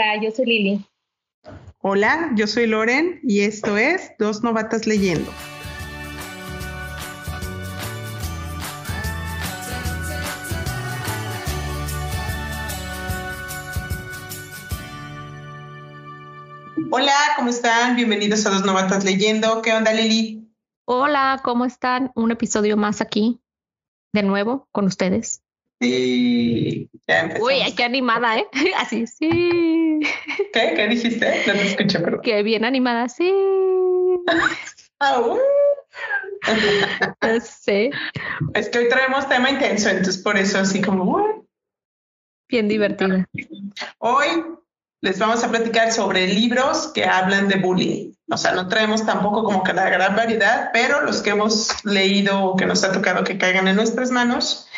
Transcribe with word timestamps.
Hola, 0.00 0.22
yo 0.22 0.30
soy 0.30 0.46
Lili. 0.46 0.86
Hola, 1.80 2.30
yo 2.34 2.46
soy 2.46 2.66
Loren 2.66 3.20
y 3.22 3.40
esto 3.40 3.76
es 3.76 4.12
Dos 4.18 4.42
Novatas 4.42 4.86
Leyendo. 4.86 5.30
Hola, 16.90 17.12
¿cómo 17.36 17.50
están? 17.50 17.94
Bienvenidos 17.94 18.46
a 18.46 18.50
Dos 18.50 18.64
Novatas 18.64 19.04
Leyendo. 19.04 19.60
¿Qué 19.60 19.74
onda, 19.74 19.92
Lili? 19.92 20.50
Hola, 20.86 21.42
¿cómo 21.44 21.66
están? 21.66 22.10
Un 22.14 22.30
episodio 22.30 22.78
más 22.78 23.02
aquí, 23.02 23.42
de 24.14 24.22
nuevo, 24.22 24.66
con 24.72 24.86
ustedes. 24.86 25.42
Sí, 25.80 26.90
ya 27.08 27.34
Uy, 27.40 27.54
qué 27.74 27.84
animada, 27.84 28.38
¿eh? 28.38 28.46
Así, 28.76 29.06
sí. 29.06 30.00
¿Qué? 30.52 30.74
¿Qué 30.76 30.88
dijiste? 30.88 31.42
No 31.46 31.52
te 31.54 31.66
escuché, 31.68 32.00
pero. 32.00 32.20
Qué 32.20 32.42
bien 32.42 32.64
animada, 32.64 33.08
sí. 33.08 33.32
Ah, 35.02 35.18
uh. 35.18 35.38
sí. 37.40 37.90
Es 38.52 38.68
que 38.68 38.80
hoy 38.80 38.88
traemos 38.90 39.26
tema 39.30 39.48
intenso, 39.48 39.88
entonces 39.88 40.18
por 40.18 40.36
eso 40.36 40.58
así 40.58 40.82
como. 40.82 41.46
Bien 42.50 42.68
divertida. 42.68 43.26
Hoy 43.96 44.26
les 45.00 45.18
vamos 45.18 45.42
a 45.42 45.48
platicar 45.48 45.90
sobre 45.90 46.26
libros 46.26 46.88
que 46.88 47.06
hablan 47.06 47.48
de 47.48 47.56
bullying. 47.56 48.12
O 48.30 48.36
sea, 48.36 48.52
no 48.52 48.68
traemos 48.68 49.06
tampoco 49.06 49.42
como 49.42 49.62
que 49.62 49.72
la 49.72 49.88
gran 49.88 50.14
variedad, 50.14 50.68
pero 50.74 51.00
los 51.00 51.22
que 51.22 51.30
hemos 51.30 51.82
leído 51.86 52.44
o 52.44 52.56
que 52.56 52.66
nos 52.66 52.84
ha 52.84 52.92
tocado 52.92 53.24
que 53.24 53.38
caigan 53.38 53.68
en 53.68 53.76
nuestras 53.76 54.10
manos 54.10 54.68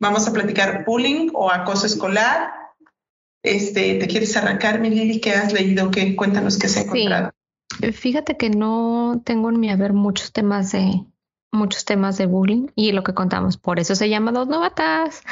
Vamos 0.00 0.28
a 0.28 0.32
platicar 0.32 0.84
bullying 0.84 1.30
o 1.32 1.50
acoso 1.50 1.86
escolar. 1.86 2.52
Este, 3.42 3.94
¿Te 3.94 4.06
quieres 4.06 4.36
arrancar, 4.36 4.80
mi 4.80 4.90
Lili? 4.90 5.20
¿Qué 5.20 5.32
has 5.32 5.52
leído? 5.52 5.90
¿Qué? 5.90 6.16
Cuéntanos 6.16 6.58
qué 6.58 6.68
se 6.68 6.80
ha 6.80 6.82
encontrado. 6.82 7.30
Sí. 7.80 7.92
Fíjate 7.92 8.36
que 8.36 8.50
no 8.50 9.22
tengo 9.24 9.50
en 9.50 9.60
mi 9.60 9.70
haber 9.70 9.92
muchos 9.92 10.32
temas 10.32 10.72
de 10.72 11.04
muchos 11.52 11.84
temas 11.84 12.18
de 12.18 12.26
bullying 12.26 12.68
y 12.74 12.92
lo 12.92 13.02
que 13.02 13.14
contamos, 13.14 13.56
por 13.56 13.80
eso 13.80 13.94
se 13.94 14.08
llama 14.08 14.32
Dos 14.32 14.46
Novatas. 14.46 15.22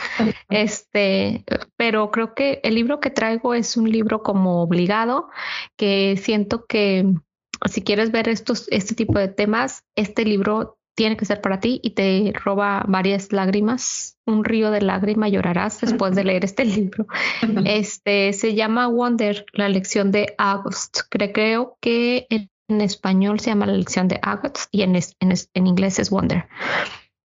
Este, 0.49 1.45
pero 1.77 2.11
creo 2.11 2.35
que 2.35 2.61
el 2.63 2.75
libro 2.75 3.01
que 3.01 3.11
traigo 3.11 3.55
es 3.55 3.77
un 3.77 3.91
libro 3.91 4.23
como 4.23 4.63
obligado, 4.63 5.29
que 5.77 6.17
siento 6.17 6.67
que 6.67 7.13
si 7.71 7.83
quieres 7.83 8.11
ver 8.11 8.29
estos, 8.29 8.67
este 8.71 8.95
tipo 8.95 9.19
de 9.19 9.29
temas, 9.29 9.85
este 9.95 10.25
libro 10.25 10.79
tiene 10.95 11.17
que 11.17 11.25
ser 11.25 11.41
para 11.41 11.61
ti 11.61 11.81
y 11.83 11.91
te 11.91 12.33
roba 12.35 12.85
varias 12.87 13.33
lágrimas, 13.33 14.19
un 14.27 14.45
río 14.45 14.71
de 14.71 14.81
lágrimas 14.81 15.31
llorarás 15.31 15.81
después 15.81 16.15
de 16.15 16.25
leer 16.25 16.45
este 16.45 16.65
libro. 16.65 17.07
Este 17.65 18.33
se 18.33 18.55
llama 18.55 18.89
Wonder, 18.89 19.45
la 19.53 19.69
lección 19.69 20.11
de 20.13 20.35
August. 20.39 21.01
Creo 21.11 21.77
que 21.81 22.27
en, 22.31 22.49
español 22.81 23.41
se 23.41 23.51
llama 23.51 23.67
la 23.67 23.75
lección 23.75 24.09
de 24.09 24.19
August 24.23 24.69
y 24.71 24.83
en, 24.83 24.97
en, 24.97 25.67
inglés 25.67 25.99
es 25.99 26.11
Wonder. 26.11 26.47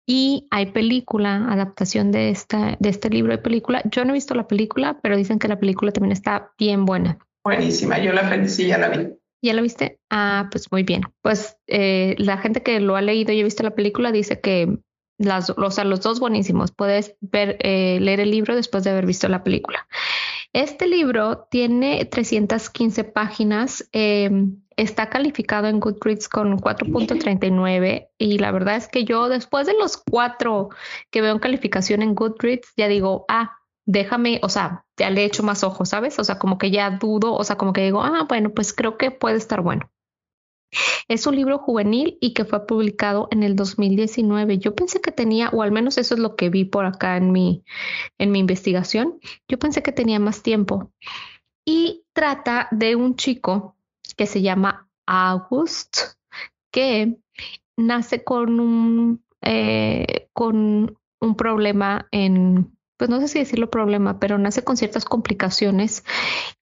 Y 0.10 0.48
hay 0.52 0.68
película, 0.68 1.46
adaptación 1.52 2.12
de, 2.12 2.30
esta, 2.30 2.78
de 2.80 2.90
este 2.90 3.10
libro 3.10 3.34
de 3.34 3.38
película. 3.38 3.82
Yo 3.92 4.04
no 4.06 4.12
he 4.12 4.14
visto 4.14 4.34
la 4.34 4.48
película, 4.48 5.00
pero 5.02 5.18
dicen 5.18 5.38
que 5.38 5.50
la 5.50 5.60
película 5.60 5.92
también 5.92 6.14
está 6.14 6.54
bien 6.58 6.86
buena. 6.86 7.20
Buenísima, 7.44 8.00
yo 8.00 8.14
la 8.14 8.48
sí 8.48 8.68
ya 8.68 8.78
la 8.78 8.90
vi. 8.90 9.10
¿Ya 9.42 9.54
lo 9.54 9.62
viste? 9.62 10.00
Ah, 10.10 10.50
pues 10.52 10.72
muy 10.72 10.84
bien. 10.84 11.02
Pues 11.22 11.58
eh, 11.68 12.16
la 12.18 12.38
gente 12.38 12.64
que 12.64 12.80
lo 12.80 12.96
ha 12.96 13.02
leído 13.02 13.34
y 13.34 13.42
ha 13.42 13.44
visto 13.44 13.64
la 13.64 13.76
película 13.76 14.12
dice 14.12 14.42
que 14.42 14.80
las, 15.18 15.50
o 15.50 15.72
sea, 15.72 15.84
los 15.84 16.02
dos 16.02 16.20
buenísimos. 16.20 16.72
Puedes 16.72 17.16
ver, 17.22 17.58
eh, 17.62 18.00
leer 18.02 18.20
el 18.20 18.32
libro 18.32 18.56
después 18.56 18.84
de 18.84 18.92
haber 18.92 19.06
visto 19.06 19.28
la 19.28 19.44
película. 19.44 19.88
Este 20.54 20.88
libro 20.88 21.48
tiene 21.52 22.06
315 22.06 23.04
páginas. 23.04 23.88
Em, 23.92 24.62
está 24.76 25.10
calificado 25.10 25.68
en 25.68 25.80
Goodreads 25.80 26.30
con 26.30 26.58
4.39 26.60 28.10
y 28.18 28.38
la 28.38 28.52
verdad 28.52 28.76
es 28.76 28.88
que 28.88 29.04
yo 29.04 29.28
después 29.28 29.68
de 29.68 29.74
los 29.74 29.98
cuatro 29.98 30.70
que 31.10 31.22
veo 31.22 31.34
en 31.34 31.40
calificación 31.40 32.04
en 32.04 32.14
Goodreads 32.16 32.74
ya 32.78 32.88
digo, 32.88 33.26
ah, 33.28 33.57
déjame, 33.88 34.40
o 34.44 34.50
sea, 34.50 34.86
ya 34.98 35.10
le 35.10 35.26
echo 35.26 35.42
más 35.42 35.64
ojos, 35.64 35.90
¿sabes? 35.90 36.20
O 36.20 36.24
sea, 36.24 36.38
como 36.38 36.60
que 36.60 36.70
ya 36.70 36.92
dudo, 36.92 37.34
o 37.34 37.44
sea, 37.44 37.56
como 37.56 37.74
que 37.74 37.86
digo, 37.86 38.04
ah, 38.04 38.26
bueno, 38.30 38.52
pues 38.52 38.74
creo 38.74 38.98
que 38.98 39.10
puede 39.10 39.38
estar 39.38 39.62
bueno. 39.62 39.90
Es 41.08 41.26
un 41.26 41.38
libro 41.38 41.58
juvenil 41.58 42.18
y 42.20 42.34
que 42.34 42.44
fue 42.44 42.68
publicado 42.68 43.30
en 43.32 43.42
el 43.42 43.56
2019. 43.56 44.58
Yo 44.60 44.76
pensé 44.76 45.00
que 45.00 45.14
tenía, 45.14 45.50
o 45.50 45.64
al 45.64 45.72
menos 45.72 45.98
eso 45.98 46.14
es 46.14 46.20
lo 46.20 46.36
que 46.36 46.50
vi 46.50 46.66
por 46.66 46.86
acá 46.86 47.16
en 47.16 47.32
mi, 47.32 47.64
en 48.18 48.32
mi 48.32 48.40
investigación, 48.40 49.20
yo 49.48 49.58
pensé 49.58 49.82
que 49.82 49.94
tenía 49.94 50.20
más 50.20 50.44
tiempo. 50.44 50.92
Y 51.66 52.04
trata 52.12 52.68
de 52.72 52.98
un 52.98 53.16
chico 53.16 53.78
que 54.18 54.26
se 54.26 54.42
llama 54.42 54.90
August, 55.06 55.98
que 56.72 57.18
nace 57.78 58.26
con 58.26 58.60
un, 58.60 59.24
eh, 59.42 60.28
con 60.34 60.98
un 61.22 61.36
problema 61.36 62.08
en 62.12 62.77
pues 62.98 63.10
no 63.10 63.20
sé 63.20 63.28
si 63.28 63.40
decirlo 63.40 63.70
problema, 63.70 64.20
pero 64.20 64.38
nace 64.38 64.64
con 64.64 64.78
ciertas 64.78 65.06
complicaciones 65.06 66.04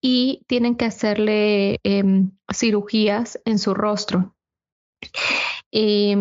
y 0.01 0.43
tienen 0.47 0.75
que 0.75 0.85
hacerle 0.85 1.79
em, 1.83 2.31
cirugías 2.53 3.39
en 3.45 3.57
su 3.59 3.73
rostro. 3.73 4.35
Y, 5.71 6.15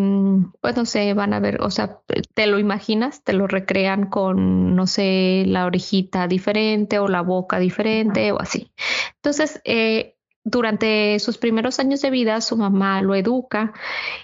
pues 0.60 0.76
no 0.76 0.84
sé, 0.84 1.14
van 1.14 1.32
a 1.32 1.40
ver, 1.40 1.62
o 1.62 1.70
sea, 1.70 2.00
te 2.34 2.46
lo 2.46 2.58
imaginas, 2.58 3.22
te 3.22 3.32
lo 3.32 3.46
recrean 3.46 4.06
con, 4.10 4.74
no 4.74 4.86
sé, 4.86 5.44
la 5.46 5.66
orejita 5.66 6.26
diferente 6.26 6.98
o 6.98 7.06
la 7.06 7.20
boca 7.20 7.58
diferente 7.58 8.32
o 8.32 8.40
así. 8.40 8.72
Entonces, 9.16 9.60
eh, 9.64 10.16
durante 10.42 11.18
sus 11.20 11.38
primeros 11.38 11.78
años 11.78 12.02
de 12.02 12.10
vida, 12.10 12.40
su 12.40 12.56
mamá 12.56 13.00
lo 13.00 13.14
educa, 13.14 13.72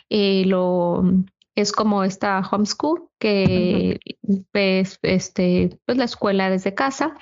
eh, 0.08 0.44
lo 0.46 1.04
es 1.54 1.72
como 1.72 2.04
esta 2.04 2.40
homeschool 2.40 3.08
que 3.18 4.00
es 4.52 4.98
este 5.02 5.78
pues 5.84 5.98
la 5.98 6.04
escuela 6.04 6.50
desde 6.50 6.74
casa 6.74 7.16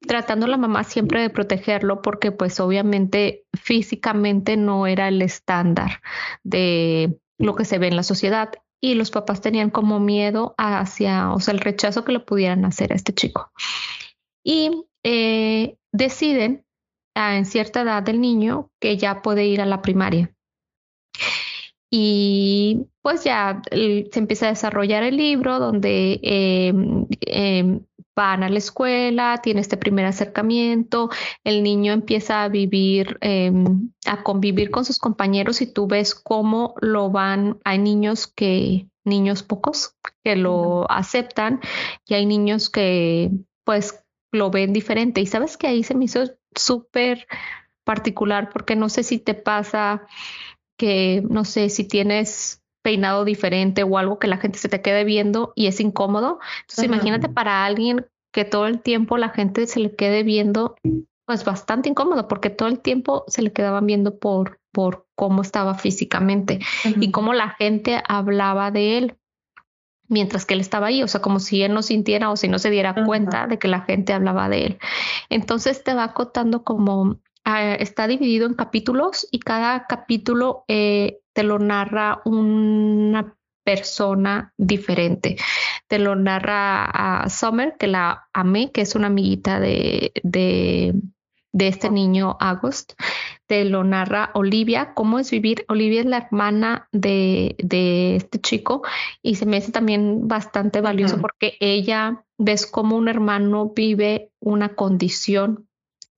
tratando 0.00 0.46
la 0.46 0.56
mamá 0.56 0.84
siempre 0.84 1.20
de 1.20 1.30
protegerlo 1.30 2.00
porque 2.02 2.32
pues 2.32 2.60
obviamente 2.60 3.44
físicamente 3.54 4.56
no 4.56 4.86
era 4.86 5.08
el 5.08 5.20
estándar 5.22 6.00
de 6.42 7.18
lo 7.38 7.54
que 7.54 7.64
se 7.64 7.78
ve 7.78 7.88
en 7.88 7.96
la 7.96 8.02
sociedad 8.02 8.52
y 8.80 8.94
los 8.94 9.10
papás 9.10 9.40
tenían 9.40 9.70
como 9.70 10.00
miedo 10.00 10.54
hacia 10.58 11.32
o 11.32 11.40
sea 11.40 11.54
el 11.54 11.60
rechazo 11.60 12.04
que 12.04 12.12
le 12.12 12.20
pudieran 12.20 12.64
hacer 12.64 12.92
a 12.92 12.96
este 12.96 13.14
chico. 13.14 13.52
Y 14.44 14.86
eh, 15.04 15.76
deciden 15.92 16.66
en 17.14 17.46
cierta 17.46 17.82
edad 17.82 18.02
del 18.02 18.20
niño 18.20 18.70
que 18.80 18.96
ya 18.96 19.22
puede 19.22 19.46
ir 19.46 19.60
a 19.60 19.66
la 19.66 19.82
primaria 19.82 20.34
y 21.94 22.86
pues 23.02 23.22
ya 23.22 23.60
se 23.70 24.18
empieza 24.18 24.46
a 24.46 24.48
desarrollar 24.48 25.02
el 25.02 25.18
libro 25.18 25.58
donde 25.58 26.18
em, 26.22 27.06
em, 27.20 27.80
van 28.16 28.42
a 28.42 28.48
la 28.48 28.56
escuela, 28.56 29.40
tiene 29.42 29.60
este 29.60 29.76
primer 29.76 30.06
acercamiento, 30.06 31.10
el 31.44 31.62
niño 31.62 31.92
empieza 31.92 32.44
a 32.44 32.48
vivir, 32.48 33.18
em, 33.20 33.90
a 34.06 34.22
convivir 34.22 34.70
con 34.70 34.86
sus 34.86 34.98
compañeros 34.98 35.60
y 35.60 35.66
tú 35.66 35.86
ves 35.86 36.14
cómo 36.14 36.74
lo 36.80 37.10
van, 37.10 37.58
hay 37.62 37.78
niños 37.78 38.26
que, 38.26 38.88
niños 39.04 39.42
pocos, 39.42 39.94
que 40.24 40.34
lo 40.34 40.90
aceptan 40.90 41.60
y 42.06 42.14
hay 42.14 42.24
niños 42.24 42.70
que 42.70 43.30
pues 43.64 44.02
lo 44.32 44.50
ven 44.50 44.72
diferente. 44.72 45.20
Y 45.20 45.26
sabes 45.26 45.58
que 45.58 45.66
ahí 45.66 45.82
se 45.84 45.94
me 45.94 46.06
hizo 46.06 46.24
súper 46.56 47.26
particular 47.84 48.48
porque 48.50 48.76
no 48.76 48.88
sé 48.88 49.02
si 49.02 49.18
te 49.18 49.34
pasa 49.34 50.06
que, 50.82 51.22
no 51.30 51.44
sé, 51.44 51.68
si 51.68 51.84
tienes 51.84 52.60
peinado 52.82 53.24
diferente 53.24 53.84
o 53.84 53.98
algo 53.98 54.18
que 54.18 54.26
la 54.26 54.38
gente 54.38 54.58
se 54.58 54.68
te 54.68 54.82
quede 54.82 55.04
viendo 55.04 55.52
y 55.54 55.68
es 55.68 55.78
incómodo. 55.78 56.40
Entonces, 56.62 56.86
imagínate 56.86 57.28
para 57.28 57.64
alguien 57.64 58.04
que 58.32 58.44
todo 58.44 58.66
el 58.66 58.80
tiempo 58.80 59.16
la 59.16 59.28
gente 59.28 59.68
se 59.68 59.78
le 59.78 59.94
quede 59.94 60.24
viendo, 60.24 60.74
pues 61.24 61.44
bastante 61.44 61.88
incómodo, 61.88 62.26
porque 62.26 62.50
todo 62.50 62.68
el 62.68 62.80
tiempo 62.80 63.22
se 63.28 63.42
le 63.42 63.52
quedaban 63.52 63.86
viendo 63.86 64.18
por, 64.18 64.58
por 64.72 65.06
cómo 65.14 65.42
estaba 65.42 65.74
físicamente 65.74 66.58
y 67.00 67.12
cómo 67.12 67.32
la 67.32 67.50
gente 67.50 68.02
hablaba 68.08 68.72
de 68.72 68.98
él 68.98 69.16
mientras 70.08 70.46
que 70.46 70.54
él 70.54 70.60
estaba 70.60 70.88
ahí, 70.88 71.04
o 71.04 71.08
sea, 71.08 71.22
como 71.22 71.38
si 71.38 71.62
él 71.62 71.72
no 71.72 71.82
sintiera 71.82 72.28
o 72.28 72.36
si 72.36 72.48
no 72.48 72.58
se 72.58 72.70
diera 72.70 73.04
cuenta 73.06 73.46
de 73.46 73.60
que 73.60 73.68
la 73.68 73.82
gente 73.82 74.12
hablaba 74.12 74.48
de 74.48 74.66
él. 74.66 74.78
Entonces 75.30 75.84
te 75.84 75.94
va 75.94 76.02
acotando 76.02 76.64
como 76.64 77.20
Ah, 77.44 77.74
está 77.74 78.06
dividido 78.06 78.46
en 78.46 78.54
capítulos 78.54 79.26
y 79.30 79.40
cada 79.40 79.86
capítulo 79.86 80.64
eh, 80.68 81.18
te 81.32 81.42
lo 81.42 81.58
narra 81.58 82.20
una 82.24 83.36
persona 83.64 84.52
diferente. 84.56 85.36
Te 85.88 85.98
lo 85.98 86.14
narra 86.14 86.84
a 86.84 87.28
Summer, 87.28 87.76
que 87.78 87.86
la 87.86 88.28
amé, 88.32 88.70
que 88.70 88.82
es 88.82 88.94
una 88.94 89.08
amiguita 89.08 89.60
de, 89.60 90.12
de, 90.22 90.94
este 91.58 91.90
niño 91.90 92.36
August. 92.40 92.92
Te 93.46 93.64
lo 93.64 93.84
narra 93.84 94.30
Olivia, 94.34 94.94
cómo 94.94 95.18
es 95.18 95.30
vivir. 95.30 95.64
Olivia 95.68 96.00
es 96.00 96.06
la 96.06 96.18
hermana 96.18 96.88
de, 96.92 97.56
de 97.58 98.16
este 98.16 98.40
chico 98.40 98.82
y 99.20 99.34
se 99.34 99.46
me 99.46 99.58
hace 99.58 99.72
también 99.72 100.28
bastante 100.28 100.80
valioso 100.80 101.20
porque 101.20 101.56
ella 101.60 102.24
ves 102.38 102.66
cómo 102.66 102.96
un 102.96 103.08
hermano 103.08 103.72
vive 103.74 104.30
una 104.40 104.74
condición 104.74 105.68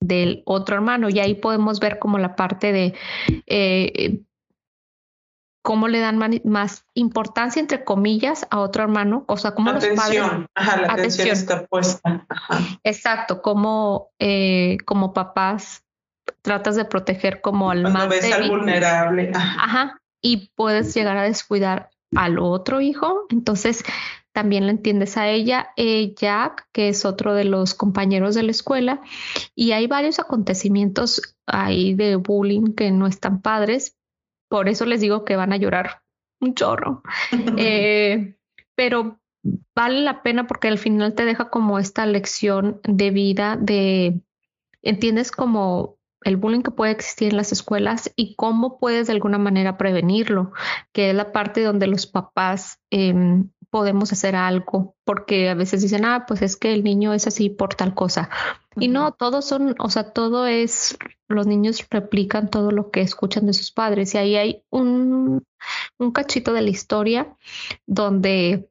del 0.07 0.43
otro 0.45 0.77
hermano. 0.77 1.09
Y 1.09 1.19
ahí 1.21 1.35
podemos 1.35 1.81
ver 1.81 1.99
como 1.99 2.19
la 2.19 2.37
parte 2.37 2.73
de 2.73 2.95
eh, 3.47 4.21
cómo 5.63 5.89
le 5.89 6.01
dan 6.01 6.19
más 6.45 6.85
importancia, 6.93 7.59
entre 7.59 7.85
comillas, 7.85 8.47
a 8.51 8.61
otro 8.61 8.83
hermano, 8.83 9.25
o 9.29 9.37
sea, 9.39 9.53
cómo 9.53 9.73
los 9.73 9.85
padres... 9.87 10.23
Ajá, 10.55 10.81
la 10.83 10.93
atención, 10.93 11.29
está 11.29 11.67
puesta. 11.67 12.27
Exacto, 12.83 13.41
como, 13.41 14.11
eh, 14.19 14.77
como 14.85 15.15
papás 15.15 15.83
tratas 16.43 16.77
de 16.77 16.85
proteger 16.85 17.41
como 17.41 17.71
al 17.71 17.83
Cuando 17.83 18.09
ves 18.09 18.31
al 18.31 18.49
vulnerable. 18.49 19.33
Ajá. 19.35 19.99
y 20.23 20.51
puedes 20.55 20.95
llegar 20.95 21.17
a 21.17 21.23
descuidar 21.23 21.91
al 22.15 22.39
otro 22.39 22.81
hijo, 22.81 23.27
entonces 23.31 23.85
también 24.35 24.67
la 24.67 24.73
entiendes 24.73 25.17
a 25.17 25.29
ella, 25.29 25.71
eh, 25.77 26.13
Jack, 26.17 26.69
que 26.73 26.89
es 26.89 27.05
otro 27.05 27.35
de 27.35 27.45
los 27.45 27.73
compañeros 27.75 28.35
de 28.35 28.43
la 28.43 28.51
escuela, 28.51 29.01
y 29.55 29.73
hay 29.73 29.87
varios 29.87 30.19
acontecimientos 30.19 31.37
ahí 31.47 31.95
de 31.95 32.17
bullying 32.17 32.75
que 32.75 32.91
no 32.91 33.07
están 33.07 33.41
padres, 33.41 33.97
por 34.51 34.69
eso 34.69 34.87
les 34.87 35.01
digo 35.01 35.25
que 35.25 35.37
van 35.37 35.53
a 35.53 35.57
llorar 35.57 36.03
un 36.41 36.55
chorro. 36.55 37.03
Eh, 37.57 38.35
pero 38.75 39.21
vale 39.75 40.01
la 40.01 40.23
pena 40.23 40.49
porque 40.49 40.67
al 40.67 40.79
final 40.79 41.15
te 41.15 41.25
deja 41.25 41.49
como 41.49 41.79
esta 41.79 42.05
lección 42.05 42.81
de 42.83 43.11
vida 43.11 43.57
de, 43.57 44.21
entiendes 44.83 45.31
como 45.31 45.99
el 46.25 46.37
bullying 46.37 46.63
que 46.63 46.71
puede 46.71 46.93
existir 46.93 47.31
en 47.31 47.37
las 47.37 47.53
escuelas 47.53 48.13
y 48.17 48.35
cómo 48.35 48.79
puedes 48.79 49.07
de 49.07 49.13
alguna 49.13 49.39
manera 49.39 49.77
prevenirlo, 49.77 50.53
que 50.93 51.11
es 51.11 51.15
la 51.15 51.33
parte 51.33 51.63
donde 51.63 51.87
los 51.87 52.07
papás 52.07 52.81
em, 52.91 53.51
podemos 53.75 54.13
hacer 54.13 54.37
algo, 54.37 54.95
porque 55.03 55.49
a 55.49 55.55
veces 55.55 55.83
dicen, 55.83 56.05
ah, 56.05 56.27
pues 56.29 56.43
es 56.43 56.57
que 56.57 56.73
el 56.73 56.85
niño 56.85 57.13
es 57.13 57.27
así 57.27 57.51
por 57.51 57.75
tal 57.75 57.93
cosa. 57.93 58.31
Y 58.77 58.87
no, 58.87 59.11
todos 59.11 59.47
son, 59.47 59.75
o 59.81 59.91
sea, 59.91 60.13
todo 60.13 60.47
es, 60.47 60.97
los 61.27 61.49
niños 61.49 61.85
replican 61.91 62.51
todo 62.51 62.71
lo 62.71 62.93
que 62.93 63.01
escuchan 63.01 63.47
de 63.47 63.53
sus 63.53 63.73
padres. 63.73 64.15
Y 64.15 64.19
ahí 64.19 64.37
hay 64.37 64.63
un, 64.71 65.43
un 65.99 66.13
cachito 66.13 66.53
de 66.53 66.63
la 66.63 66.71
historia 66.71 67.37
donde 67.85 68.71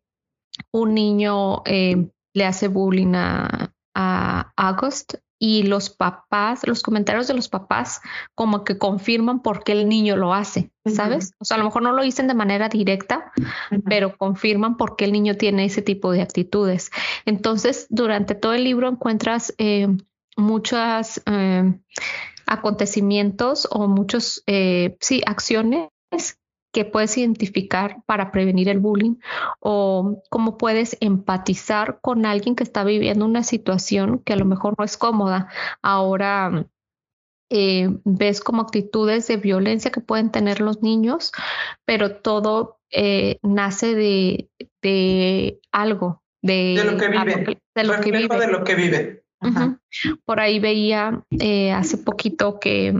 un 0.72 0.94
niño 0.94 1.64
eh, 1.66 2.10
le 2.34 2.46
hace 2.46 2.70
bullying 2.70 3.16
a, 3.16 3.74
a 3.94 4.54
August 4.56 5.16
y 5.46 5.64
los 5.64 5.90
papás, 5.90 6.66
los 6.66 6.82
comentarios 6.82 7.28
de 7.28 7.34
los 7.34 7.50
papás 7.50 8.00
como 8.34 8.64
que 8.64 8.78
confirman 8.78 9.42
por 9.42 9.66
qué 9.66 9.74
el 9.74 9.90
niño 9.90 10.16
lo 10.16 10.34
hace, 10.34 10.72
¿sabes? 10.86 11.34
O 11.38 11.44
sea, 11.44 11.56
a 11.56 11.58
lo 11.58 11.66
mejor 11.66 11.82
no 11.82 11.92
lo 11.92 12.02
dicen 12.02 12.30
de 12.30 12.34
manera 12.34 12.70
directa, 12.70 13.34
pero 13.84 14.16
confirman 14.18 14.78
por 14.78 14.96
qué 14.96 15.04
el 15.04 15.12
niño 15.12 15.36
tiene 15.36 15.66
ese 15.66 15.82
tipo 15.82 16.14
de 16.14 16.22
actitudes. 16.22 16.92
Entonces, 17.26 17.88
durante 17.90 18.36
todo 18.36 18.54
el 18.54 18.64
libro 18.64 18.88
encuentras 18.88 19.54
eh, 19.58 19.90
muchos 20.38 21.22
eh, 21.26 21.74
acontecimientos 22.46 23.68
o 23.70 23.90
muchos, 23.90 24.44
eh, 24.48 24.96
sí, 25.02 25.24
acciones 25.26 25.90
que 26.74 26.86
puedes 26.86 27.18
identificar 27.18 28.04
para 28.06 28.32
prevenir 28.32 28.68
el 28.68 28.80
bullying 28.80 29.16
o 29.60 30.22
cómo 30.30 30.58
puedes 30.58 30.98
empatizar 31.00 32.00
con 32.02 32.26
alguien 32.26 32.56
que 32.56 32.64
está 32.64 32.84
viviendo 32.84 33.26
una 33.26 33.44
situación 33.44 34.20
que 34.20 34.34
a 34.34 34.36
lo 34.36 34.46
mejor 34.46 34.74
no 34.78 34.84
es 34.84 34.98
cómoda. 34.98 35.48
Ahora 35.84 36.68
eh, 37.50 37.90
ves 38.04 38.42
como 38.42 38.64
actitudes 38.64 39.28
de 39.28 39.38
violencia 39.38 39.92
que 39.92 40.02
pueden 40.02 40.32
tener 40.32 40.60
los 40.60 40.82
niños, 40.82 41.32
pero 41.86 42.16
todo 42.16 42.80
eh, 42.90 43.38
nace 43.44 43.94
de, 43.94 44.50
de, 44.82 45.60
algo, 45.72 46.24
de, 46.42 46.82
lo 46.84 46.98
que 46.98 47.08
viven. 47.08 47.46
De 47.76 47.84
lo 47.84 48.02
que 48.02 48.12
viven. 48.12 48.40
De 48.40 48.48
lo 48.48 48.64
que 48.64 48.76
viven. 48.76 49.24
Por 50.26 50.40
ahí 50.40 50.60
veía 50.60 51.24
eh, 51.40 51.72
hace 51.72 51.98
poquito 52.00 52.60
que 52.60 52.96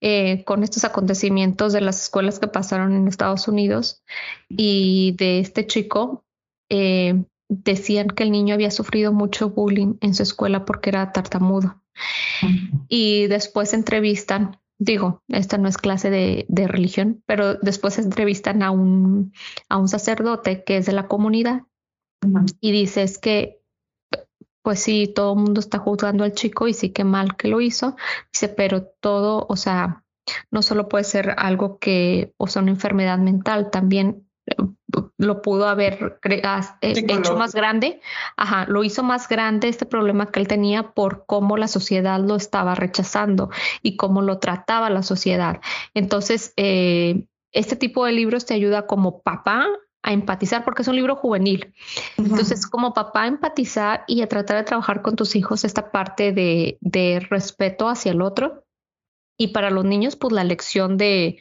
eh, 0.00 0.44
con 0.44 0.62
estos 0.62 0.84
acontecimientos 0.84 1.72
de 1.72 1.80
las 1.80 2.02
escuelas 2.02 2.38
que 2.38 2.48
pasaron 2.48 2.94
en 2.94 3.08
Estados 3.08 3.48
Unidos 3.48 4.02
y 4.48 5.14
de 5.18 5.40
este 5.40 5.66
chico, 5.66 6.24
eh, 6.70 7.24
decían 7.48 8.08
que 8.08 8.24
el 8.24 8.32
niño 8.32 8.54
había 8.54 8.70
sufrido 8.70 9.12
mucho 9.12 9.50
bullying 9.50 9.94
en 10.00 10.14
su 10.14 10.22
escuela 10.22 10.64
porque 10.64 10.90
era 10.90 11.12
tartamudo. 11.12 11.82
Y 12.88 13.26
después 13.28 13.72
entrevistan, 13.72 14.58
digo, 14.78 15.22
esta 15.28 15.56
no 15.56 15.68
es 15.68 15.78
clase 15.78 16.10
de, 16.10 16.44
de 16.48 16.68
religión, 16.68 17.22
pero 17.26 17.54
después 17.54 17.98
entrevistan 17.98 18.62
a 18.62 18.70
un, 18.70 19.32
a 19.68 19.78
un 19.78 19.88
sacerdote 19.88 20.64
que 20.64 20.76
es 20.76 20.86
de 20.86 20.92
la 20.92 21.08
comunidad 21.08 21.62
y 22.60 22.72
dice 22.72 23.02
es 23.02 23.18
que 23.18 23.60
pues 24.66 24.80
sí, 24.80 25.06
todo 25.06 25.34
el 25.34 25.38
mundo 25.38 25.60
está 25.60 25.78
juzgando 25.78 26.24
al 26.24 26.32
chico 26.32 26.66
y 26.66 26.74
sí 26.74 26.90
que 26.90 27.04
mal 27.04 27.36
que 27.36 27.46
lo 27.46 27.60
hizo. 27.60 27.94
Dice, 28.32 28.48
pero 28.48 28.82
todo, 28.82 29.46
o 29.48 29.54
sea, 29.54 30.02
no 30.50 30.60
solo 30.60 30.88
puede 30.88 31.04
ser 31.04 31.36
algo 31.38 31.78
que, 31.78 32.34
o 32.36 32.48
sea, 32.48 32.62
una 32.62 32.72
enfermedad 32.72 33.16
mental, 33.18 33.70
también 33.70 34.28
eh, 34.44 34.56
lo 35.18 35.40
pudo 35.40 35.68
haber 35.68 36.18
eh, 36.24 36.42
hecho 36.80 37.36
más 37.36 37.54
grande. 37.54 38.00
Ajá, 38.36 38.66
lo 38.66 38.82
hizo 38.82 39.04
más 39.04 39.28
grande 39.28 39.68
este 39.68 39.86
problema 39.86 40.32
que 40.32 40.40
él 40.40 40.48
tenía 40.48 40.94
por 40.94 41.26
cómo 41.26 41.56
la 41.56 41.68
sociedad 41.68 42.18
lo 42.18 42.34
estaba 42.34 42.74
rechazando 42.74 43.50
y 43.82 43.94
cómo 43.94 44.20
lo 44.20 44.40
trataba 44.40 44.90
la 44.90 45.04
sociedad. 45.04 45.60
Entonces, 45.94 46.52
eh, 46.56 47.24
este 47.52 47.76
tipo 47.76 48.04
de 48.04 48.10
libros 48.10 48.46
te 48.46 48.54
ayuda 48.54 48.88
como 48.88 49.22
papá 49.22 49.68
a 50.06 50.12
empatizar 50.12 50.64
porque 50.64 50.82
es 50.82 50.88
un 50.88 50.94
libro 50.94 51.16
juvenil. 51.16 51.74
Entonces, 52.16 52.68
como 52.68 52.94
papá, 52.94 53.26
empatizar 53.26 54.04
y 54.06 54.22
a 54.22 54.28
tratar 54.28 54.56
de 54.56 54.62
trabajar 54.62 55.02
con 55.02 55.16
tus 55.16 55.34
hijos 55.34 55.64
esta 55.64 55.90
parte 55.90 56.32
de, 56.32 56.78
de 56.80 57.26
respeto 57.28 57.88
hacia 57.88 58.12
el 58.12 58.22
otro. 58.22 58.64
Y 59.36 59.48
para 59.48 59.68
los 59.68 59.84
niños, 59.84 60.14
pues 60.14 60.32
la 60.32 60.44
lección 60.44 60.96
de, 60.96 61.40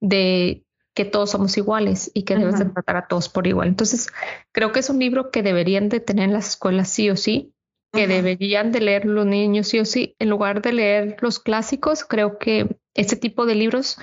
de 0.00 0.64
que 0.94 1.04
todos 1.04 1.32
somos 1.32 1.58
iguales 1.58 2.12
y 2.14 2.22
que 2.22 2.36
debes 2.36 2.60
de 2.60 2.66
tratar 2.66 2.96
a 2.96 3.08
todos 3.08 3.28
por 3.28 3.48
igual. 3.48 3.66
Entonces, 3.66 4.06
creo 4.52 4.70
que 4.70 4.78
es 4.78 4.88
un 4.88 5.00
libro 5.00 5.32
que 5.32 5.42
deberían 5.42 5.88
de 5.88 5.98
tener 5.98 6.26
en 6.26 6.32
las 6.32 6.50
escuelas 6.50 6.88
sí 6.88 7.10
o 7.10 7.16
sí, 7.16 7.52
que 7.92 8.06
deberían 8.06 8.70
de 8.70 8.82
leer 8.82 9.04
los 9.04 9.26
niños 9.26 9.66
sí 9.66 9.80
o 9.80 9.84
sí. 9.84 10.14
En 10.20 10.30
lugar 10.30 10.62
de 10.62 10.72
leer 10.72 11.16
los 11.22 11.40
clásicos, 11.40 12.04
creo 12.04 12.38
que 12.38 12.78
este 12.94 13.16
tipo 13.16 13.46
de 13.46 13.56
libros 13.56 13.98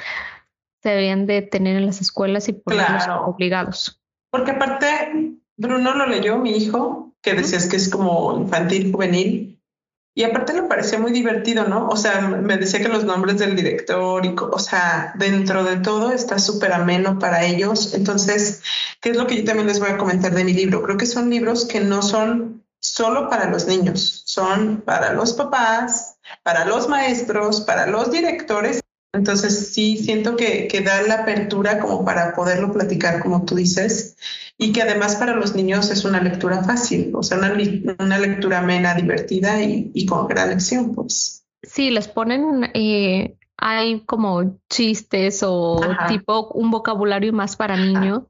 deberían 0.89 1.25
de 1.25 1.41
tener 1.41 1.77
en 1.77 1.85
las 1.85 2.01
escuelas 2.01 2.47
y 2.49 2.53
ponerlos 2.53 3.07
obligados. 3.25 4.01
Porque 4.31 4.51
aparte, 4.51 5.37
Bruno 5.57 5.93
lo 5.93 6.05
leyó, 6.07 6.37
mi 6.37 6.57
hijo, 6.57 7.13
que 7.21 7.33
decías 7.33 7.67
que 7.67 7.77
es 7.77 7.89
como 7.89 8.37
infantil, 8.37 8.91
juvenil, 8.91 9.53
y 10.15 10.23
aparte 10.23 10.53
le 10.53 10.63
parecía 10.63 10.99
muy 10.99 11.11
divertido, 11.11 11.67
¿no? 11.67 11.87
O 11.87 11.95
sea, 11.95 12.21
me 12.21 12.57
decía 12.57 12.81
que 12.81 12.87
los 12.87 13.03
nombres 13.03 13.39
del 13.39 13.55
director 13.55 14.23
y, 14.23 14.35
o 14.37 14.59
sea, 14.59 15.13
dentro 15.17 15.63
de 15.63 15.77
todo 15.77 16.11
está 16.11 16.37
súper 16.37 16.71
ameno 16.71 17.17
para 17.17 17.43
ellos. 17.43 17.95
Entonces, 17.95 18.61
¿qué 19.01 19.09
es 19.09 19.17
lo 19.17 19.25
que 19.25 19.37
yo 19.37 19.43
también 19.43 19.67
les 19.67 19.79
voy 19.79 19.89
a 19.89 19.97
comentar 19.97 20.31
de 20.33 20.43
mi 20.43 20.53
libro? 20.53 20.83
Creo 20.83 20.97
que 20.97 21.07
son 21.07 21.31
libros 21.31 21.65
que 21.65 21.79
no 21.79 22.03
son 22.03 22.63
solo 22.79 23.27
para 23.27 23.49
los 23.49 23.65
niños, 23.65 24.21
son 24.25 24.81
para 24.81 25.13
los 25.13 25.33
papás, 25.33 26.17
para 26.43 26.65
los 26.65 26.87
maestros, 26.87 27.61
para 27.61 27.87
los 27.87 28.11
directores 28.11 28.82
entonces 29.13 29.71
sí 29.71 29.97
siento 29.97 30.35
que, 30.35 30.67
que, 30.67 30.81
da 30.81 31.03
la 31.03 31.21
apertura 31.21 31.79
como 31.79 32.03
para 32.03 32.33
poderlo 32.33 32.73
platicar, 32.73 33.21
como 33.21 33.45
tú 33.45 33.55
dices, 33.55 34.17
y 34.57 34.73
que 34.73 34.81
además 34.81 35.15
para 35.15 35.35
los 35.35 35.55
niños 35.55 35.91
es 35.91 36.03
una 36.03 36.21
lectura 36.21 36.63
fácil, 36.63 37.11
o 37.13 37.21
sea, 37.21 37.37
una, 37.37 37.53
una 37.99 38.17
lectura 38.17 38.59
amena, 38.59 38.95
divertida 38.95 39.61
y, 39.61 39.91
y, 39.93 40.05
con 40.05 40.27
gran 40.27 40.49
lección, 40.49 40.93
pues. 40.95 41.45
Sí, 41.61 41.91
les 41.91 42.07
ponen, 42.07 42.71
eh, 42.73 43.37
hay 43.57 44.01
como 44.01 44.59
chistes 44.69 45.41
o 45.43 45.79
tipo 46.07 46.49
un 46.49 46.71
vocabulario 46.71 47.31
más 47.33 47.55
para 47.55 47.77
niños, 47.77 48.23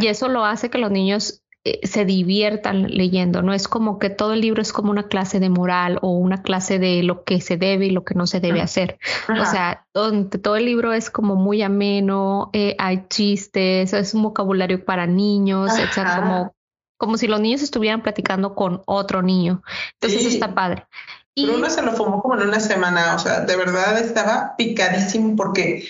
y 0.00 0.06
eso 0.06 0.28
lo 0.28 0.44
hace 0.44 0.70
que 0.70 0.78
los 0.78 0.90
niños 0.90 1.42
eh, 1.47 1.47
se 1.82 2.04
diviertan 2.04 2.88
leyendo, 2.88 3.42
no 3.42 3.52
es 3.52 3.68
como 3.68 3.98
que 3.98 4.10
todo 4.10 4.32
el 4.32 4.40
libro 4.40 4.62
es 4.62 4.72
como 4.72 4.90
una 4.90 5.08
clase 5.08 5.40
de 5.40 5.50
moral 5.50 5.98
o 6.02 6.10
una 6.10 6.42
clase 6.42 6.78
de 6.78 7.02
lo 7.02 7.24
que 7.24 7.40
se 7.40 7.56
debe 7.56 7.86
y 7.86 7.90
lo 7.90 8.04
que 8.04 8.14
no 8.14 8.26
se 8.26 8.40
debe 8.40 8.60
hacer. 8.60 8.98
O 9.28 9.44
sea, 9.46 9.86
todo, 9.92 10.56
el 10.56 10.64
libro 10.64 10.92
es 10.92 11.10
como 11.10 11.36
muy 11.36 11.62
ameno, 11.62 12.50
eh, 12.52 12.74
hay 12.78 13.06
chistes, 13.08 13.92
es 13.92 14.14
un 14.14 14.22
vocabulario 14.22 14.84
para 14.84 15.06
niños, 15.06 15.72
o 15.72 15.92
sea, 15.92 16.20
como, 16.20 16.54
como 16.96 17.16
si 17.16 17.26
los 17.26 17.40
niños 17.40 17.62
estuvieran 17.62 18.02
platicando 18.02 18.54
con 18.54 18.82
otro 18.86 19.22
niño. 19.22 19.62
Entonces 19.94 20.20
eso 20.20 20.28
está 20.28 20.54
padre. 20.54 20.86
Y 21.34 21.48
uno 21.48 21.70
se 21.70 21.82
lo 21.82 21.92
fumó 21.92 22.20
como 22.20 22.34
en 22.34 22.48
una 22.48 22.58
semana, 22.58 23.14
o 23.14 23.18
sea, 23.18 23.42
de 23.42 23.56
verdad 23.56 23.96
estaba 23.98 24.56
picadísimo 24.56 25.36
porque 25.36 25.86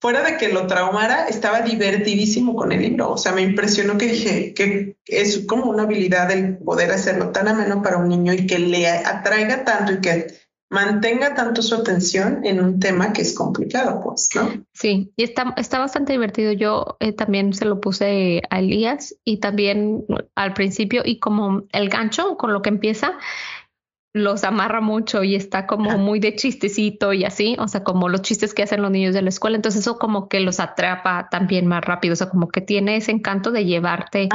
fuera 0.00 0.22
de 0.22 0.36
que 0.36 0.48
lo 0.48 0.66
traumara, 0.66 1.28
estaba 1.28 1.60
divertidísimo 1.60 2.54
con 2.54 2.72
el 2.72 2.82
libro. 2.82 3.12
O 3.12 3.18
sea, 3.18 3.32
me 3.32 3.42
impresionó 3.42 3.96
que 3.96 4.06
dije 4.06 4.54
que 4.54 4.96
es 5.06 5.46
como 5.46 5.70
una 5.70 5.84
habilidad 5.84 6.30
el 6.30 6.58
poder 6.58 6.90
hacerlo 6.90 7.30
tan 7.30 7.48
ameno 7.48 7.82
para 7.82 7.98
un 7.98 8.08
niño 8.08 8.32
y 8.32 8.46
que 8.46 8.58
le 8.58 8.88
atraiga 8.88 9.64
tanto 9.64 9.92
y 9.92 10.00
que 10.00 10.26
mantenga 10.68 11.34
tanto 11.34 11.62
su 11.62 11.74
atención 11.74 12.44
en 12.44 12.60
un 12.60 12.80
tema 12.80 13.12
que 13.12 13.22
es 13.22 13.34
complicado, 13.34 14.00
pues, 14.02 14.28
¿no? 14.34 14.64
Sí, 14.74 15.12
y 15.16 15.22
está, 15.22 15.54
está 15.56 15.78
bastante 15.78 16.12
divertido. 16.12 16.52
Yo 16.52 16.96
eh, 17.00 17.12
también 17.12 17.52
se 17.52 17.64
lo 17.64 17.80
puse 17.80 18.42
a 18.50 18.58
Elías 18.58 19.14
y 19.24 19.38
también 19.38 20.04
al 20.34 20.54
principio 20.54 21.02
y 21.04 21.20
como 21.20 21.62
el 21.72 21.88
gancho 21.88 22.36
con 22.36 22.52
lo 22.52 22.62
que 22.62 22.70
empieza 22.70 23.12
los 24.16 24.44
amarra 24.44 24.80
mucho 24.80 25.22
y 25.22 25.34
está 25.34 25.66
como 25.66 25.98
muy 25.98 26.20
de 26.20 26.34
chistecito 26.34 27.12
y 27.12 27.24
así, 27.24 27.54
o 27.58 27.68
sea, 27.68 27.84
como 27.84 28.08
los 28.08 28.22
chistes 28.22 28.54
que 28.54 28.62
hacen 28.62 28.80
los 28.80 28.90
niños 28.90 29.14
de 29.14 29.20
la 29.20 29.28
escuela, 29.28 29.56
entonces 29.56 29.82
eso 29.82 29.98
como 29.98 30.28
que 30.28 30.40
los 30.40 30.58
atrapa 30.58 31.28
también 31.30 31.66
más 31.66 31.84
rápido, 31.84 32.14
o 32.14 32.16
sea, 32.16 32.30
como 32.30 32.48
que 32.48 32.62
tiene 32.62 32.96
ese 32.96 33.12
encanto 33.12 33.50
de 33.50 33.66
llevarte 33.66 34.28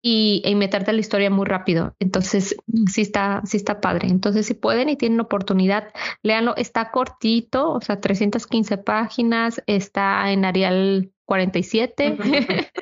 y, 0.00 0.40
y 0.44 0.54
meterte 0.54 0.92
a 0.92 0.94
la 0.94 1.00
historia 1.00 1.30
muy 1.30 1.46
rápido. 1.46 1.96
Entonces, 1.98 2.54
sí 2.86 3.02
está, 3.02 3.42
sí 3.44 3.56
está 3.56 3.80
padre. 3.80 4.06
Entonces, 4.08 4.46
si 4.46 4.54
pueden 4.54 4.88
y 4.88 4.96
tienen 4.96 5.18
oportunidad, 5.18 5.92
léanlo. 6.22 6.54
Está 6.56 6.92
cortito, 6.92 7.72
o 7.72 7.80
sea, 7.80 8.00
315 8.00 8.78
páginas, 8.78 9.60
está 9.66 10.30
en 10.30 10.44
Arial 10.44 11.10
47. 11.24 12.16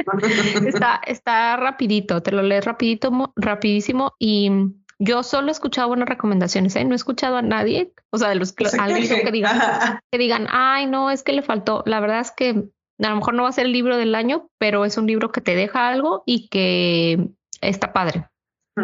está, 0.66 1.00
está 1.06 1.56
rapidito, 1.56 2.22
te 2.22 2.32
lo 2.32 2.42
lees 2.42 2.64
rapidito, 2.64 3.32
rapidísimo 3.36 4.12
y 4.18 4.50
yo 4.98 5.22
solo 5.22 5.48
he 5.48 5.52
escuchado 5.52 5.88
buenas 5.88 6.08
recomendaciones, 6.08 6.74
¿eh? 6.76 6.84
no 6.84 6.92
he 6.92 6.96
escuchado 6.96 7.36
a 7.36 7.42
nadie, 7.42 7.92
o 8.10 8.18
sea, 8.18 8.28
de 8.28 8.36
los 8.36 8.52
que, 8.52 8.64
que 8.64 8.70
digan, 9.32 10.00
que 10.10 10.18
digan, 10.18 10.46
ay, 10.50 10.86
no, 10.86 11.10
es 11.10 11.22
que 11.22 11.32
le 11.32 11.42
faltó. 11.42 11.82
La 11.86 12.00
verdad 12.00 12.20
es 12.20 12.30
que 12.30 12.50
a 12.50 13.10
lo 13.10 13.16
mejor 13.16 13.34
no 13.34 13.42
va 13.42 13.50
a 13.50 13.52
ser 13.52 13.66
el 13.66 13.72
libro 13.72 13.96
del 13.96 14.14
año, 14.14 14.48
pero 14.58 14.84
es 14.84 14.96
un 14.96 15.06
libro 15.06 15.32
que 15.32 15.40
te 15.40 15.54
deja 15.54 15.88
algo 15.88 16.22
y 16.24 16.48
que 16.48 17.28
está 17.60 17.92
padre. 17.92 18.28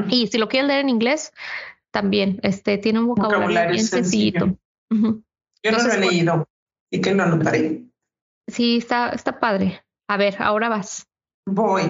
Y 0.08 0.26
si 0.28 0.38
lo 0.38 0.48
quieres 0.48 0.68
leer 0.68 0.80
en 0.80 0.88
inglés, 0.88 1.32
también 1.90 2.40
este, 2.42 2.78
tiene 2.78 3.00
un 3.00 3.08
vocabulario, 3.08 3.72
bien 3.72 3.84
sencillito. 3.84 4.56
Yo 4.90 5.70
no 5.70 5.78
lo 5.78 5.92
he 5.92 5.98
leído 5.98 6.48
y 6.90 7.00
que 7.00 7.14
lo 7.14 7.22
anotaré. 7.22 7.84
Sí, 8.48 8.78
está, 8.78 9.10
está 9.10 9.38
padre. 9.38 9.84
A 10.08 10.16
ver, 10.16 10.36
ahora 10.38 10.68
vas. 10.68 11.06
Voy. 11.46 11.82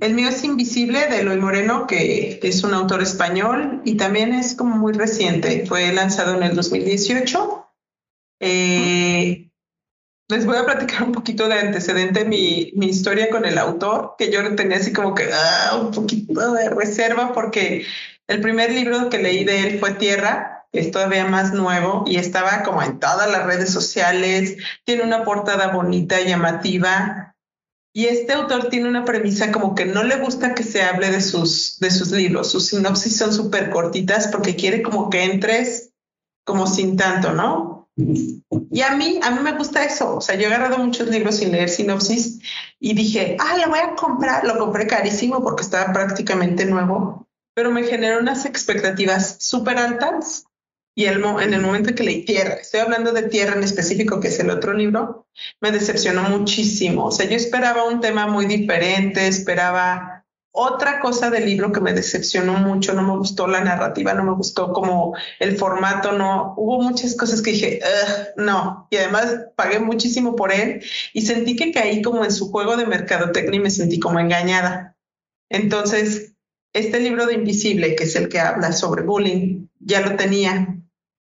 El 0.00 0.14
mío 0.14 0.28
es 0.28 0.44
Invisible 0.44 1.06
de 1.08 1.20
Eloy 1.20 1.38
Moreno, 1.38 1.86
que 1.86 2.38
es 2.42 2.62
un 2.62 2.72
autor 2.72 3.02
español 3.02 3.82
y 3.84 3.96
también 3.96 4.32
es 4.32 4.54
como 4.54 4.76
muy 4.76 4.92
reciente. 4.92 5.66
Fue 5.66 5.92
lanzado 5.92 6.36
en 6.36 6.44
el 6.44 6.54
2018. 6.54 7.66
Eh, 8.40 9.50
les 10.28 10.46
voy 10.46 10.56
a 10.56 10.64
platicar 10.64 11.02
un 11.02 11.12
poquito 11.12 11.48
de 11.48 11.54
antecedente 11.54 12.24
mi, 12.24 12.72
mi 12.76 12.86
historia 12.86 13.28
con 13.28 13.44
el 13.44 13.58
autor, 13.58 14.14
que 14.16 14.30
yo 14.30 14.54
tenía 14.54 14.76
así 14.76 14.92
como 14.92 15.14
que 15.14 15.28
ah, 15.32 15.76
un 15.80 15.90
poquito 15.90 16.52
de 16.52 16.70
reserva 16.70 17.32
porque 17.32 17.84
el 18.28 18.40
primer 18.40 18.70
libro 18.72 19.10
que 19.10 19.18
leí 19.18 19.44
de 19.44 19.66
él 19.66 19.80
fue 19.80 19.94
Tierra, 19.94 20.66
es 20.72 20.92
todavía 20.92 21.26
más 21.26 21.52
nuevo 21.52 22.04
y 22.06 22.16
estaba 22.16 22.62
como 22.62 22.80
en 22.82 23.00
todas 23.00 23.28
las 23.28 23.44
redes 23.44 23.70
sociales, 23.70 24.56
tiene 24.84 25.02
una 25.02 25.24
portada 25.24 25.72
bonita, 25.72 26.20
llamativa, 26.20 27.29
y 27.92 28.06
este 28.06 28.32
autor 28.32 28.68
tiene 28.68 28.88
una 28.88 29.04
premisa 29.04 29.50
como 29.50 29.74
que 29.74 29.84
no 29.84 30.04
le 30.04 30.16
gusta 30.16 30.54
que 30.54 30.62
se 30.62 30.82
hable 30.82 31.10
de 31.10 31.20
sus, 31.20 31.78
de 31.80 31.90
sus 31.90 32.12
libros. 32.12 32.50
Sus 32.50 32.68
sinopsis 32.68 33.16
son 33.16 33.32
súper 33.32 33.70
cortitas 33.70 34.28
porque 34.28 34.54
quiere 34.54 34.82
como 34.82 35.10
que 35.10 35.24
entres 35.24 35.92
como 36.44 36.66
sin 36.66 36.96
tanto, 36.96 37.32
¿no? 37.32 37.88
Y 37.96 38.82
a 38.82 38.94
mí, 38.94 39.18
a 39.22 39.30
mí 39.32 39.40
me 39.42 39.52
gusta 39.52 39.84
eso. 39.84 40.16
O 40.16 40.20
sea, 40.20 40.36
yo 40.36 40.42
he 40.42 40.46
agarrado 40.46 40.78
muchos 40.78 41.08
libros 41.08 41.36
sin 41.36 41.50
leer 41.50 41.68
sinopsis 41.68 42.38
y 42.78 42.94
dije, 42.94 43.36
ah, 43.40 43.56
lo 43.58 43.68
voy 43.68 43.80
a 43.80 43.94
comprar. 43.96 44.44
Lo 44.46 44.58
compré 44.58 44.86
carísimo 44.86 45.42
porque 45.42 45.62
estaba 45.62 45.92
prácticamente 45.92 46.64
nuevo, 46.66 47.26
pero 47.54 47.72
me 47.72 47.82
generó 47.82 48.20
unas 48.20 48.44
expectativas 48.44 49.36
súper 49.40 49.78
altas 49.78 50.44
y 50.94 51.04
el, 51.04 51.22
en 51.24 51.54
el 51.54 51.62
momento 51.62 51.94
que 51.94 52.02
leí 52.02 52.24
Tierra, 52.24 52.54
estoy 52.54 52.80
hablando 52.80 53.12
de 53.12 53.22
Tierra 53.22 53.54
en 53.54 53.62
específico, 53.62 54.20
que 54.20 54.28
es 54.28 54.40
el 54.40 54.50
otro 54.50 54.72
libro, 54.72 55.26
me 55.60 55.70
decepcionó 55.70 56.22
muchísimo. 56.22 57.06
O 57.06 57.10
sea, 57.12 57.26
yo 57.26 57.36
esperaba 57.36 57.84
un 57.84 58.00
tema 58.00 58.26
muy 58.26 58.46
diferente, 58.46 59.26
esperaba 59.26 60.20
otra 60.52 61.00
cosa 61.00 61.30
del 61.30 61.46
libro 61.46 61.70
que 61.70 61.80
me 61.80 61.92
decepcionó 61.92 62.54
mucho, 62.54 62.92
no 62.92 63.02
me 63.02 63.16
gustó 63.16 63.46
la 63.46 63.60
narrativa, 63.60 64.14
no 64.14 64.24
me 64.24 64.32
gustó 64.32 64.72
como 64.72 65.14
el 65.38 65.56
formato, 65.56 66.12
no, 66.12 66.54
hubo 66.56 66.82
muchas 66.82 67.14
cosas 67.14 67.40
que 67.40 67.52
dije, 67.52 67.80
no, 68.36 68.88
y 68.90 68.96
además 68.96 69.46
pagué 69.54 69.78
muchísimo 69.78 70.34
por 70.34 70.52
él 70.52 70.82
y 71.12 71.22
sentí 71.22 71.54
que 71.54 71.72
caí 71.72 72.02
como 72.02 72.24
en 72.24 72.32
su 72.32 72.50
juego 72.50 72.76
de 72.76 72.86
mercadotecnia 72.86 73.58
y 73.58 73.62
me 73.62 73.70
sentí 73.70 74.00
como 74.00 74.18
engañada. 74.18 74.96
Entonces, 75.48 76.34
este 76.72 76.98
libro 77.00 77.26
de 77.26 77.34
Invisible, 77.34 77.94
que 77.94 78.04
es 78.04 78.16
el 78.16 78.28
que 78.28 78.40
habla 78.40 78.72
sobre 78.72 79.02
bullying, 79.02 79.68
ya 79.78 80.00
lo 80.00 80.16
tenía 80.16 80.79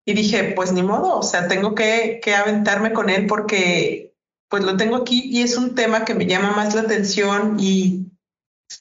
y 0.05 0.13
dije, 0.13 0.53
pues 0.55 0.71
ni 0.73 0.83
modo, 0.83 1.17
o 1.17 1.23
sea, 1.23 1.47
tengo 1.47 1.75
que, 1.75 2.19
que, 2.21 2.35
aventarme 2.35 2.91
con 2.93 3.09
él 3.09 3.25
porque 3.27 4.13
pues 4.49 4.63
lo 4.63 4.75
tengo 4.77 4.97
aquí 4.97 5.21
y 5.25 5.41
es 5.41 5.57
un 5.57 5.75
tema 5.75 6.05
que 6.05 6.13
me 6.13 6.25
llama 6.25 6.51
más 6.51 6.75
la 6.75 6.81
atención 6.81 7.57
y 7.59 8.11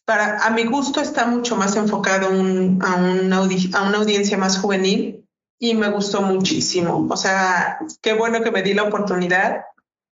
para, 0.05 0.39
a 0.39 0.51
mi 0.51 0.65
gusto 0.65 1.01
está 1.01 1.27
mucho 1.27 1.57
más 1.57 1.77
enfocado 1.77 2.31
un, 2.31 2.79
a, 2.83 2.97
una 2.97 3.39
a 3.39 3.89
una 3.89 3.99
audiencia 3.99 4.37
más 4.37 4.59
juvenil 4.59 5.25
y 5.59 5.75
me 5.75 5.91
gustó 5.91 6.23
muchísimo. 6.23 7.07
O 7.09 7.17
sea, 7.17 7.79
qué 8.01 8.15
bueno 8.15 8.43
que 8.43 8.51
me 8.51 8.63
di 8.63 8.75
la 8.75 8.83
oportunidad 8.83 9.63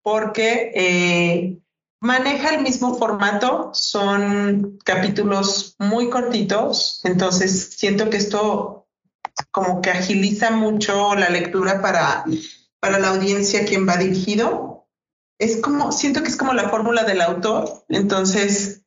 porque 0.02 0.72
eh, 0.74 1.58
maneja 2.00 2.56
el 2.56 2.62
mismo 2.62 2.96
formato, 2.96 3.72
son 3.74 4.80
capítulos 4.84 5.76
muy 5.80 6.10
cortitos, 6.10 7.02
entonces 7.04 7.76
siento 7.78 8.10
que 8.10 8.18
esto 8.18 8.83
como 9.52 9.82
que 9.82 9.92
agiliza 9.92 10.52
mucho 10.52 11.16
la 11.16 11.30
lectura 11.30 11.82
para, 11.82 12.26
para 12.80 13.00
la 13.00 13.10
audiencia 13.10 13.66
quien 13.66 13.88
va 13.88 13.98
dirigido. 13.98 14.88
Es 15.40 15.58
como, 15.58 15.92
siento 15.92 16.22
que 16.22 16.30
es 16.30 16.38
como 16.38 16.54
la 16.54 16.70
fórmula 16.70 17.04
del 17.04 17.22
autor, 17.22 17.86
entonces 17.90 18.84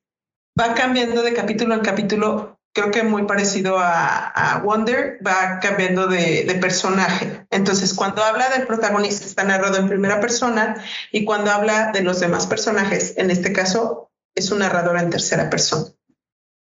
va 0.58 0.74
cambiando 0.74 1.22
de 1.22 1.34
capítulo 1.34 1.74
en 1.74 1.80
capítulo, 1.80 2.58
creo 2.72 2.90
que 2.90 3.02
muy 3.02 3.24
parecido 3.24 3.76
a, 3.78 4.62
Wonder, 4.64 5.18
va 5.26 5.60
cambiando 5.60 6.06
de, 6.06 6.44
de, 6.44 6.54
personaje. 6.54 7.46
Entonces, 7.50 7.92
cuando 7.92 8.22
habla 8.22 8.48
del 8.48 8.66
protagonista 8.66 9.26
está 9.26 9.44
narrado 9.44 9.76
en 9.76 9.88
primera 9.88 10.20
persona 10.20 10.82
y 11.12 11.24
cuando 11.24 11.50
habla 11.50 11.90
de 11.92 12.02
los 12.02 12.20
demás 12.20 12.46
personajes, 12.46 13.14
en 13.16 13.30
este 13.30 13.52
caso, 13.52 14.10
es 14.34 14.50
un 14.50 14.60
narrador 14.60 14.98
en 14.98 15.10
tercera 15.10 15.50
persona. 15.50 15.86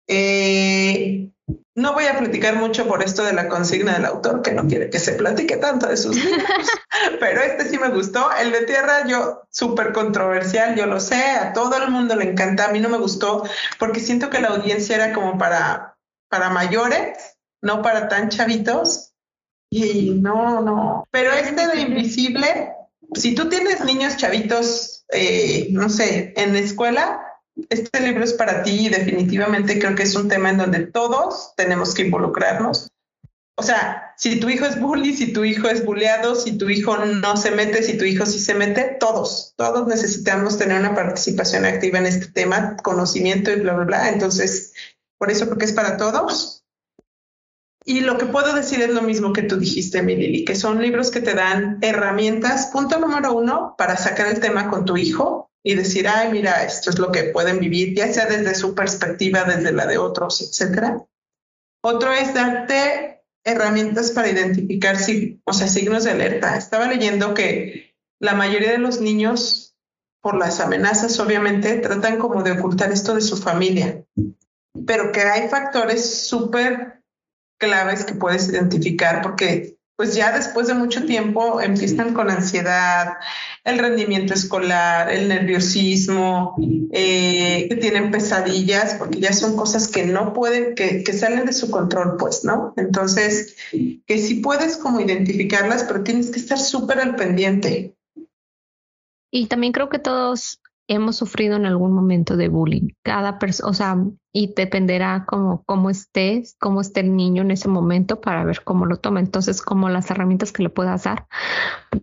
Eh, 0.07 1.31
no 1.75 1.93
voy 1.93 2.05
a 2.05 2.17
platicar 2.17 2.55
mucho 2.55 2.87
por 2.87 3.01
esto 3.01 3.23
de 3.23 3.33
la 3.33 3.47
consigna 3.47 3.93
del 3.93 4.05
autor, 4.05 4.41
que 4.41 4.51
no 4.51 4.67
quiere 4.67 4.89
que 4.89 4.99
se 4.99 5.13
platique 5.13 5.57
tanto 5.57 5.87
de 5.87 5.97
sus 5.97 6.15
libros, 6.15 6.45
pero 7.19 7.41
este 7.41 7.69
sí 7.69 7.77
me 7.77 7.89
gustó. 7.89 8.29
El 8.33 8.51
de 8.51 8.65
Tierra, 8.65 9.07
yo 9.07 9.43
súper 9.49 9.93
controversial, 9.93 10.75
yo 10.75 10.85
lo 10.85 10.99
sé, 10.99 11.21
a 11.21 11.53
todo 11.53 11.77
el 11.77 11.89
mundo 11.89 12.15
le 12.15 12.31
encanta, 12.31 12.65
a 12.65 12.71
mí 12.71 12.79
no 12.79 12.89
me 12.89 12.97
gustó, 12.97 13.43
porque 13.77 13.99
siento 13.99 14.29
que 14.29 14.41
la 14.41 14.49
audiencia 14.49 14.95
era 14.95 15.13
como 15.13 15.37
para, 15.37 15.97
para 16.29 16.49
mayores, 16.49 17.37
no 17.61 17.81
para 17.81 18.07
tan 18.07 18.29
chavitos. 18.29 19.13
Y 19.71 20.15
no, 20.15 20.61
no. 20.61 21.07
Pero 21.11 21.31
este 21.31 21.67
de 21.67 21.81
Invisible, 21.81 22.73
si 23.13 23.35
tú 23.35 23.49
tienes 23.49 23.85
niños 23.85 24.17
chavitos, 24.17 25.05
eh, 25.11 25.67
no 25.71 25.89
sé, 25.89 26.33
en 26.35 26.53
la 26.53 26.59
escuela, 26.59 27.28
este 27.69 27.99
libro 28.01 28.23
es 28.23 28.33
para 28.33 28.63
ti 28.63 28.87
y 28.87 28.89
definitivamente 28.89 29.79
creo 29.79 29.95
que 29.95 30.03
es 30.03 30.15
un 30.15 30.27
tema 30.27 30.49
en 30.49 30.57
donde 30.57 30.85
todos 30.87 31.53
tenemos 31.55 31.93
que 31.93 32.03
involucrarnos. 32.03 32.89
O 33.55 33.63
sea, 33.63 34.13
si 34.15 34.39
tu 34.39 34.47
hijo 34.47 34.65
es 34.65 34.79
bully, 34.79 35.13
si 35.13 35.33
tu 35.33 35.43
hijo 35.43 35.67
es 35.67 35.83
bulleado, 35.85 36.33
si 36.35 36.57
tu 36.57 36.69
hijo 36.69 36.97
no 36.97 37.35
se 37.35 37.51
mete, 37.51 37.83
si 37.83 37.97
tu 37.97 38.05
hijo 38.05 38.25
sí 38.25 38.39
se 38.39 38.53
mete, 38.53 38.95
todos, 38.99 39.53
todos 39.57 39.85
necesitamos 39.85 40.57
tener 40.57 40.79
una 40.79 40.95
participación 40.95 41.65
activa 41.65 41.99
en 41.99 42.05
este 42.05 42.27
tema, 42.27 42.77
conocimiento 42.77 43.51
y 43.51 43.59
bla, 43.59 43.73
bla, 43.73 43.83
bla. 43.85 44.09
Entonces, 44.09 44.73
por 45.17 45.29
eso 45.29 45.49
porque 45.49 45.65
es 45.65 45.73
para 45.73 45.97
todos. 45.97 46.63
Y 47.83 48.01
lo 48.01 48.17
que 48.17 48.27
puedo 48.27 48.53
decir 48.53 48.81
es 48.81 48.91
lo 48.91 49.01
mismo 49.01 49.33
que 49.33 49.41
tú 49.41 49.57
dijiste, 49.57 50.03
Milili, 50.03 50.45
que 50.45 50.55
son 50.55 50.81
libros 50.81 51.11
que 51.11 51.21
te 51.21 51.33
dan 51.33 51.79
herramientas, 51.81 52.67
punto 52.67 52.97
número 52.99 53.33
uno, 53.33 53.75
para 53.77 53.97
sacar 53.97 54.27
el 54.27 54.39
tema 54.39 54.69
con 54.69 54.85
tu 54.85 54.95
hijo, 54.95 55.48
y 55.63 55.75
decir, 55.75 56.07
ay, 56.07 56.31
mira, 56.31 56.63
esto 56.63 56.89
es 56.89 56.99
lo 56.99 57.11
que 57.11 57.25
pueden 57.25 57.59
vivir, 57.59 57.95
ya 57.95 58.11
sea 58.11 58.25
desde 58.25 58.55
su 58.55 58.73
perspectiva, 58.73 59.43
desde 59.43 59.71
la 59.71 59.85
de 59.85 59.97
otros, 59.97 60.41
etcétera. 60.41 61.05
Otro 61.83 62.13
es 62.13 62.33
darte 62.33 63.23
herramientas 63.43 64.11
para 64.11 64.29
identificar, 64.29 64.97
o 65.43 65.53
sea, 65.53 65.67
signos 65.67 66.03
de 66.03 66.11
alerta. 66.11 66.57
Estaba 66.57 66.87
leyendo 66.87 67.33
que 67.33 67.95
la 68.19 68.33
mayoría 68.33 68.71
de 68.71 68.77
los 68.77 69.01
niños, 69.01 69.75
por 70.21 70.37
las 70.37 70.59
amenazas, 70.59 71.19
obviamente, 71.19 71.77
tratan 71.77 72.19
como 72.19 72.43
de 72.43 72.51
ocultar 72.51 72.91
esto 72.91 73.15
de 73.15 73.21
su 73.21 73.37
familia, 73.37 74.03
pero 74.85 75.11
que 75.11 75.21
hay 75.21 75.47
factores 75.47 76.27
súper 76.27 77.01
claves 77.57 78.05
que 78.05 78.15
puedes 78.15 78.49
identificar 78.49 79.21
porque 79.21 79.79
pues 79.99 80.15
ya 80.15 80.31
después 80.31 80.67
de 80.67 80.75
mucho 80.75 81.05
tiempo 81.05 81.59
empiezan 81.59 82.13
con 82.13 82.29
ansiedad, 82.29 83.17
el 83.69 83.79
rendimiento 83.79 84.33
escolar, 84.33 85.11
el 85.11 85.27
nerviosismo, 85.27 86.55
eh, 86.91 87.67
que 87.69 87.75
tienen 87.75 88.11
pesadillas, 88.11 88.95
porque 88.95 89.19
ya 89.19 89.33
son 89.33 89.55
cosas 89.55 89.87
que 89.87 90.05
no 90.05 90.33
pueden, 90.33 90.75
que, 90.75 91.03
salen 91.13 91.45
de 91.45 91.53
su 91.53 91.69
control, 91.69 92.17
pues, 92.17 92.43
¿no? 92.43 92.73
Entonces, 92.77 93.55
que 93.71 94.17
sí 94.17 94.35
puedes 94.35 94.77
como 94.77 94.99
identificarlas, 94.99 95.83
pero 95.83 96.03
tienes 96.03 96.31
que 96.31 96.39
estar 96.39 96.57
súper 96.57 96.99
al 96.99 97.15
pendiente. 97.15 97.95
Y 99.31 99.47
también 99.47 99.73
creo 99.73 99.89
que 99.89 99.99
todos 99.99 100.59
hemos 100.89 101.17
sufrido 101.17 101.55
en 101.55 101.67
algún 101.67 101.93
momento 101.93 102.35
de 102.35 102.49
bullying. 102.49 102.89
Cada 103.03 103.37
persona, 103.37 103.69
o 103.69 103.73
sea, 103.73 103.97
y 104.33 104.53
dependerá 104.53 105.25
como 105.27 105.63
cómo 105.63 105.91
estés, 105.91 106.55
cómo 106.59 106.81
esté 106.81 107.01
el 107.01 107.15
niño 107.15 107.43
en 107.43 107.51
ese 107.51 107.67
momento 107.67 108.21
para 108.21 108.43
ver 108.43 108.63
cómo 108.63 108.87
lo 108.87 108.97
toma. 108.97 109.19
Entonces, 109.19 109.61
como 109.61 109.89
las 109.89 110.09
herramientas 110.09 110.51
que 110.51 110.63
le 110.63 110.69
puedas 110.69 111.03
dar 111.03 111.27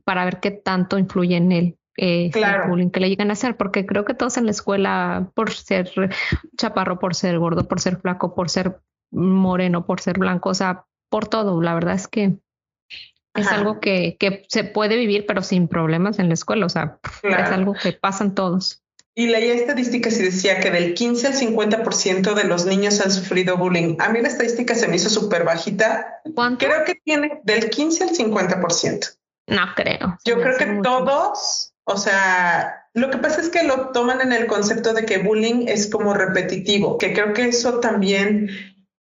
para 0.05 0.25
ver 0.25 0.41
qué 0.41 0.51
tanto 0.51 0.99
influye 0.99 1.37
en 1.37 1.53
él. 1.53 1.79
Eh, 1.99 2.31
el 2.35 2.69
bullying 2.69 2.91
que 2.91 3.01
le 3.01 3.09
llegan 3.09 3.31
a 3.31 3.33
hacer, 3.33 3.57
porque 3.57 3.87
creo 3.87 4.05
que 4.05 4.13
todos 4.13 4.37
en 4.37 4.45
la 4.45 4.51
escuela, 4.51 5.31
por 5.35 5.51
ser 5.53 5.91
chaparro, 6.57 6.99
por 6.99 7.15
ser 7.15 7.39
gordo, 7.39 7.67
por 7.67 7.81
ser 7.81 7.97
flaco, 7.97 8.35
por 8.35 8.51
ser 8.51 8.81
moreno, 9.11 9.87
por 9.87 10.01
ser 10.01 10.19
blanco, 10.19 10.51
o 10.51 10.55
sea, 10.55 10.85
por 11.09 11.29
todo, 11.29 11.63
la 11.63 11.75
verdad 11.75 11.95
es 11.95 12.07
que 12.09 12.37
es 13.35 13.49
algo 13.49 13.81
que, 13.81 14.17
que, 14.19 14.45
se 14.49 14.65
puede 14.65 14.97
vivir, 14.97 15.27
pero 15.27 15.43
sin 15.43 15.69
problemas 15.69 16.19
en 16.19 16.29
la 16.29 16.35
escuela. 16.35 16.67
O 16.67 16.69
sea, 16.71 16.99
es 17.23 17.51
algo 17.51 17.75
que 17.75 17.93
pasan 17.93 18.35
todos. 18.35 18.83
Y 19.15 19.29
leía 19.29 19.55
estadísticas 19.55 20.19
y 20.21 20.25
decía 20.25 20.61
que 20.61 20.71
del 20.71 20.93
15 20.95 21.27
al 21.29 21.35
50% 21.35 22.35
de 22.35 22.45
los 22.45 22.67
niños 22.67 23.01
han 23.01 23.11
sufrido 23.11 23.57
bullying. 23.57 23.97
A 23.99 24.11
mí 24.11 24.21
la 24.21 24.29
estadística 24.29 24.75
se 24.75 24.89
me 24.89 24.97
hizo 24.97 25.09
súper 25.09 25.45
bajita. 25.45 26.21
¿Cuánto? 26.35 26.67
Creo 26.67 26.85
que 26.85 26.97
tiene 26.97 27.41
del 27.45 27.71
15 27.71 28.05
al 28.05 28.11
50%. 28.11 29.17
No 29.47 29.63
creo. 29.75 30.19
Yo 30.25 30.41
creo 30.41 30.57
que 30.57 30.81
todos, 30.83 31.73
o 31.85 31.97
sea, 31.97 32.89
lo 32.95 33.11
que 33.11 33.19
pasa 33.19 33.41
es 33.41 33.49
que 33.49 33.63
lo 33.63 33.91
toman 33.91 34.21
en 34.21 34.33
el 34.33 34.47
concepto 34.47 34.93
de 34.93 35.05
que 35.05 35.19
bullying 35.19 35.67
es 35.69 35.89
como 35.89 36.15
repetitivo, 36.15 36.99
que 36.99 37.13
creo 37.13 37.33
que 37.33 37.49
eso 37.49 37.79
también 37.79 38.49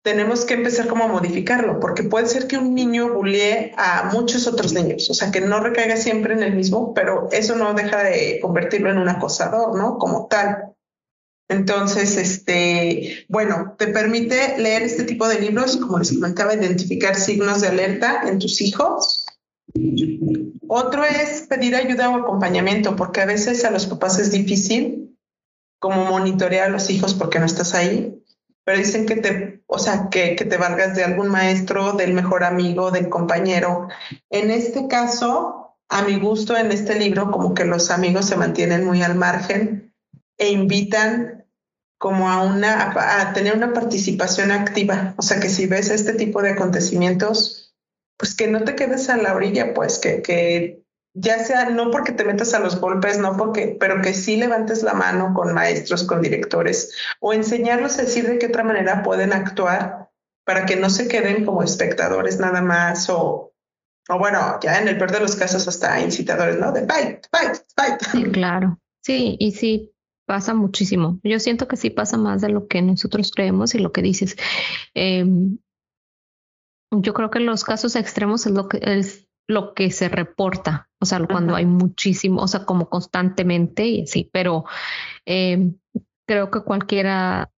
tenemos 0.04 0.46
que 0.46 0.56
empezar 0.56 0.88
como 0.88 1.04
a 1.04 1.08
modificarlo, 1.08 1.80
porque 1.80 2.04
puede 2.04 2.26
ser 2.26 2.48
que 2.48 2.58
un 2.58 2.74
niño 2.74 3.14
bulee 3.14 3.72
a 3.78 4.10
muchos 4.12 4.48
otros 4.48 4.74
niños, 4.74 5.10
o 5.10 5.14
sea, 5.14 5.32
que 5.32 5.42
no 5.42 5.60
recaiga 5.60 5.96
siempre 5.96 6.34
en 6.34 6.42
el 6.42 6.56
mismo, 6.56 6.94
pero 6.94 7.30
eso 7.32 7.56
no 7.56 7.74
deja 7.76 8.04
de 8.04 8.40
convertirlo 8.42 8.90
en 8.90 8.98
un 8.98 9.10
acosador, 9.10 9.78
¿no? 9.78 10.00
Como 10.00 10.28
tal. 10.28 10.74
Entonces, 11.50 12.18
este, 12.18 13.26
bueno, 13.28 13.76
te 13.78 13.88
permite 13.88 14.58
leer 14.58 14.84
este 14.84 15.04
tipo 15.04 15.28
de 15.28 15.40
libros, 15.40 15.78
como 15.78 16.00
les 16.00 16.14
comentaba, 16.14 16.54
identificar 16.54 17.16
signos 17.16 17.62
de 17.62 17.68
alerta 17.68 18.22
en 18.26 18.40
tus 18.40 18.62
hijos. 18.62 19.21
Otro 20.68 21.04
es 21.04 21.48
pedir 21.48 21.76
ayuda 21.76 22.10
o 22.10 22.16
acompañamiento, 22.16 22.96
porque 22.96 23.22
a 23.22 23.26
veces 23.26 23.66
a 23.66 23.72
los 23.72 23.86
papás 23.86 24.20
es 24.20 24.32
difícil 24.32 25.18
como 25.80 26.06
monitorear 26.06 26.68
a 26.68 26.72
los 26.72 26.90
hijos 26.90 27.14
porque 27.14 27.40
no 27.40 27.46
estás 27.46 27.74
ahí 27.74 28.22
pero 28.64 28.78
dicen 28.78 29.06
que 29.06 29.16
te, 29.16 29.64
o 29.68 29.80
sea, 29.80 30.10
que, 30.10 30.36
te 30.36 30.58
valgas 30.58 30.96
de 30.96 31.04
algún 31.04 31.28
maestro, 31.30 31.94
del 31.94 32.14
mejor 32.14 32.44
amigo, 32.44 32.92
del 32.92 33.10
compañero. 33.10 33.88
En 34.30 34.52
este 34.52 34.88
caso, 34.88 35.76
a 35.90 36.04
mi 36.04 36.20
gusto, 36.20 36.56
en 36.56 36.72
este 36.72 36.98
libro, 36.98 37.32
como 37.32 37.54
que 37.54 37.66
los 37.66 37.90
amigos 37.90 38.26
se 38.26 38.38
mantienen 38.38 38.86
muy 38.86 39.02
al 39.02 39.16
margen 39.16 39.94
e 40.38 40.52
invitan 40.52 41.46
como 41.98 42.30
a 42.30 42.44
una, 42.44 42.94
a 43.22 43.34
tener 43.34 43.56
una 43.56 43.74
participación 43.74 44.52
activa. 44.52 45.16
O 45.18 45.22
sea, 45.22 45.40
que 45.40 45.50
si 45.50 45.66
ves 45.66 45.90
este 45.90 46.14
tipo 46.14 46.42
de 46.42 46.52
acontecimientos, 46.52 47.71
pues 48.22 48.36
que 48.36 48.46
no 48.46 48.64
te 48.64 48.76
quedes 48.76 49.10
a 49.10 49.18
la 49.18 49.34
orilla, 49.34 49.74
pues 49.74 49.98
que, 49.98 50.22
que 50.22 50.84
ya 51.16 51.44
sea 51.44 51.72
no 51.72 51.90
porque 51.90 52.12
te 52.12 52.24
metas 52.24 52.54
a 52.54 52.60
los 52.60 52.80
golpes, 52.80 53.18
no 53.18 53.36
porque, 53.36 53.76
pero 53.80 54.00
que 54.00 54.14
sí 54.14 54.38
levantes 54.38 54.84
la 54.84 54.94
mano 54.94 55.34
con 55.34 55.56
maestros, 55.56 56.04
con 56.04 56.22
directores 56.22 56.94
o 57.20 57.34
enseñarlos 57.34 57.98
a 57.98 58.04
decir 58.04 58.28
de 58.28 58.38
qué 58.38 58.46
otra 58.46 58.64
manera 58.64 59.02
pueden 59.02 59.34
actuar 59.34 60.12
para 60.46 60.68
que 60.68 60.76
no 60.76 60.92
se 60.92 61.08
queden 61.08 61.46
como 61.46 61.64
espectadores 61.64 62.40
nada 62.40 62.62
más 62.62 63.10
o, 63.10 63.56
o 64.08 64.20
bueno, 64.20 64.60
ya 64.62 64.80
en 64.80 64.88
el 64.88 65.00
peor 65.00 65.14
de 65.14 65.22
los 65.22 65.36
casos 65.36 65.68
hasta 65.68 66.00
incitadores, 66.00 66.60
¿no? 66.60 66.72
De 66.72 66.86
fight, 66.86 67.26
fight, 67.32 67.56
fight. 67.76 68.02
Sí, 68.12 68.24
claro. 68.26 68.80
Sí, 69.02 69.36
y 69.40 69.54
sí, 69.54 69.96
pasa 70.28 70.54
muchísimo. 70.54 71.20
Yo 71.24 71.40
siento 71.40 71.68
que 71.68 71.76
sí 71.76 71.90
pasa 71.90 72.18
más 72.18 72.42
de 72.42 72.50
lo 72.50 72.68
que 72.68 72.84
nosotros 72.84 73.32
creemos 73.32 73.74
y 73.74 73.80
lo 73.80 73.92
que 73.92 74.04
dices. 74.04 74.36
Em, 74.94 75.58
yo 76.92 77.14
creo 77.14 77.32
que 77.32 77.40
los 77.40 77.64
casos 77.64 77.96
extremos 77.96 78.46
es 78.46 78.54
lo 78.54 78.68
que 78.68 78.80
es 78.82 79.28
lo 79.48 79.74
que 79.74 79.92
se 79.92 80.08
reporta, 80.08 80.90
o 81.00 81.06
sea, 81.06 81.26
cuando 81.28 81.56
hay 81.56 81.66
muchísimo, 81.66 82.42
o 82.42 82.48
sea, 82.48 82.66
como 82.66 82.90
constantemente 82.90 83.86
y 83.86 84.04
así, 84.04 84.30
pero 84.32 84.64
eh, 85.26 85.74
creo 86.26 86.52
que 86.52 86.62
cualquiera 86.62 87.52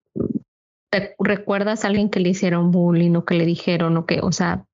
te 0.90 1.16
recuerdas 1.20 1.84
a 1.84 1.88
alguien 1.88 2.10
que 2.10 2.20
le 2.20 2.30
hicieron 2.30 2.72
bullying 2.72 3.16
o 3.16 3.26
que 3.26 3.36
le 3.36 3.46
dijeron 3.46 3.98
o 3.98 4.06
que, 4.06 4.20
o 4.22 4.32
sea, 4.32 4.66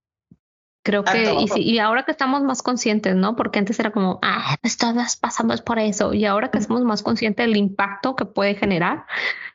creo 0.87 1.03
que, 1.03 1.35
y, 1.55 1.59
y, 1.59 1.79
ahora 1.79 2.03
que 2.03 2.11
estamos 2.11 2.43
más 2.43 2.63
conscientes, 2.63 3.13
¿no? 3.13 3.35
Porque 3.35 3.59
antes 3.59 3.77
era 3.77 3.91
como, 3.91 4.19
ah, 4.21 4.55
pues 4.61 4.77
todas 4.77 5.17
pasamos 5.17 5.61
por 5.61 5.79
eso, 5.79 6.13
y 6.13 6.23
ahora 6.23 6.49
que 6.49 6.61
somos 6.61 6.81
más 6.83 7.03
conscientes 7.03 7.45
del 7.45 7.57
impacto 7.57 8.15
que 8.15 8.23
puede 8.23 8.55
generar, 8.55 9.05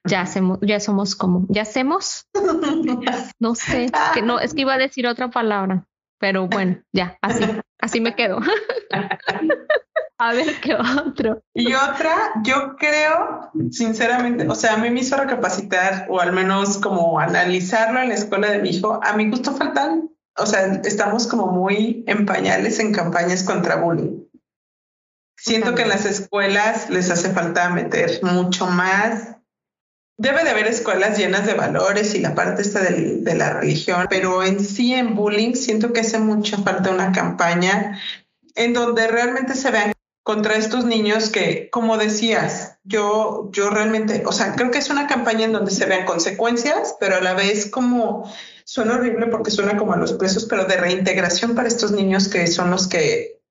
ya 0.05 0.21
hacemos, 0.21 0.59
ya 0.61 0.79
somos 0.79 1.17
como, 1.17 1.47
ya 1.49 1.63
hacemos, 1.63 2.27
no 3.41 3.55
sé, 3.55 3.91
que 4.13 4.21
no, 4.21 4.41
es 4.41 4.53
que 4.53 4.61
iba 4.61 4.75
a 4.75 4.79
decir 4.79 5.07
otra 5.07 5.31
palabra. 5.31 5.87
Pero 6.19 6.49
bueno, 6.49 6.83
ya, 6.93 7.17
así, 7.23 7.45
así 7.81 8.01
me 8.01 8.15
quedo. 8.15 8.39
A 10.19 10.35
ver 10.35 10.61
qué 10.61 10.77
otro. 10.77 11.43
Y 11.53 11.73
otra, 11.75 12.15
yo 12.45 12.77
creo, 12.77 13.51
sinceramente, 13.73 14.47
o 14.47 14.55
sea, 14.55 14.75
a 14.75 14.77
mí 14.77 14.89
me 14.89 15.01
hizo 15.01 15.17
recapacitar 15.17 16.07
o 16.09 16.21
al 16.21 16.33
menos 16.33 16.79
como 16.79 17.19
analizarlo 17.19 17.99
en 17.99 18.11
la 18.11 18.15
escuela 18.15 18.53
de 18.53 18.61
mi 18.61 18.69
hijo. 18.69 19.01
A 19.03 19.15
mi 19.15 19.29
gusto 19.29 19.51
faltan, 19.57 20.11
o 20.37 20.47
sea, 20.47 20.81
estamos 20.85 21.27
como 21.27 21.49
muy 21.49 22.05
en 22.07 22.27
pañales 22.27 22.79
en 22.79 22.93
campañas 22.93 23.43
contra 23.43 23.77
bullying. 23.77 24.25
Siento 25.37 25.75
que 25.75 25.83
en 25.83 25.89
las 25.89 26.07
escuelas 26.07 26.89
les 26.89 27.11
hace 27.11 27.31
falta 27.31 27.69
meter 27.71 28.21
mucho 28.23 28.67
más 28.67 29.33
Debe 30.23 30.45
de 30.45 30.51
haber 30.51 30.67
escuelas 30.67 31.19
llenas 31.19 31.47
de 31.47 31.55
valores 31.55 32.15
y 32.15 32.21
la 32.21 32.35
parte 32.35 32.63
esta 32.63 32.81
de, 32.81 33.35
la 33.35 33.55
religión, 33.55 34.07
pero 34.09 34.45
en 34.45 34.61
sí 34.61 34.95
en 34.95 35.17
bullying 35.17 35.55
siento 35.55 35.93
que 35.93 36.01
hace 36.01 36.19
mucha 36.19 36.59
falta 36.59 36.91
una 36.91 37.11
campaña 37.11 37.99
en 38.55 38.73
donde 38.75 39.09
realmente 39.09 39.55
se 39.55 39.71
vean 39.71 39.93
contra 40.23 40.55
estos 40.55 40.85
niños 40.85 41.31
que, 41.31 41.71
como 41.71 41.97
decías, 41.97 42.79
yo, 42.85 43.49
yo 43.53 43.71
realmente, 43.71 44.23
o 44.25 44.31
sea, 44.31 44.55
creo 44.55 44.71
que 44.71 44.79
es 44.79 44.91
una 44.91 45.09
campaña 45.09 45.47
en 45.47 45.53
donde 45.53 45.73
se 45.73 45.87
vean 45.87 46.05
consecuencias, 46.05 46.95
pero 47.01 47.17
a 47.17 47.21
la 47.21 47.35
vez 47.35 47.69
como 47.69 48.31
suena 48.73 48.95
horrible 48.95 49.27
porque 49.27 49.51
suena 49.51 49.77
como 49.77 49.93
a 49.93 49.99
los 49.99 50.15
presos, 50.15 50.47
pero 50.47 50.65
de 50.65 50.79
reintegración 50.79 51.55
para 51.55 51.69
estos 51.69 51.93
niños 51.93 52.29
que 52.29 52.47
son 52.47 52.71
los 52.71 52.89
que 52.89 53.43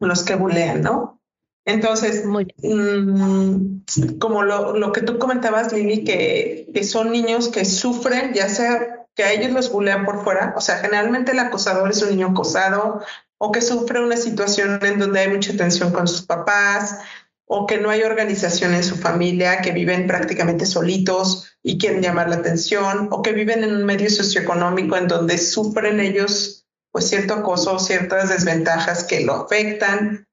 los 0.00 0.22
que 0.22 0.34
bulean, 0.34 0.80
¿no? 0.80 1.20
Entonces, 1.66 2.24
mm, 2.24 4.16
como 4.18 4.44
lo, 4.44 4.92
que 4.92 5.02
tú 5.02 5.18
comentabas, 5.18 5.74
Lili, 5.74 6.04
que, 6.04 6.70
que 6.72 6.84
son 6.84 7.10
niños 7.10 7.48
que 7.48 7.66
sufren, 7.66 8.32
ya 8.32 8.48
sea 8.48 9.06
que 9.14 9.24
a 9.24 9.32
ellos 9.32 9.52
los 9.52 9.70
bulean 9.70 10.06
por 10.06 10.24
fuera, 10.24 10.54
o 10.56 10.62
sea, 10.62 10.78
generalmente 10.78 11.32
el 11.32 11.38
acosador 11.38 11.90
es 11.90 12.00
un 12.00 12.10
niño 12.10 12.28
acosado 12.28 13.02
o 13.36 13.52
que 13.52 13.60
sufre 13.60 14.02
una 14.02 14.16
situación 14.16 14.78
en 14.82 14.98
donde 14.98 15.20
hay 15.20 15.28
mucha 15.28 15.54
tensión 15.54 15.92
con 15.92 16.08
sus 16.08 16.22
papás 16.22 17.00
o 17.46 17.66
que 17.66 17.78
no 17.78 17.90
hay 17.90 18.02
organización 18.02 18.74
en 18.74 18.84
su 18.84 18.96
familia, 18.96 19.60
que 19.60 19.72
viven 19.72 20.06
prácticamente 20.06 20.66
solitos 20.66 21.56
y 21.62 21.78
quieren 21.78 22.02
llamar 22.02 22.28
la 22.28 22.36
atención 22.36 23.08
o 23.10 23.22
que 23.22 23.32
viven 23.32 23.64
en 23.64 23.74
un 23.74 23.84
medio 23.84 24.10
socioeconómico 24.10 24.96
en 24.96 25.08
donde 25.08 25.38
sufren 25.38 26.00
ellos 26.00 26.66
pues 26.92 27.08
cierto 27.08 27.34
acoso, 27.34 27.78
ciertas 27.78 28.30
desventajas 28.30 29.04
que 29.04 29.20
lo 29.20 29.34
afectan 29.34 30.26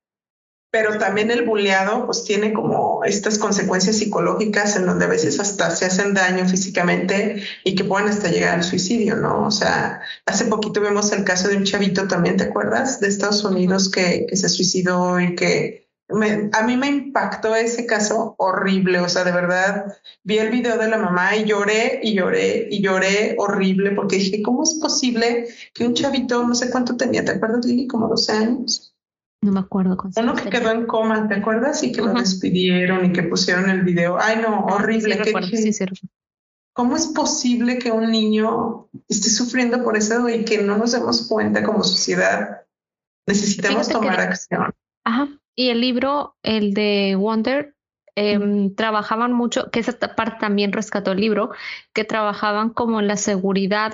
pero 0.74 0.98
también 0.98 1.30
el 1.30 1.46
buleado 1.46 2.08
pues 2.08 2.24
tiene 2.24 2.52
como 2.52 3.04
estas 3.04 3.38
consecuencias 3.38 3.98
psicológicas 3.98 4.76
en 4.76 4.88
donde 4.88 5.06
a 5.06 5.08
veces 5.08 5.40
hasta 5.40 5.70
se 5.70 5.86
hacen 5.86 6.16
daño 6.16 6.50
físicamente 6.50 7.44
y 7.64 7.76
que 7.76 7.84
pueden 7.84 8.10
hasta 8.10 8.30
llegar 8.30 8.56
al 8.56 8.64
suicidio, 8.64 9.16
¿no? 9.18 9.46
O 9.46 9.52
sea, 9.52 10.02
hace 10.26 10.46
poquito 10.46 10.82
vemos 10.82 11.12
el 11.12 11.26
caso 11.26 11.48
de 11.48 11.58
un 11.58 11.64
chavito 11.64 12.08
también, 12.08 12.38
¿te 12.38 12.46
acuerdas? 12.46 13.00
De 13.00 13.08
Estados 13.08 13.44
Unidos 13.44 13.92
que, 13.92 14.26
que 14.28 14.36
se 14.36 14.50
suicidó 14.50 15.20
y 15.20 15.36
que 15.36 15.83
a 16.10 16.64
mí 16.64 16.78
me 16.78 16.88
impactó 16.88 17.56
ese 17.56 17.86
caso 17.86 18.36
horrible, 18.38 19.00
o 19.00 19.10
sea, 19.10 19.24
de 19.24 19.32
verdad, 19.32 19.86
vi 20.24 20.38
el 20.38 20.52
video 20.52 20.78
de 20.78 20.88
la 20.88 20.98
mamá 20.98 21.36
y 21.36 21.46
lloré 21.46 22.02
y 22.04 22.14
lloré 22.14 22.68
y 22.70 22.82
lloré 22.82 23.36
horrible 23.38 23.92
porque 23.92 24.18
dije, 24.18 24.44
¿cómo 24.44 24.64
es 24.64 24.78
posible 24.82 25.48
que 25.74 25.88
un 25.88 25.94
chavito, 25.94 26.46
no 26.46 26.56
sé 26.56 26.70
cuánto 26.70 26.98
tenía, 26.98 27.26
¿te 27.26 27.32
acuerdas, 27.32 27.66
Lili? 27.66 27.88
Como 27.88 28.08
12 28.08 28.32
años 28.32 28.94
no 29.44 29.52
me 29.52 29.60
acuerdo. 29.60 29.98
Con 29.98 30.12
Uno 30.18 30.36
que 30.36 30.50
quedó 30.50 30.72
en 30.72 30.86
coma, 30.86 31.28
¿te 31.28 31.36
acuerdas? 31.36 31.84
Y 31.84 31.92
que 31.92 32.02
lo 32.02 32.14
despidieron 32.14 33.06
y 33.06 33.14
que 33.14 33.24
pusieron 33.24 33.70
el 33.70 33.82
video. 33.82 34.18
Ay, 34.20 34.42
no, 34.42 34.66
horrible. 34.66 35.22
¿Cómo 36.74 36.96
es 36.96 37.08
posible 37.08 37.78
que 37.78 37.92
un 37.92 38.10
niño 38.10 38.90
esté 39.08 39.30
sufriendo 39.30 39.84
por 39.84 39.96
eso 39.96 40.28
y 40.30 40.44
que 40.44 40.64
no 40.64 40.78
nos 40.78 40.94
demos 40.94 41.28
cuenta 41.28 41.62
como 41.64 41.84
sociedad? 41.84 42.62
Necesitamos 43.28 43.90
tomar 43.90 44.20
acción. 44.20 44.74
Ajá. 45.04 45.30
Y 45.56 45.70
el 45.70 45.82
libro, 45.82 46.36
el 46.44 46.74
de 46.74 47.16
Wonder, 47.18 47.76
em, 48.16 48.74
trabajaban 48.76 49.34
mucho, 49.34 49.70
que 49.72 49.80
esa 49.80 49.98
parte 50.16 50.38
también 50.40 50.72
rescató 50.72 51.12
el 51.12 51.20
libro, 51.20 51.52
que 51.94 52.04
trabajaban 52.04 52.70
como 52.70 53.00
en 53.00 53.08
la 53.08 53.18
seguridad 53.18 53.94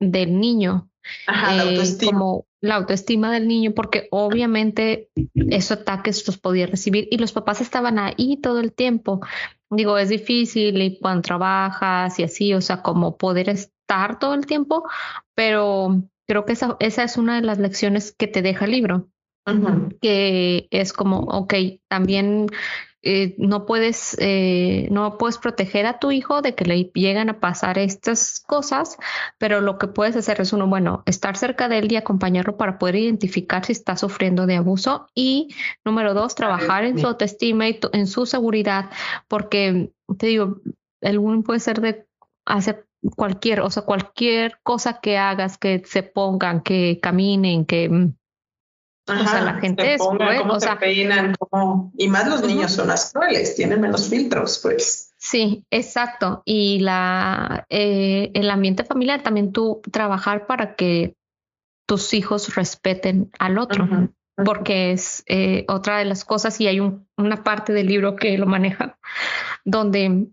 del 0.00 0.38
niño. 0.38 0.90
Ajá, 1.26 1.54
la 1.54 1.64
eh, 1.64 1.68
autoestima. 1.68 2.12
Como 2.12 2.46
la 2.60 2.76
autoestima 2.76 3.32
del 3.32 3.46
niño, 3.46 3.72
porque 3.72 4.08
obviamente 4.10 5.10
esos 5.34 5.78
ataques 5.78 6.26
los 6.26 6.38
podía 6.38 6.66
recibir 6.66 7.08
y 7.10 7.18
los 7.18 7.32
papás 7.32 7.60
estaban 7.60 7.98
ahí 7.98 8.38
todo 8.42 8.60
el 8.60 8.72
tiempo. 8.72 9.20
Digo, 9.70 9.96
es 9.98 10.08
difícil 10.08 10.80
y 10.82 10.98
cuando 10.98 11.22
trabajas 11.22 12.18
y 12.18 12.24
así, 12.24 12.54
o 12.54 12.60
sea, 12.60 12.82
como 12.82 13.16
poder 13.16 13.48
estar 13.48 14.18
todo 14.18 14.34
el 14.34 14.46
tiempo, 14.46 14.88
pero 15.34 16.02
creo 16.26 16.44
que 16.44 16.54
esa, 16.54 16.76
esa 16.80 17.04
es 17.04 17.16
una 17.16 17.36
de 17.36 17.42
las 17.42 17.58
lecciones 17.58 18.12
que 18.12 18.26
te 18.26 18.42
deja 18.42 18.64
el 18.64 18.72
libro. 18.72 19.08
Que 20.00 20.68
es 20.70 20.92
como, 20.92 21.20
ok, 21.20 21.54
también 21.88 22.46
eh, 23.02 23.36
no 23.38 23.64
puedes 23.64 24.16
eh, 24.18 24.88
no 24.90 25.18
puedes 25.18 25.38
proteger 25.38 25.86
a 25.86 26.00
tu 26.00 26.10
hijo 26.10 26.42
de 26.42 26.56
que 26.56 26.64
le 26.64 26.90
llegan 26.94 27.30
a 27.30 27.38
pasar 27.38 27.78
estas 27.78 28.40
cosas, 28.40 28.96
pero 29.38 29.60
lo 29.60 29.78
que 29.78 29.86
puedes 29.86 30.16
hacer 30.16 30.40
es 30.40 30.52
uno, 30.52 30.66
bueno, 30.66 31.04
estar 31.06 31.36
cerca 31.36 31.68
de 31.68 31.78
él 31.78 31.92
y 31.92 31.96
acompañarlo 31.96 32.56
para 32.56 32.76
poder 32.78 32.96
identificar 32.96 33.64
si 33.64 33.72
está 33.72 33.96
sufriendo 33.96 34.46
de 34.46 34.56
abuso 34.56 35.06
y 35.14 35.54
número 35.84 36.12
dos, 36.12 36.34
trabajar 36.34 36.84
en 36.84 36.98
su 36.98 37.06
autoestima 37.06 37.68
y 37.68 37.78
en 37.92 38.08
su 38.08 38.26
seguridad, 38.26 38.90
porque 39.28 39.92
te 40.18 40.26
digo, 40.26 40.60
el 41.00 41.20
bullying 41.20 41.44
puede 41.44 41.60
ser 41.60 41.80
de 41.80 42.06
hacer 42.46 42.88
cualquier, 43.14 43.60
o 43.60 43.70
sea, 43.70 43.84
cualquier 43.84 44.58
cosa 44.64 45.00
que 45.00 45.18
hagas, 45.18 45.56
que 45.56 45.82
se 45.84 46.02
pongan, 46.02 46.62
que 46.62 46.98
caminen, 47.00 47.64
que 47.64 48.10
mm, 49.08 49.20
o 49.20 49.28
sea, 49.28 49.40
la 49.42 49.54
gente 49.54 49.94
es 49.94 49.98
cómo 49.98 50.60
se 50.60 50.76
peinan, 50.76 51.34
y 51.96 52.08
más 52.08 52.28
los 52.28 52.42
niños 52.42 52.72
son 52.72 52.88
más 52.88 53.12
crueles, 53.12 53.54
tienen 53.56 53.80
menos 53.80 54.08
filtros, 54.08 54.60
pues. 54.62 55.12
Sí, 55.18 55.64
exacto. 55.70 56.42
Y 56.44 56.80
la 56.80 57.66
eh, 57.68 58.30
el 58.34 58.50
ambiente 58.50 58.84
familiar 58.84 59.22
también 59.22 59.52
tú 59.52 59.80
trabajar 59.90 60.46
para 60.46 60.76
que 60.76 61.16
tus 61.86 62.14
hijos 62.14 62.54
respeten 62.54 63.30
al 63.38 63.58
otro, 63.58 63.88
porque 64.44 64.92
es 64.92 65.24
eh, 65.26 65.64
otra 65.68 65.98
de 65.98 66.04
las 66.04 66.24
cosas 66.24 66.60
y 66.60 66.68
hay 66.68 66.80
una 66.80 67.42
parte 67.42 67.72
del 67.72 67.86
libro 67.86 68.14
que 68.14 68.38
lo 68.38 68.46
maneja, 68.46 68.98
donde 69.64 70.28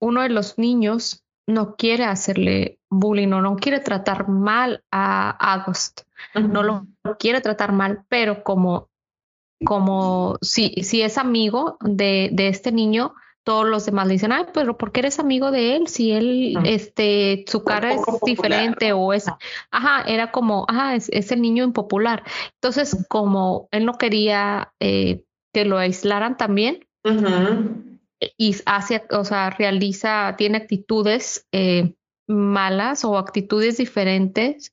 uno 0.00 0.22
de 0.22 0.28
los 0.28 0.58
niños 0.58 1.24
no 1.46 1.76
quiere 1.76 2.04
hacerle 2.04 2.77
bullying 2.90 3.32
o 3.32 3.40
no 3.40 3.56
quiere 3.56 3.80
tratar 3.80 4.28
mal 4.28 4.82
a 4.90 5.30
August, 5.54 6.02
no 6.34 6.62
lo 6.62 6.86
quiere 7.18 7.40
tratar 7.40 7.72
mal, 7.72 8.04
pero 8.08 8.42
como, 8.42 8.88
como 9.64 10.38
si, 10.40 10.74
si 10.82 11.02
es 11.02 11.18
amigo 11.18 11.76
de, 11.80 12.30
de 12.32 12.48
este 12.48 12.72
niño, 12.72 13.14
todos 13.48 13.66
los 13.66 13.86
demás 13.86 14.06
le 14.06 14.12
dicen, 14.12 14.30
ay, 14.30 14.44
pero 14.52 14.76
¿por 14.76 14.92
qué 14.92 15.00
eres 15.00 15.18
amigo 15.18 15.50
de 15.50 15.76
él? 15.76 15.88
Si 15.88 16.12
él, 16.12 16.58
este, 16.66 17.46
su 17.46 17.64
cara 17.64 17.94
es 17.94 18.02
diferente 18.22 18.92
o 18.92 19.14
es, 19.14 19.24
ajá, 19.70 20.02
era 20.06 20.30
como, 20.30 20.66
ajá, 20.68 20.94
es, 20.94 21.32
el 21.32 21.40
niño 21.40 21.64
impopular. 21.64 22.24
Entonces, 22.56 23.06
como 23.08 23.68
él 23.70 23.86
no 23.86 23.94
quería 23.94 24.74
eh, 24.80 25.24
que 25.54 25.64
lo 25.64 25.78
aislaran 25.78 26.36
también, 26.36 26.86
y 28.36 28.56
hace, 28.66 29.02
o 29.12 29.24
sea, 29.24 29.48
realiza, 29.48 30.34
tiene 30.36 30.58
actitudes 30.58 31.46
eh, 31.52 31.94
malas 32.28 33.04
o 33.04 33.18
actitudes 33.18 33.78
diferentes 33.78 34.72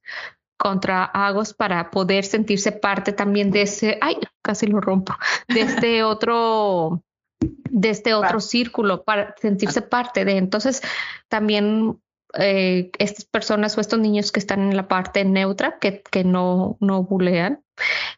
contra 0.58 1.04
Agos 1.04 1.54
para 1.54 1.92
poder 1.92 2.26
sentirse 2.26 2.72
parte 2.72 3.14
también 3.14 3.52
de 3.52 3.64
ese, 3.64 3.98
ay, 4.02 4.18
casi 4.42 4.68
lo 4.68 4.80
rompo, 4.80 5.14
de 5.48 5.62
este 5.62 6.04
otro, 6.04 7.04
de 7.40 7.90
este 7.90 8.14
otro 8.14 8.40
círculo, 8.40 9.04
para 9.04 9.36
sentirse 9.42 9.82
parte 9.82 10.26
de. 10.26 10.38
Entonces, 10.38 10.82
también 11.28 12.00
eh, 12.38 12.92
estas 13.00 13.26
personas 13.26 13.78
o 13.78 13.82
estos 13.82 14.00
niños 14.00 14.32
que 14.32 14.40
están 14.40 14.62
en 14.62 14.78
la 14.78 14.88
parte 14.88 15.24
neutra, 15.26 15.78
que, 15.80 16.02
que 16.02 16.24
no, 16.24 16.78
no 16.80 17.04
bulean, 17.04 17.62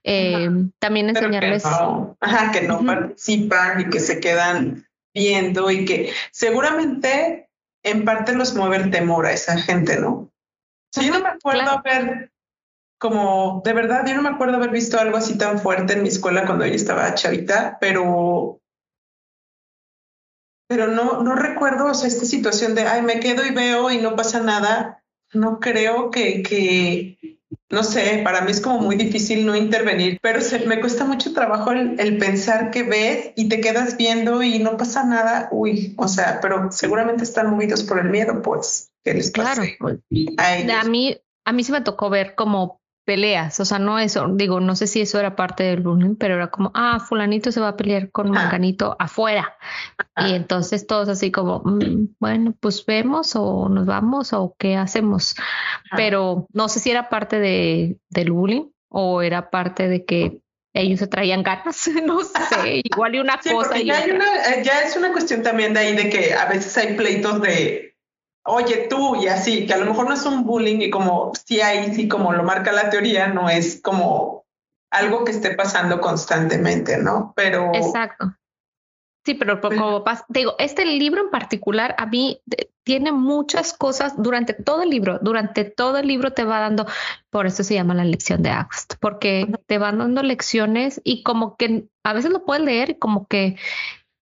eh, 0.04 0.50
también 0.80 1.10
enseñarles. 1.10 1.63
Que 1.63 1.69
no, 1.69 2.17
ajá, 2.19 2.52
que 2.52 2.62
no 2.67 2.86
participan 2.86 3.82
y 3.82 3.89
que 3.89 4.00
se 4.00 4.19
quedan 4.19 4.88
viendo 5.13 5.71
y 5.71 5.86
que 5.86 6.12
seguramente 6.32 7.50
en 7.83 8.05
parte 8.05 8.33
los 8.33 8.55
mueve 8.55 8.77
el 8.77 8.91
temor 8.91 9.25
a 9.25 9.31
esa 9.31 9.57
gente, 9.57 9.99
¿no? 9.99 10.31
yo 10.95 11.11
no 11.11 11.19
me 11.19 11.29
acuerdo 11.29 11.69
haber, 11.69 12.31
como, 12.99 13.61
de 13.63 13.73
verdad, 13.73 14.05
yo 14.07 14.15
no 14.15 14.23
me 14.23 14.29
acuerdo 14.29 14.55
haber 14.55 14.71
visto 14.71 14.99
algo 14.99 15.17
así 15.17 15.37
tan 15.37 15.59
fuerte 15.59 15.93
en 15.93 16.01
mi 16.01 16.09
escuela 16.09 16.45
cuando 16.45 16.65
yo 16.65 16.73
estaba 16.73 17.13
chavita, 17.13 17.77
pero, 17.79 18.59
pero 20.67 20.87
no, 20.87 21.21
no 21.21 21.35
recuerdo, 21.35 21.85
o 21.85 21.93
sea, 21.93 22.07
esta 22.07 22.25
situación 22.25 22.73
de, 22.73 22.81
ay, 22.81 23.03
me 23.03 23.19
quedo 23.19 23.45
y 23.45 23.51
veo 23.51 23.91
y 23.91 23.99
no 23.99 24.15
pasa 24.15 24.41
nada. 24.41 25.03
No 25.33 25.59
creo 25.59 26.09
que, 26.09 26.41
que, 26.41 27.37
no 27.69 27.84
sé, 27.84 28.21
para 28.23 28.41
mí 28.41 28.51
es 28.51 28.62
como 28.62 28.80
muy 28.80 28.95
difícil 28.95 29.45
no 29.45 29.56
intervenir, 29.56 30.19
pero 30.21 30.39
se, 30.39 30.65
me 30.65 30.80
cuesta 30.80 31.03
mucho 31.03 31.34
trabajo 31.34 31.71
el, 31.71 32.17
pensar 32.17 32.71
que 32.71 32.84
ves 32.84 33.32
y 33.36 33.49
te 33.49 33.60
quedas 33.60 33.97
viendo 33.97 34.41
y 34.41 34.60
no 34.60 34.77
pasa 34.77 35.03
nada. 35.03 35.49
Uy, 35.51 35.93
o 35.97 36.08
sea, 36.08 36.39
pero 36.41 36.71
seguramente 36.71 37.23
están 37.23 37.49
movidos 37.49 37.84
por 37.84 37.99
el 37.99 38.10
miedo, 38.10 38.41
pues, 38.41 38.91
que 39.03 39.13
les 39.13 39.32
Claro. 39.32 39.63
A, 40.38 40.80
a 40.80 40.84
mí, 40.86 41.17
a 41.45 41.51
mí 41.51 41.63
se 41.63 41.71
me 41.73 41.82
tocó 41.82 42.10
ver 42.10 42.36
como 42.36 42.82
peleas, 43.07 43.57
o 43.61 43.63
sea, 43.63 43.79
no 43.79 43.99
eso, 43.99 44.27
digo, 44.33 44.59
no 44.59 44.75
sé 44.75 44.85
si 44.85 44.99
eso 44.99 45.17
era 45.17 45.37
parte 45.37 45.63
del 45.63 45.79
bullying, 45.79 46.15
pero 46.15 46.35
era 46.35 46.51
como, 46.51 46.71
ah, 46.73 46.99
fulanito 46.99 47.53
se 47.53 47.61
va 47.61 47.69
a 47.69 47.77
pelear 47.77 48.11
con 48.11 48.29
manganito 48.31 48.97
afuera. 48.99 49.55
Y 50.17 50.33
entonces 50.33 50.85
todos 50.85 51.07
así 51.07 51.31
como, 51.31 51.61
mm, 51.63 52.15
bueno, 52.19 52.53
pues 52.59 52.85
vemos 52.85 53.33
o 53.37 53.69
nos 53.69 53.85
vamos 53.85 54.33
o 54.33 54.57
qué 54.59 54.75
hacemos. 54.75 55.37
Pero 55.95 56.47
no 56.51 56.67
sé 56.67 56.81
si 56.81 56.91
era 56.91 57.07
parte 57.07 57.39
de, 57.39 57.97
del 58.09 58.33
bullying 58.33 58.65
o 58.89 59.21
era 59.21 59.49
parte 59.49 59.87
de 59.87 60.03
que 60.03 60.41
ellos 60.73 60.99
se 60.99 61.07
traían 61.07 61.43
ganas, 61.43 61.87
no 62.05 62.19
sé, 62.19 62.81
igual 62.83 63.15
y 63.15 63.19
una 63.19 63.39
cosa. 63.39 63.79
Y 63.79 63.85
ya, 63.85 64.03
eh, 64.03 64.63
ya 64.65 64.81
es 64.81 64.97
una 64.97 65.13
cuestión 65.13 65.43
también 65.43 65.73
de 65.73 65.79
ahí 65.79 65.95
de 65.95 66.09
que 66.09 66.33
a 66.33 66.49
veces 66.49 66.77
hay 66.77 66.97
pleitos 66.97 67.41
de 67.41 67.87
oye 68.47 68.88
tú 68.89 69.15
y 69.15 69.27
así, 69.27 69.65
que 69.65 69.73
a 69.73 69.77
lo 69.77 69.86
mejor 69.86 70.07
no 70.07 70.13
es 70.13 70.25
un 70.25 70.43
bullying 70.43 70.81
y 70.81 70.89
como 70.89 71.31
sí 71.45 71.62
hay, 71.62 71.93
sí 71.93 72.07
como 72.07 72.33
lo 72.33 72.43
marca 72.43 72.71
la 72.71 72.89
teoría, 72.89 73.27
no 73.27 73.49
es 73.49 73.81
como 73.81 74.45
algo 74.91 75.23
que 75.23 75.31
esté 75.31 75.53
pasando 75.55 75.99
constantemente, 75.99 76.97
¿no? 76.97 77.33
Pero... 77.36 77.71
Exacto. 77.73 78.33
Sí, 79.25 79.33
pero 79.33 79.60
como 79.60 80.05
pasa, 80.05 80.25
digo, 80.29 80.55
este 80.57 80.86
libro 80.86 81.21
en 81.21 81.29
particular 81.29 81.93
a 81.97 82.05
mí 82.05 82.41
tiene 82.86 83.12
muchas 83.12 83.73
cosas 83.73 84.13
durante 84.15 84.53
todo 84.53 84.83
el 84.83 84.89
libro, 84.89 85.19
durante 85.21 85.65
todo 85.65 85.97
el 85.97 86.07
libro 86.07 86.31
te 86.31 86.45
va 86.45 86.62
dando, 86.62 86.86
por 87.29 87.45
eso 87.45 87.65
se 87.65 87.73
llama 87.73 87.93
la 87.93 88.05
lección 88.05 88.41
de 88.41 88.51
Axt, 88.51 88.93
porque 89.01 89.53
te 89.65 89.79
van 89.79 89.97
dando 89.97 90.23
lecciones 90.23 91.01
y 91.03 91.23
como 91.23 91.57
que 91.57 91.89
a 92.05 92.13
veces 92.13 92.31
lo 92.31 92.45
puedes 92.45 92.63
leer 92.63 92.91
y 92.91 92.95
como 92.95 93.27
que 93.27 93.57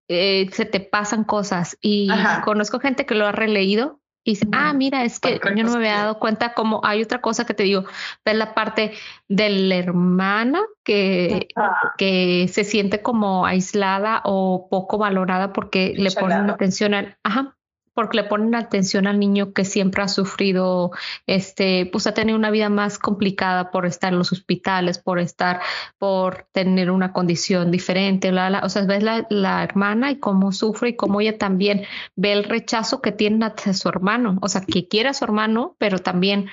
eh, 0.07 0.49
se 0.51 0.65
te 0.65 0.79
pasan 0.79 1.23
cosas 1.23 1.77
y 1.81 2.09
conozco 2.43 2.79
gente 2.79 3.05
que 3.05 3.13
lo 3.13 3.27
ha 3.27 3.31
releído 3.31 3.99
y 4.25 4.31
dice, 4.31 4.47
ah, 4.53 4.73
mira, 4.73 5.03
es 5.03 5.19
que 5.19 5.39
yo 5.55 5.63
no 5.63 5.69
me 5.73 5.77
había 5.77 5.97
dado 5.97 6.17
cuenta 6.17 6.55
como 6.55 6.81
hay 6.83 7.03
otra 7.03 7.21
cosa 7.21 7.45
que 7.45 7.53
te 7.53 7.61
digo, 7.61 7.83
es 8.25 8.35
la 8.35 8.55
parte 8.55 8.93
de 9.27 9.49
la 9.49 9.75
hermana 9.75 10.61
que, 10.83 11.47
que 11.95 12.49
se 12.51 12.63
siente 12.63 13.03
como 13.03 13.45
aislada 13.45 14.21
o 14.25 14.67
poco 14.67 14.97
valorada 14.97 15.53
porque 15.53 15.93
le 15.95 16.09
ponen 16.09 16.49
atención 16.49 16.95
al, 16.95 17.15
ajá, 17.21 17.54
porque 17.95 18.17
le 18.17 18.25
ponen 18.25 18.53
atención 18.53 19.07
al 19.07 19.19
niño 19.19 19.53
que 19.53 19.65
siempre 19.65 20.03
ha 20.03 20.07
sufrido, 20.07 20.91
este, 21.25 21.89
pues 21.91 22.05
ha 22.05 22.13
tenido 22.13 22.37
una 22.37 22.51
vida 22.51 22.69
más 22.69 22.99
complicada 22.99 23.71
por 23.71 23.85
estar 23.87 24.13
en 24.13 24.19
los 24.19 24.31
hospitales, 24.31 24.99
por 24.99 25.17
estar, 25.17 25.61
por 25.97 26.47
tener 26.51 26.91
una 26.91 27.13
condición 27.13 27.71
diferente, 27.71 28.31
la, 28.31 28.61
o 28.63 28.69
sea, 28.69 28.83
ves 28.85 29.01
la, 29.01 29.25
la, 29.29 29.63
hermana 29.63 30.11
y 30.11 30.19
cómo 30.19 30.51
sufre 30.51 30.89
y 30.89 30.95
cómo 30.95 31.21
ella 31.21 31.37
también 31.37 31.85
ve 32.15 32.33
el 32.33 32.43
rechazo 32.43 33.01
que 33.01 33.11
tiene 33.11 33.45
hacia 33.45 33.73
su 33.73 33.89
hermano, 33.89 34.37
o 34.41 34.49
sea, 34.49 34.61
que 34.61 34.87
quiere 34.87 35.09
a 35.09 35.13
su 35.13 35.23
hermano, 35.23 35.75
pero 35.79 35.99
también 35.99 36.49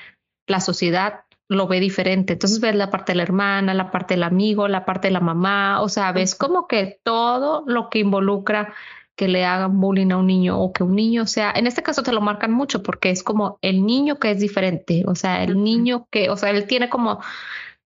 la 0.47 0.61
sociedad 0.61 1.25
lo 1.49 1.67
ve 1.67 1.81
diferente. 1.81 2.35
Entonces 2.35 2.61
ves 2.61 2.75
la 2.75 2.91
parte 2.91 3.13
de 3.13 3.17
la 3.17 3.23
hermana, 3.25 3.75
la 3.75 3.91
parte 3.91 4.15
del 4.15 4.23
amigo, 4.23 4.69
la 4.69 4.85
parte 4.85 5.09
de 5.09 5.13
la 5.13 5.21
mamá, 5.21 5.83
o 5.83 5.89
sea, 5.89 6.13
ves 6.13 6.35
como 6.35 6.67
que 6.67 7.01
todo 7.05 7.65
lo 7.67 7.91
que 7.91 7.99
involucra 8.01 8.73
que 9.17 9.29
le 9.29 9.45
hagan 9.45 9.81
bullying 9.81 10.11
a 10.11 10.17
un 10.17 10.27
niño 10.27 10.61
o 10.61 10.73
que 10.73 10.83
un 10.83 10.97
niño 10.97 11.27
sea, 11.27 11.53
en 11.55 11.67
este 11.67 11.83
caso 11.83 12.03
te 12.03 12.13
lo 12.13 12.21
marcan 12.21 12.53
mucho 12.53 12.83
porque 12.83 13.11
es 13.11 13.23
como 13.23 13.59
el 13.61 13.85
niño 13.85 14.19
que 14.19 14.31
es 14.31 14.41
diferente, 14.41 15.05
o 15.07 15.15
sea, 15.15 15.43
el 15.45 15.63
niño 15.63 16.07
que, 16.11 16.31
o 16.31 16.37
sea, 16.37 16.51
él 16.51 16.67
tiene 16.67 16.89
como 16.89 17.21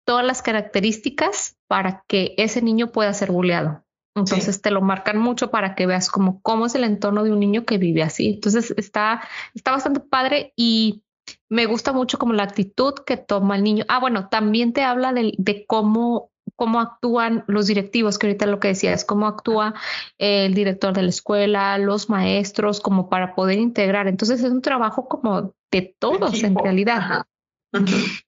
todas 0.04 0.26
las 0.26 0.42
características 0.42 1.56
para 1.68 2.04
que 2.08 2.34
ese 2.38 2.62
niño 2.62 2.90
pueda 2.90 3.12
ser 3.14 3.30
bulleado. 3.30 3.84
Entonces 4.14 4.60
te 4.60 4.70
lo 4.70 4.82
marcan 4.82 5.18
mucho 5.18 5.50
para 5.50 5.74
que 5.74 5.86
veas 5.86 6.10
como 6.10 6.42
cómo 6.42 6.66
es 6.66 6.74
el 6.74 6.84
entorno 6.84 7.24
de 7.24 7.32
un 7.32 7.40
niño 7.40 7.64
que 7.64 7.78
vive 7.78 8.02
así. 8.02 8.34
Entonces 8.34 8.74
está, 8.76 9.26
está 9.54 9.70
bastante 9.70 10.00
padre 10.00 10.52
y 10.54 11.02
me 11.48 11.66
gusta 11.66 11.92
mucho 11.92 12.18
como 12.18 12.34
la 12.34 12.42
actitud 12.42 12.94
que 13.06 13.16
toma 13.16 13.56
el 13.56 13.62
niño. 13.62 13.84
Ah, 13.88 14.00
bueno, 14.00 14.28
también 14.28 14.74
te 14.74 14.82
habla 14.82 15.12
de, 15.14 15.32
de 15.38 15.64
cómo 15.66 16.31
cómo 16.62 16.78
actúan 16.78 17.42
los 17.48 17.66
directivos, 17.66 18.20
que 18.20 18.28
ahorita 18.28 18.46
lo 18.46 18.60
que 18.60 18.68
decía 18.68 18.92
es 18.92 19.04
cómo 19.04 19.26
actúa 19.26 19.74
el 20.18 20.54
director 20.54 20.92
de 20.94 21.02
la 21.02 21.08
escuela, 21.08 21.76
los 21.76 22.08
maestros, 22.08 22.78
como 22.78 23.08
para 23.08 23.34
poder 23.34 23.58
integrar. 23.58 24.06
Entonces 24.06 24.44
es 24.44 24.52
un 24.52 24.62
trabajo 24.62 25.08
como 25.08 25.56
de 25.72 25.96
todos 25.98 26.44
en 26.44 26.54
realidad. 26.54 27.24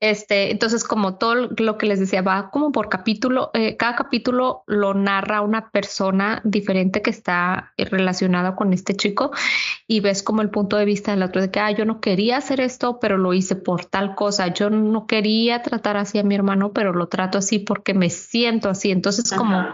Este, 0.00 0.50
entonces, 0.50 0.84
como 0.84 1.16
todo 1.16 1.50
lo 1.56 1.78
que 1.78 1.86
les 1.86 2.00
decía, 2.00 2.22
va 2.22 2.50
como 2.50 2.72
por 2.72 2.88
capítulo, 2.88 3.50
eh, 3.52 3.76
cada 3.76 3.94
capítulo 3.94 4.64
lo 4.66 4.94
narra 4.94 5.42
una 5.42 5.70
persona 5.70 6.40
diferente 6.44 7.02
que 7.02 7.10
está 7.10 7.72
relacionada 7.76 8.56
con 8.56 8.72
este 8.72 8.94
chico 8.94 9.32
y 9.86 10.00
ves 10.00 10.22
como 10.22 10.40
el 10.40 10.50
punto 10.50 10.76
de 10.76 10.86
vista 10.86 11.10
del 11.10 11.22
otro 11.22 11.42
de 11.42 11.50
que, 11.50 11.60
ah, 11.60 11.70
yo 11.70 11.84
no 11.84 12.00
quería 12.00 12.38
hacer 12.38 12.60
esto, 12.60 12.98
pero 13.00 13.18
lo 13.18 13.34
hice 13.34 13.54
por 13.56 13.84
tal 13.84 14.14
cosa, 14.14 14.48
yo 14.48 14.70
no 14.70 15.06
quería 15.06 15.62
tratar 15.62 15.96
así 15.96 16.18
a 16.18 16.22
mi 16.22 16.34
hermano, 16.34 16.72
pero 16.72 16.92
lo 16.92 17.08
trato 17.08 17.38
así 17.38 17.58
porque 17.58 17.92
me 17.92 18.10
siento 18.10 18.70
así. 18.70 18.90
Entonces, 18.90 19.32
como 19.32 19.66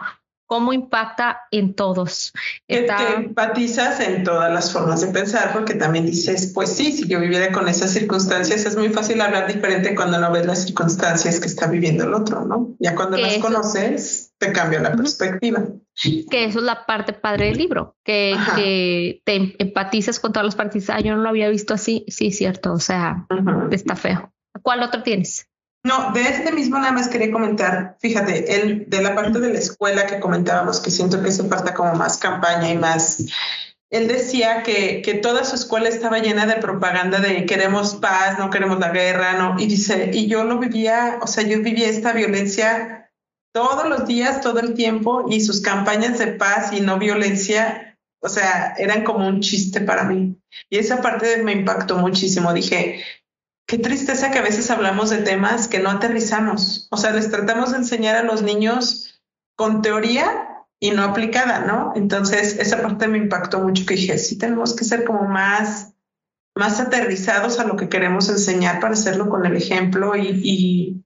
cómo 0.51 0.73
impacta 0.73 1.43
en 1.53 1.75
todos. 1.75 2.33
Es 2.67 2.91
que 2.91 3.15
empatizas 3.15 4.01
en 4.01 4.25
todas 4.25 4.53
las 4.53 4.73
formas 4.73 5.01
de 5.01 5.07
pensar, 5.07 5.53
porque 5.53 5.75
también 5.75 6.07
dices, 6.07 6.51
pues 6.53 6.73
sí, 6.73 6.91
si 6.91 7.07
yo 7.07 7.21
viviera 7.21 7.53
con 7.53 7.69
esas 7.69 7.93
circunstancias, 7.93 8.67
es 8.67 8.77
muy 8.77 8.89
fácil 8.89 9.21
hablar 9.21 9.47
diferente 9.47 9.95
cuando 9.95 10.19
no 10.19 10.33
ves 10.33 10.47
las 10.47 10.65
circunstancias 10.65 11.39
que 11.39 11.47
está 11.47 11.69
viviendo 11.69 12.03
el 12.03 12.15
otro, 12.15 12.45
¿no? 12.45 12.75
Ya 12.81 12.97
cuando 12.97 13.17
las 13.17 13.39
conoces, 13.39 14.33
te 14.39 14.51
cambia 14.51 14.81
la 14.81 14.97
perspectiva. 14.97 15.67
Que 15.95 16.47
eso 16.47 16.59
es 16.59 16.65
la 16.65 16.85
parte 16.85 17.13
padre 17.13 17.47
del 17.47 17.57
libro, 17.57 17.95
que, 18.03 18.37
que 18.57 19.23
te 19.25 19.55
empatizas 19.57 20.19
con 20.19 20.33
todas 20.33 20.47
las 20.47 20.57
partes. 20.57 20.91
Ah, 20.91 20.99
yo 20.99 21.15
no 21.15 21.23
lo 21.23 21.29
había 21.29 21.49
visto 21.49 21.75
así. 21.75 22.05
Sí, 22.09 22.33
cierto. 22.33 22.73
O 22.73 22.81
sea, 22.81 23.29
está 23.71 23.95
feo. 23.95 24.33
¿Cuál 24.63 24.83
otro 24.83 25.05
tienes? 25.05 25.50
No, 25.83 26.12
de 26.12 26.23
este 26.23 26.53
mismo 26.53 26.79
nada 26.79 26.93
más 26.93 27.09
quería 27.09 27.33
comentar, 27.33 27.97
fíjate, 28.01 28.55
el, 28.55 28.90
de 28.90 29.03
la 29.03 29.14
parte 29.14 29.40
de 29.40 29.51
la 29.51 29.59
escuela 29.59 30.07
que 30.07 30.21
comentábamos, 30.21 30.79
que 30.81 30.90
siento 30.90 31.23
que 31.23 31.33
se 31.33 31.45
falta 31.45 31.73
como 31.73 31.95
más 31.95 32.19
campaña 32.19 32.69
y 32.69 32.77
más, 32.77 33.25
él 33.88 34.07
decía 34.07 34.62
que, 34.62 35.01
que, 35.01 35.14
toda 35.14 35.43
su 35.43 35.57
escuela 35.57 35.88
estaba 35.88 36.19
llena 36.19 36.45
de 36.45 36.57
propaganda 36.57 37.19
de 37.19 37.47
queremos 37.47 37.95
paz, 37.95 38.38
no 38.38 38.51
queremos 38.51 38.79
la 38.79 38.90
guerra, 38.90 39.33
no, 39.33 39.59
y 39.59 39.66
dice, 39.66 40.11
y 40.12 40.27
yo 40.27 40.45
lo 40.45 40.59
vivía, 40.59 41.19
o 41.23 41.27
sea, 41.27 41.45
yo 41.45 41.61
vivía 41.62 41.88
esta 41.88 42.12
violencia 42.12 43.11
todos 43.53 43.88
los 43.88 44.07
días, 44.07 44.43
todo 44.43 44.61
el 44.61 44.75
tiempo, 44.75 45.27
y 45.29 45.40
sus 45.40 45.61
campañas 45.61 46.19
de 46.19 46.29
paz 46.29 46.73
y 46.73 46.83
no 46.83 46.99
violencia, 46.99 47.99
o 48.23 48.29
sea, 48.29 48.75
eran 48.77 49.03
como 49.03 49.27
un 49.27 49.40
chiste 49.40 49.81
para 49.81 50.05
mí. 50.05 50.37
Y 50.69 50.79
esa 50.79 51.01
parte 51.01 51.43
me 51.43 51.53
impactó 51.53 51.97
muchísimo. 51.97 52.53
Dije, 52.53 53.03
qué 53.71 53.79
tristeza 53.79 54.33
que 54.33 54.41
a 54.41 54.43
veces 54.43 54.69
hablamos 54.73 55.11
de 55.11 55.19
temas 55.19 55.69
que 55.69 55.79
no 55.79 55.91
aterrizamos. 55.91 56.89
O 56.91 56.97
sea, 56.97 57.13
les 57.13 57.31
tratamos 57.31 57.71
de 57.71 57.77
enseñar 57.77 58.17
a 58.17 58.25
los 58.25 58.43
niños 58.43 59.23
con 59.55 59.81
teoría 59.81 60.67
y 60.81 60.91
no 60.91 61.05
aplicada, 61.05 61.61
¿no? 61.61 61.93
Entonces, 61.95 62.59
esa 62.59 62.83
parte 62.83 63.07
me 63.07 63.19
impactó 63.19 63.61
mucho 63.61 63.87
que 63.87 63.95
dije, 63.95 64.19
sí 64.19 64.37
tenemos 64.37 64.75
que 64.75 64.85
ser 64.85 65.05
como 65.05 65.23
más, 65.29 65.95
más 66.57 66.81
aterrizados 66.81 67.61
a 67.61 67.65
lo 67.65 67.77
que 67.77 67.89
queremos 67.89 68.29
enseñar 68.29 68.81
para 68.81 68.95
hacerlo 68.95 69.29
con 69.29 69.47
el 69.47 69.55
ejemplo 69.55 70.17
y, 70.17 71.05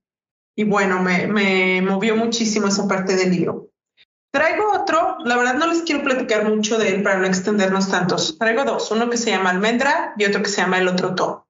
y, 0.56 0.64
bueno, 0.64 1.02
me, 1.02 1.26
me 1.26 1.82
movió 1.82 2.16
muchísimo 2.16 2.68
esa 2.68 2.88
parte 2.88 3.14
del 3.14 3.30
libro. 3.30 3.68
Traigo 4.32 4.72
otro, 4.72 5.18
la 5.22 5.36
verdad 5.36 5.56
no 5.56 5.66
les 5.66 5.82
quiero 5.82 6.02
platicar 6.02 6.48
mucho 6.48 6.78
de 6.78 6.94
él 6.94 7.02
para 7.02 7.18
no 7.18 7.26
extendernos 7.26 7.90
tantos. 7.90 8.38
Traigo 8.38 8.64
dos, 8.64 8.90
uno 8.90 9.10
que 9.10 9.18
se 9.18 9.32
llama 9.32 9.50
Almendra 9.50 10.14
y 10.16 10.24
otro 10.24 10.42
que 10.42 10.48
se 10.48 10.62
llama 10.62 10.78
El 10.78 10.88
Otro 10.88 11.14
Tom. 11.14 11.43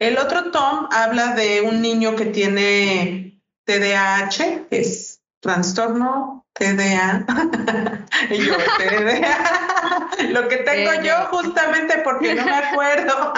El 0.00 0.16
otro 0.16 0.50
Tom 0.50 0.88
habla 0.90 1.34
de 1.34 1.60
un 1.60 1.82
niño 1.82 2.16
que 2.16 2.24
tiene 2.24 3.38
TDAH, 3.66 4.68
que 4.70 4.80
es 4.80 5.20
trastorno 5.40 6.46
TDA. 6.54 7.26
y 8.30 8.38
yo, 8.38 8.54
TDA. 8.78 10.30
Lo 10.30 10.48
que 10.48 10.56
tengo 10.58 11.02
yo 11.02 11.14
justamente 11.30 11.98
porque 12.02 12.34
no 12.34 12.44
me 12.46 12.54
acuerdo 12.54 13.34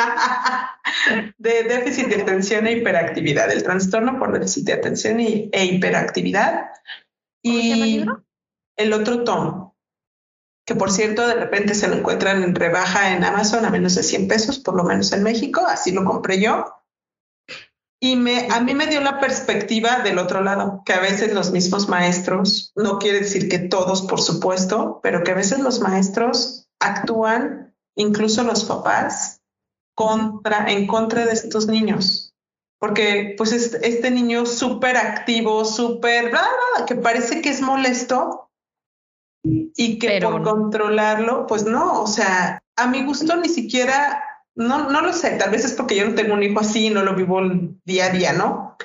de 1.39 1.65
déficit 1.65 2.07
de 2.07 2.23
atención 2.23 2.67
e 2.69 2.73
hiperactividad, 2.73 3.51
el 3.51 3.65
trastorno 3.65 4.19
por 4.21 4.33
déficit 4.33 4.67
de 4.67 4.73
atención 4.73 5.19
e 5.19 5.65
hiperactividad. 5.65 6.71
y 7.43 8.05
el 8.77 8.93
otro 8.93 9.25
Tom 9.25 9.72
que 10.65 10.75
por 10.75 10.91
cierto 10.91 11.27
de 11.27 11.35
repente 11.35 11.75
se 11.75 11.89
lo 11.89 11.97
encuentran 11.97 12.43
en 12.43 12.55
rebaja 12.55 13.15
en 13.15 13.25
Amazon 13.25 13.65
a 13.65 13.71
menos 13.71 13.95
de 13.95 14.03
100 14.03 14.29
pesos, 14.29 14.59
por 14.59 14.77
lo 14.77 14.85
menos 14.85 15.13
en 15.13 15.23
México, 15.23 15.65
así 15.67 15.93
lo 15.93 16.05
compré 16.05 16.41
yo. 16.41 16.65
Y 18.01 18.17
me, 18.17 18.49
a 18.51 18.61
mí 18.61 18.75
me 18.75 18.89
dio 18.89 19.01
la 19.01 19.21
perspectiva 19.21 20.01
del 20.01 20.19
otro 20.19 20.43
lado, 20.43 20.83
que 20.85 20.93
a 20.93 21.01
veces 21.01 21.33
los 21.33 21.53
mismos 21.53 21.89
maestros, 21.89 22.73
no 22.75 22.99
quiere 22.99 23.21
decir 23.21 23.49
que 23.49 23.61
todos, 23.61 24.03
por 24.03 24.21
supuesto, 24.21 24.99
pero 25.05 25.23
que 25.23 25.31
a 25.31 25.37
veces 25.37 25.61
los 25.61 25.81
maestros 25.81 26.69
actúan, 26.81 27.77
incluso 27.95 28.43
los 28.43 28.65
papás, 28.65 29.41
contra, 29.95 30.67
en 30.69 30.89
contra 30.89 31.27
de 31.27 31.33
estos 31.33 31.69
niños. 31.69 32.35
Porque 32.81 33.37
pues 33.39 33.53
este, 33.53 33.87
este 33.89 34.11
niño 34.11 34.47
súper 34.47 34.97
activo, 34.97 35.65
súper, 35.65 36.33
que 36.89 36.97
parece 36.97 37.41
que 37.41 37.51
es 37.51 37.61
molesto, 37.61 38.51
y 39.45 39.99
que 39.99 40.21
por 40.21 40.43
controlarlo, 40.43 41.47
pues 41.47 41.65
no, 41.65 42.03
o 42.03 42.07
sea, 42.07 42.63
a 42.77 42.87
mi 42.87 43.05
gusto 43.05 43.37
ni 43.37 43.49
siquiera, 43.49 44.23
no, 44.55 44.91
no 44.91 45.01
lo 45.01 45.13
sé, 45.13 45.31
tal 45.33 45.51
vez 45.51 45.65
es 45.65 45.73
porque 45.73 45.97
yo 45.97 46.09
no 46.09 46.15
tengo 46.15 46.35
un 46.35 46.43
hijo 46.43 46.61
así 46.61 46.87
y 46.87 46.91
no 46.91 47.03
lo 47.03 47.15
vivo 47.15 47.41
día 47.85 48.07
a 48.07 48.11
día, 48.11 48.33
¿no? 48.33 48.77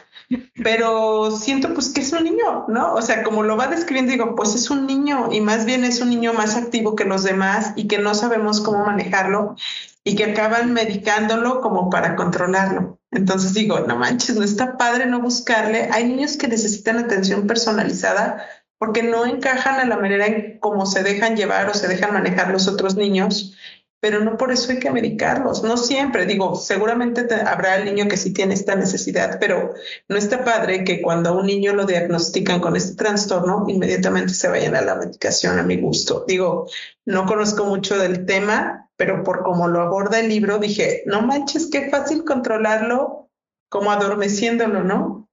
Pero 0.61 1.31
siento 1.31 1.73
pues 1.73 1.89
que 1.89 2.01
es 2.01 2.11
un 2.11 2.23
niño, 2.23 2.65
¿no? 2.67 2.93
O 2.95 3.01
sea, 3.01 3.23
como 3.23 3.43
lo 3.43 3.55
va 3.55 3.67
describiendo, 3.67 4.11
digo, 4.11 4.35
pues 4.35 4.55
es 4.55 4.69
un 4.69 4.85
niño 4.85 5.29
y 5.31 5.39
más 5.39 5.65
bien 5.65 5.85
es 5.85 6.01
un 6.01 6.09
niño 6.09 6.33
más 6.33 6.57
activo 6.57 6.95
que 6.95 7.05
los 7.05 7.23
demás 7.23 7.73
y 7.75 7.87
que 7.87 7.99
no 7.99 8.13
sabemos 8.13 8.59
cómo 8.59 8.85
manejarlo 8.85 9.55
y 10.03 10.15
que 10.15 10.25
acaban 10.25 10.73
medicándolo 10.73 11.61
como 11.61 11.89
para 11.89 12.15
controlarlo. 12.15 12.99
Entonces 13.11 13.53
digo, 13.53 13.79
no 13.81 13.95
manches, 13.95 14.35
no 14.35 14.43
está 14.43 14.77
padre 14.77 15.05
no 15.05 15.21
buscarle. 15.21 15.89
Hay 15.91 16.05
niños 16.05 16.35
que 16.35 16.47
necesitan 16.47 16.97
atención 16.97 17.47
personalizada 17.47 18.45
porque 18.77 19.03
no 19.03 19.25
encajan 19.25 19.79
a 19.79 19.85
la 19.85 19.97
manera 19.97 20.27
en 20.27 20.59
cómo 20.59 20.85
se 20.85 21.03
dejan 21.03 21.35
llevar 21.35 21.69
o 21.69 21.73
se 21.73 21.87
dejan 21.87 22.13
manejar 22.13 22.51
los 22.51 22.67
otros 22.67 22.95
niños, 22.95 23.55
pero 23.99 24.19
no 24.19 24.37
por 24.37 24.51
eso 24.51 24.71
hay 24.71 24.79
que 24.79 24.91
medicarlos. 24.91 25.63
No 25.63 25.75
siempre, 25.75 26.25
digo, 26.25 26.55
seguramente 26.55 27.27
habrá 27.45 27.77
el 27.77 27.85
niño 27.85 28.07
que 28.07 28.17
sí 28.17 28.31
tiene 28.31 28.53
esta 28.53 28.75
necesidad, 28.75 29.39
pero 29.39 29.73
no 30.07 30.17
está 30.17 30.45
padre 30.45 30.83
que 30.83 31.01
cuando 31.01 31.29
a 31.29 31.33
un 31.33 31.47
niño 31.47 31.73
lo 31.73 31.85
diagnostican 31.85 32.59
con 32.59 32.75
este 32.75 32.95
trastorno, 32.95 33.65
inmediatamente 33.67 34.33
se 34.33 34.49
vayan 34.49 34.75
a 34.75 34.81
la 34.81 34.95
medicación 34.95 35.57
a 35.57 35.63
mi 35.63 35.77
gusto. 35.77 36.25
Digo, 36.27 36.67
no 37.05 37.25
conozco 37.25 37.65
mucho 37.65 37.97
del 37.97 38.25
tema, 38.27 38.89
pero 38.95 39.23
por 39.23 39.43
cómo 39.43 39.67
lo 39.67 39.81
aborda 39.81 40.19
el 40.19 40.29
libro, 40.29 40.59
dije, 40.59 41.01
no 41.07 41.21
manches, 41.21 41.69
qué 41.71 41.89
fácil 41.89 42.23
controlarlo 42.23 43.29
como 43.69 43.91
adormeciéndolo, 43.91 44.83
¿no? 44.83 45.27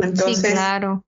Entonces, 0.00 0.50
sí, 0.50 0.52
claro 0.52 1.04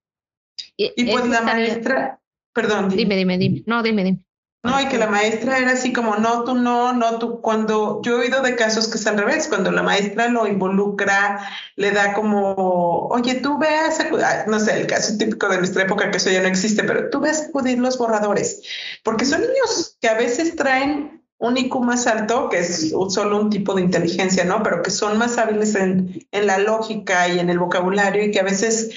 y, 0.96 1.10
pues 1.10 1.26
la 1.26 1.42
maestra, 1.42 2.20
perdón. 2.54 2.88
Dime. 2.88 3.16
dime, 3.16 3.38
dime, 3.38 3.62
No, 3.66 3.82
dime, 3.82 4.04
dime. 4.04 4.24
No, 4.62 4.78
y 4.78 4.88
que 4.88 4.98
la 4.98 5.06
maestra 5.06 5.56
era 5.56 5.72
así 5.72 5.90
como, 5.90 6.16
no, 6.16 6.44
tú 6.44 6.54
no, 6.54 6.92
no, 6.92 7.18
tú, 7.18 7.40
cuando 7.40 8.02
yo 8.02 8.18
he 8.18 8.26
oído 8.26 8.42
de 8.42 8.56
casos 8.56 8.88
que 8.88 8.98
es 8.98 9.06
al 9.06 9.16
revés, 9.16 9.48
cuando 9.48 9.70
la 9.70 9.82
maestra 9.82 10.28
lo 10.28 10.46
involucra, 10.46 11.40
le 11.76 11.92
da 11.92 12.12
como, 12.12 13.06
oye, 13.08 13.36
tú 13.36 13.56
veas, 13.56 13.98
no 14.46 14.60
sé, 14.60 14.78
el 14.78 14.86
caso 14.86 15.16
típico 15.16 15.48
de 15.48 15.58
nuestra 15.58 15.84
época, 15.84 16.10
que 16.10 16.18
eso 16.18 16.30
ya 16.30 16.42
no 16.42 16.48
existe, 16.48 16.84
pero 16.84 17.08
tú 17.08 17.20
ves 17.20 17.46
acudir 17.48 17.78
los 17.78 17.96
borradores, 17.96 18.60
porque 19.02 19.24
son 19.24 19.40
niños 19.40 19.96
que 19.98 20.08
a 20.08 20.14
veces 20.14 20.54
traen 20.56 21.24
un 21.38 21.56
IQ 21.56 21.80
más 21.80 22.06
alto, 22.06 22.50
que 22.50 22.58
es 22.58 22.92
solo 23.08 23.40
un 23.40 23.48
tipo 23.48 23.72
de 23.72 23.80
inteligencia, 23.80 24.44
¿no? 24.44 24.62
Pero 24.62 24.82
que 24.82 24.90
son 24.90 25.16
más 25.16 25.38
hábiles 25.38 25.74
en, 25.74 26.26
en 26.32 26.46
la 26.46 26.58
lógica 26.58 27.28
y 27.28 27.38
en 27.38 27.48
el 27.48 27.58
vocabulario 27.58 28.22
y 28.22 28.30
que 28.30 28.40
a 28.40 28.44
veces 28.44 28.90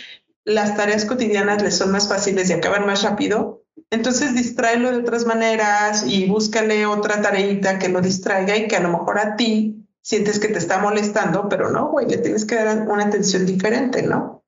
las 0.45 0.75
tareas 0.75 1.05
cotidianas 1.05 1.61
les 1.63 1.77
son 1.77 1.91
más 1.91 2.07
fáciles 2.07 2.49
y 2.49 2.53
acaban 2.53 2.85
más 2.85 3.03
rápido, 3.03 3.63
entonces 3.89 4.35
distráelo 4.35 4.91
de 4.91 4.97
otras 4.97 5.25
maneras 5.25 6.05
y 6.07 6.25
búscale 6.25 6.85
otra 6.85 7.21
tareita 7.21 7.79
que 7.79 7.89
lo 7.89 8.01
distraiga 8.01 8.57
y 8.57 8.67
que 8.67 8.75
a 8.75 8.81
lo 8.81 8.89
mejor 8.89 9.19
a 9.19 9.35
ti 9.35 9.87
sientes 10.01 10.39
que 10.39 10.49
te 10.49 10.57
está 10.57 10.79
molestando, 10.79 11.47
pero 11.47 11.69
no, 11.71 11.89
güey, 11.89 12.07
le 12.07 12.17
tienes 12.17 12.45
que 12.45 12.55
dar 12.55 12.87
una 12.87 13.05
atención 13.05 13.45
diferente, 13.45 14.03
¿no? 14.03 14.43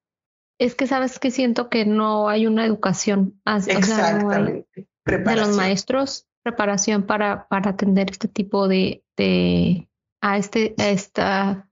Es 0.60 0.76
que 0.76 0.88
sabes 0.88 1.20
que 1.20 1.32
siento 1.32 1.70
que 1.70 1.86
no 1.86 2.30
hay 2.30 2.48
una 2.48 2.66
educación 2.66 3.40
Exactamente. 3.46 4.68
de 5.06 5.36
los 5.36 5.56
maestros, 5.56 6.28
preparación 6.44 7.04
para, 7.04 7.48
para 7.48 7.72
atender 7.72 8.12
este 8.12 8.28
tipo 8.28 8.68
de, 8.68 9.04
de 9.18 9.90
a 10.22 10.38
este, 10.38 10.76
a 10.78 10.90
esta 10.90 11.70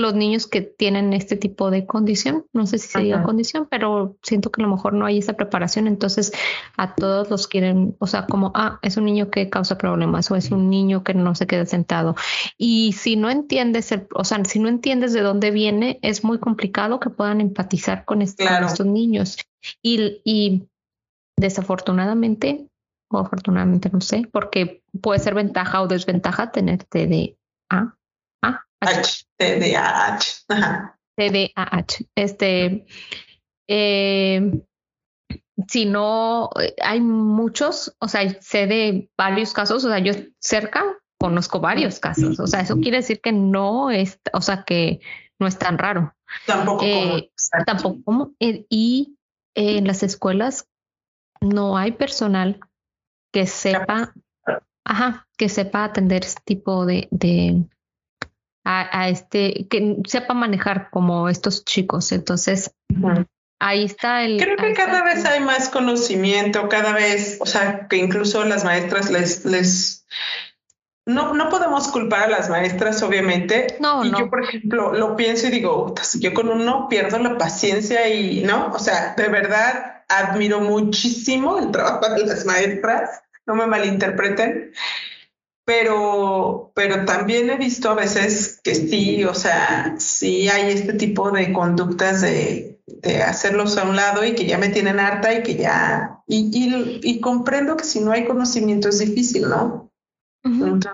los 0.00 0.14
niños 0.14 0.46
que 0.46 0.62
tienen 0.62 1.12
este 1.12 1.36
tipo 1.36 1.70
de 1.70 1.86
condición, 1.86 2.46
no 2.52 2.66
sé 2.66 2.78
si 2.78 2.88
se 2.88 3.00
diga 3.00 3.22
condición, 3.22 3.68
pero 3.70 4.16
siento 4.22 4.50
que 4.50 4.62
a 4.62 4.64
lo 4.66 4.70
mejor 4.70 4.94
no 4.94 5.06
hay 5.06 5.18
esa 5.18 5.34
preparación, 5.34 5.86
entonces 5.86 6.32
a 6.76 6.94
todos 6.94 7.30
los 7.30 7.46
quieren, 7.46 7.96
o 7.98 8.06
sea, 8.06 8.26
como, 8.26 8.52
ah, 8.54 8.78
es 8.82 8.96
un 8.96 9.04
niño 9.04 9.30
que 9.30 9.50
causa 9.50 9.78
problemas 9.78 10.30
o 10.30 10.36
es 10.36 10.50
un 10.50 10.70
niño 10.70 11.04
que 11.04 11.14
no 11.14 11.34
se 11.34 11.46
queda 11.46 11.66
sentado. 11.66 12.16
Y 12.58 12.92
si 12.94 13.16
no 13.16 13.30
entiendes, 13.30 13.92
el, 13.92 14.08
o 14.14 14.24
sea, 14.24 14.44
si 14.44 14.58
no 14.58 14.68
entiendes 14.68 15.12
de 15.12 15.20
dónde 15.20 15.50
viene, 15.50 15.98
es 16.02 16.24
muy 16.24 16.38
complicado 16.38 17.00
que 17.00 17.10
puedan 17.10 17.40
empatizar 17.40 18.04
con, 18.04 18.22
este, 18.22 18.44
estos 18.44 18.86
niños. 18.86 19.38
Y, 19.82 20.20
y 20.24 20.68
desafortunadamente, 21.36 22.66
o 23.10 23.18
afortunadamente, 23.18 23.90
no 23.92 24.00
sé, 24.00 24.28
porque 24.32 24.82
puede 25.00 25.20
ser 25.20 25.34
ventaja 25.34 25.82
o 25.82 25.88
desventaja 25.88 26.52
tenerte 26.52 27.06
de 27.06 27.36
H, 28.80 29.24
TDAH. 29.36 30.44
Ajá. 30.48 30.98
TDAH. 31.16 32.04
Este, 32.14 32.86
eh, 33.68 34.62
si 35.68 35.86
no, 35.86 36.50
hay 36.82 37.00
muchos, 37.00 37.94
o 37.98 38.08
sea, 38.08 38.28
sé 38.40 38.66
de 38.66 39.10
varios 39.16 39.52
casos, 39.52 39.84
o 39.84 39.88
sea, 39.88 39.98
yo 39.98 40.12
cerca 40.38 40.84
conozco 41.20 41.60
varios 41.60 42.00
casos, 42.00 42.40
o 42.40 42.46
sea, 42.46 42.60
eso 42.60 42.80
quiere 42.80 42.96
decir 42.96 43.20
que 43.20 43.30
no 43.30 43.90
es, 43.90 44.18
o 44.32 44.40
sea, 44.40 44.64
que 44.64 45.00
no 45.38 45.46
es 45.46 45.58
tan 45.58 45.76
raro. 45.76 46.14
Tampoco 46.46 46.82
eh, 46.82 47.30
Tampoco 47.66 48.02
como, 48.04 48.32
eh, 48.40 48.64
y 48.70 49.18
en 49.54 49.86
las 49.86 50.02
escuelas 50.02 50.66
no 51.42 51.76
hay 51.76 51.92
personal 51.92 52.60
que 53.32 53.46
sepa, 53.46 54.14
ajá, 54.84 55.28
que 55.36 55.50
sepa 55.50 55.84
atender 55.84 56.24
este 56.24 56.40
tipo 56.42 56.86
de, 56.86 57.06
de 57.10 57.66
a, 58.70 59.08
este, 59.08 59.66
que 59.68 59.96
sepa 60.06 60.34
manejar 60.34 60.90
como 60.90 61.28
estos 61.28 61.64
chicos. 61.64 62.12
Entonces, 62.12 62.72
ahí 63.58 63.84
está 63.84 64.22
el. 64.22 64.38
Creo 64.38 64.56
que 64.56 64.72
cada 64.74 65.02
vez 65.02 65.24
hay 65.24 65.40
más 65.40 65.68
conocimiento, 65.68 66.68
cada 66.68 66.92
vez, 66.92 67.38
o 67.40 67.46
sea, 67.46 67.88
que 67.88 67.96
incluso 67.96 68.44
las 68.44 68.64
maestras 68.64 69.10
les, 69.10 69.44
les 69.44 70.06
no, 71.06 71.34
no 71.34 71.48
podemos 71.48 71.88
culpar 71.88 72.24
a 72.24 72.28
las 72.28 72.48
maestras, 72.48 73.02
obviamente. 73.02 73.76
No, 73.80 74.04
y 74.04 74.10
no. 74.10 74.18
yo, 74.20 74.30
por 74.30 74.44
ejemplo, 74.44 74.92
lo 74.92 75.16
pienso 75.16 75.48
y 75.48 75.50
digo, 75.50 75.94
si 76.00 76.20
yo 76.20 76.32
con 76.32 76.48
uno 76.48 76.88
pierdo 76.88 77.18
la 77.18 77.38
paciencia 77.38 78.08
y, 78.08 78.42
¿no? 78.42 78.70
O 78.72 78.78
sea, 78.78 79.14
de 79.16 79.28
verdad 79.28 80.04
admiro 80.08 80.60
muchísimo 80.60 81.58
el 81.58 81.70
trabajo 81.70 82.14
de 82.14 82.26
las 82.26 82.44
maestras, 82.44 83.22
no 83.46 83.54
me 83.54 83.66
malinterpreten, 83.66 84.72
pero, 85.70 86.72
pero 86.74 87.04
también 87.04 87.48
he 87.48 87.56
visto 87.56 87.90
a 87.90 87.94
veces 87.94 88.60
que 88.64 88.74
sí, 88.74 89.22
o 89.22 89.34
sea, 89.34 89.94
sí 90.00 90.48
hay 90.48 90.72
este 90.72 90.94
tipo 90.94 91.30
de 91.30 91.52
conductas 91.52 92.22
de, 92.22 92.82
de 92.86 93.22
hacerlos 93.22 93.78
a 93.78 93.84
un 93.84 93.94
lado 93.94 94.24
y 94.24 94.34
que 94.34 94.46
ya 94.46 94.58
me 94.58 94.70
tienen 94.70 94.98
harta 94.98 95.32
y 95.32 95.44
que 95.44 95.54
ya, 95.54 96.24
y, 96.26 96.50
y, 96.52 97.00
y 97.04 97.20
comprendo 97.20 97.76
que 97.76 97.84
si 97.84 98.00
no 98.00 98.10
hay 98.10 98.24
conocimiento 98.24 98.88
es 98.88 98.98
difícil, 98.98 99.48
¿no? 99.48 99.92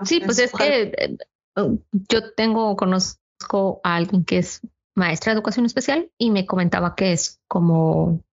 sí, 0.05 0.21
pues 0.23 0.37
es 0.37 0.51
que 0.51 0.91
eh, 0.95 1.17
yo 1.91 2.33
tengo, 2.35 2.75
conozco 2.75 3.81
a 3.83 3.95
alguien 3.95 4.25
que 4.25 4.37
es 4.37 4.61
maestra 4.93 5.33
de 5.33 5.37
educación 5.37 5.65
especial 5.65 6.11
y 6.19 6.29
me 6.29 6.45
comentaba 6.45 6.93
que 6.93 7.13
es 7.13 7.41
como, 7.47 8.23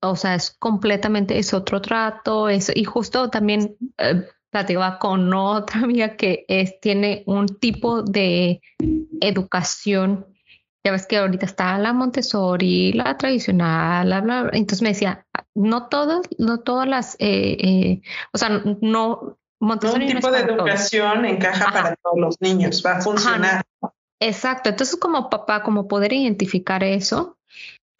o 0.00 0.16
sea, 0.16 0.34
es 0.34 0.56
completamente, 0.58 1.38
es 1.38 1.52
otro 1.52 1.82
trato, 1.82 2.48
es, 2.48 2.72
y 2.74 2.84
justo 2.84 3.28
también 3.28 3.76
eh, 3.98 4.26
platicaba 4.52 4.98
con 4.98 5.32
otra 5.32 5.80
amiga 5.80 6.16
que 6.16 6.44
es, 6.46 6.78
tiene 6.78 7.24
un 7.26 7.46
tipo 7.48 8.02
de 8.02 8.60
educación. 9.20 10.26
Ya 10.84 10.92
ves 10.92 11.06
que 11.06 11.16
ahorita 11.16 11.46
está 11.46 11.78
la 11.78 11.92
Montessori, 11.92 12.92
la 12.92 13.16
tradicional, 13.16 14.06
bla, 14.06 14.20
bla, 14.20 14.50
Entonces 14.52 14.82
me 14.82 14.90
decía, 14.90 15.26
no 15.54 15.88
todas, 15.88 16.20
no 16.38 16.60
todas 16.60 16.86
las, 16.86 17.14
eh, 17.18 17.56
eh, 17.60 18.02
o 18.32 18.38
sea, 18.38 18.62
no, 18.80 19.38
Montessori 19.60 20.06
un 20.08 20.14
tipo 20.16 20.30
de 20.30 20.40
educación 20.40 21.24
encaja 21.24 21.72
para 21.72 21.96
todos 21.96 22.18
los 22.18 22.40
niños, 22.40 22.82
va 22.84 22.98
a 22.98 23.00
funcionar. 23.00 23.64
Exacto, 24.20 24.70
entonces 24.70 24.96
como 24.96 25.30
papá, 25.30 25.62
como 25.62 25.88
poder 25.88 26.12
identificar 26.12 26.84
eso, 26.84 27.38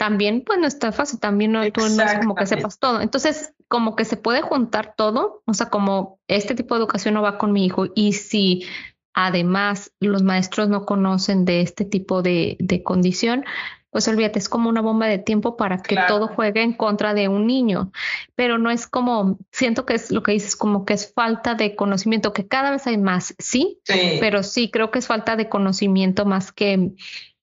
también 0.03 0.43
pues 0.45 0.59
no 0.59 0.67
está 0.67 0.91
fácil, 0.91 1.21
también 1.21 1.53
no, 1.53 1.61
tú 1.71 1.81
no 1.89 2.03
es 2.03 2.15
como 2.15 2.35
que 2.35 2.45
sepas 2.45 2.81
todo. 2.81 3.01
Entonces, 3.01 3.55
como 3.69 3.95
que 3.95 4.05
se 4.05 4.17
puede 4.17 4.43
juntar 4.43 4.95
todo, 4.97 5.45
o 5.47 5.55
sea, 5.55 5.71
como 5.71 6.19
este 6.27 6.57
tipo 6.57 6.75
de 6.75 6.81
educación 6.81 7.15
no 7.15 7.23
va 7.23 7.39
con 7.39 7.53
mi 7.53 7.65
hijo 7.65 7.87
y 7.95 8.15
si 8.15 8.67
además 9.15 9.93
los 10.01 10.25
maestros 10.25 10.69
no 10.69 10.87
conocen 10.87 11.45
de 11.45 11.61
este 11.61 11.85
tipo 11.85 12.21
de, 12.21 12.57
de 12.59 12.83
condición, 12.83 13.45
pues 13.91 14.09
olvídate, 14.09 14.41
es 14.41 14.49
como 14.49 14.69
una 14.69 14.81
bomba 14.81 15.07
de 15.07 15.19
tiempo 15.19 15.57
para 15.57 15.81
que 15.81 15.97
todo 16.09 16.27
juegue 16.27 16.63
en 16.63 16.73
contra 16.73 17.15
de 17.15 17.29
un 17.29 17.47
niño, 17.47 17.93
pero 18.35 18.59
no 18.59 18.73
es 18.73 18.89
como, 18.89 19.39
siento 19.53 19.87
que 19.87 19.95
es 19.95 20.11
lo 20.11 20.25
que 20.25 20.33
dices, 20.33 20.57
como 20.57 20.85
que 20.85 20.95
es 20.95 21.13
falta 21.13 21.55
de 21.55 21.77
conocimiento, 21.77 22.33
que 22.33 22.49
cada 22.49 22.73
vez 22.73 22.89
hay 22.89 22.99
más, 22.99 23.37
sí, 23.39 23.79
pero 24.19 24.43
sí 24.43 24.69
creo 24.69 24.91
que 24.91 24.99
es 24.99 25.07
falta 25.07 25.37
de 25.37 25.49
conocimiento 25.49 26.25
más 26.25 26.51
que 26.51 26.91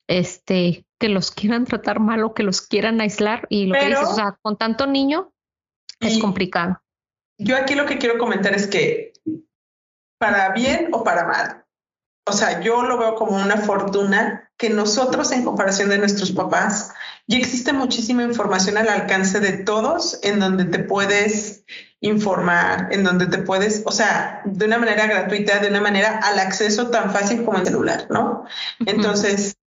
este 0.10 0.86
que 1.00 1.08
los 1.08 1.32
quieran 1.32 1.66
tratar 1.66 2.00
mal 2.00 2.24
o 2.24 2.34
que 2.34 2.44
los 2.44 2.62
quieran 2.62 3.00
aislar 3.00 3.48
y 3.50 3.68
lo 3.68 3.76
que 3.76 3.86
dices, 3.86 4.08
o 4.10 4.16
sea, 4.16 4.38
con 4.42 4.58
tanto 4.58 4.86
niño 4.86 5.32
es 6.02 6.18
complicado. 6.18 6.82
Yo 7.38 7.56
aquí 7.56 7.76
lo 7.76 7.86
que 7.86 8.00
quiero 8.00 8.18
comentar 8.18 8.54
es 8.54 8.68
que 8.68 9.14
para 10.18 10.52
bien 10.52 10.90
o 10.92 11.04
para 11.04 11.26
mal, 11.26 11.66
o 12.26 12.34
sea, 12.34 12.60
yo 12.62 12.82
lo 12.84 12.98
veo 12.98 13.16
como 13.16 13.38
una 13.38 13.58
fortuna 13.58 14.52
que 14.58 14.70
nosotros 14.70 15.32
en 15.32 15.46
comparación 15.46 15.90
de 15.90 16.00
nuestros 16.00 16.32
papás, 16.32 16.94
ya 17.28 17.38
existe 17.38 17.72
muchísima 17.72 18.24
información 18.24 18.78
al 18.78 18.90
alcance 18.90 19.40
de 19.40 19.54
todos 19.54 20.20
en 20.24 20.40
donde 20.40 20.66
te 20.66 20.80
puedes 20.80 21.64
informar, 22.02 22.90
en 22.92 23.04
donde 23.04 23.28
te 23.28 23.38
puedes, 23.38 23.84
o 23.86 23.92
sea, 23.92 24.42
de 24.44 24.66
una 24.66 24.80
manera 24.80 25.08
gratuita, 25.08 25.60
de 25.60 25.70
una 25.70 25.82
manera 25.82 26.20
al 26.24 26.40
acceso 26.40 26.90
tan 26.90 27.12
fácil 27.14 27.46
como 27.46 27.60
el 27.60 27.66
celular, 27.66 28.08
¿no? 28.10 28.46
Entonces, 28.86 29.59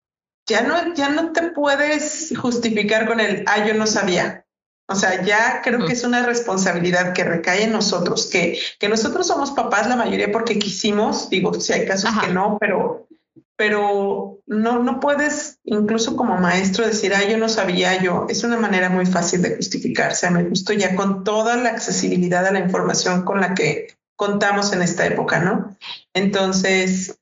ya 0.46 0.62
no, 0.62 0.94
ya 0.94 1.09
no 1.09 1.33
te 1.33 1.50
puedes 1.50 2.33
justificar 2.37 3.07
con 3.07 3.20
el, 3.20 3.44
ah, 3.46 3.66
yo 3.66 3.74
no 3.74 3.87
sabía. 3.87 4.46
O 4.88 4.94
sea, 4.94 5.22
ya 5.24 5.62
creo 5.62 5.87
que 5.87 5.92
es 5.92 6.05
una 6.05 6.26
responsabilidad 6.26 7.14
que 7.14 7.24
recae 7.24 7.64
en 7.64 7.72
nosotros, 7.72 8.26
que, 8.26 8.59
que 8.78 8.88
nosotros 8.88 9.26
somos 9.26 9.52
papás 9.52 9.88
la 9.88 9.96
mayoría 9.96 10.31
porque 10.31 10.59
quisimos, 10.59 11.31
digo, 11.31 11.55
si 11.55 11.72
hay 11.72 11.87
casos 11.87 12.11
que 12.20 12.33
no, 12.33 12.59
pero, 12.61 13.07
pero 13.57 14.40
no, 14.46 14.83
no 14.83 15.00
puedes 15.00 15.61
incluso 15.64 16.16
como 16.16 16.37
maestro 16.37 16.87
decir, 16.87 17.14
ah, 17.14 17.24
yo 17.24 17.38
no 17.38 17.48
sabía 17.48 18.02
yo. 18.02 18.26
Es 18.28 18.44
una 18.44 18.59
manera 18.59 18.90
muy 18.90 19.07
fácil 19.07 19.40
de 19.40 19.57
justificarse. 19.57 20.31
Me 20.31 20.44
gustó 20.44 20.72
ya 20.74 20.94
con 20.94 21.24
toda 21.24 21.57
la 21.57 21.70
accesibilidad 21.70 22.44
a 22.46 22.52
la 22.52 22.59
información 22.59 23.24
con 23.24 23.40
la 23.40 23.55
que 23.55 23.96
contamos 24.16 24.72
en 24.72 24.83
esta 24.83 25.07
época, 25.07 25.40
¿no? 25.40 25.76
Entonces, 26.12 27.18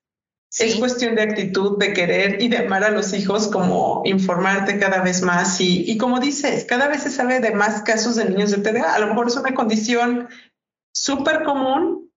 es 0.59 0.77
cuestión 0.77 1.15
de 1.15 1.23
actitud, 1.23 1.79
de 1.79 1.93
querer 1.93 2.43
y 2.43 2.49
de 2.49 2.59
amar 2.59 2.83
a 2.85 2.91
los 2.91 3.13
hijos, 3.13 3.49
como 3.49 4.03
informarte 4.05 4.79
cada 4.79 5.01
vez 5.01 5.23
más. 5.23 5.61
Y, 5.61 5.91
y 5.91 5.97
como 5.97 6.19
dices, 6.19 6.65
cada 6.65 6.89
vez 6.89 7.03
se 7.03 7.11
sabe 7.11 7.41
de 7.41 7.53
más 7.53 7.83
casos 7.83 8.17
de 8.17 8.25
niños 8.25 8.51
de 8.51 8.59
TDA. 8.59 8.95
A 8.95 8.99
lo 8.99 9.09
mejor 9.09 9.29
es 9.29 9.37
una 9.37 9.55
condición 9.55 10.29
súper 10.93 11.45
común 11.45 12.11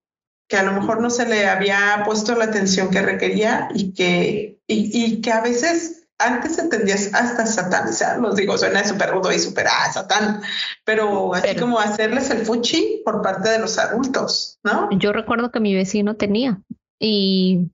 que 0.49 0.57
a 0.57 0.63
lo 0.63 0.73
mejor 0.73 1.01
no 1.01 1.09
se 1.09 1.27
le 1.27 1.47
había 1.47 2.03
puesto 2.05 2.35
la 2.35 2.45
atención 2.45 2.89
que 2.89 3.01
requería 3.01 3.69
y 3.73 3.93
que, 3.93 4.59
y, 4.67 5.05
y 5.05 5.21
que 5.21 5.31
a 5.31 5.41
veces 5.41 6.03
antes 6.19 6.57
entendías 6.57 7.13
hasta 7.13 7.45
satanizarlos, 7.45 8.35
digo, 8.35 8.57
suena 8.57 8.83
súper 8.85 9.11
rudo 9.11 9.31
y 9.31 9.39
súper, 9.39 9.67
ah, 9.67 9.91
satán, 9.91 10.41
pero 10.85 11.33
así 11.33 11.55
como 11.55 11.79
hacerles 11.79 12.29
el 12.29 12.45
fuchi 12.45 13.01
por 13.03 13.21
parte 13.21 13.49
de 13.49 13.59
los 13.59 13.77
adultos, 13.77 14.59
¿no? 14.63 14.89
Yo 14.97 15.11
recuerdo 15.11 15.51
que 15.51 15.59
mi 15.59 15.73
vecino 15.75 16.15
tenía 16.15 16.61
y 16.99 17.71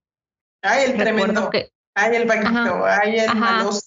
Ay, 0.61 0.91
el 0.91 0.97
tremendo. 0.97 1.49
Que, 1.49 1.69
ay, 1.95 2.15
el 2.15 2.27
vaquito, 2.27 2.85
ay, 2.85 3.19
el 3.19 3.35
maloso. 3.35 3.81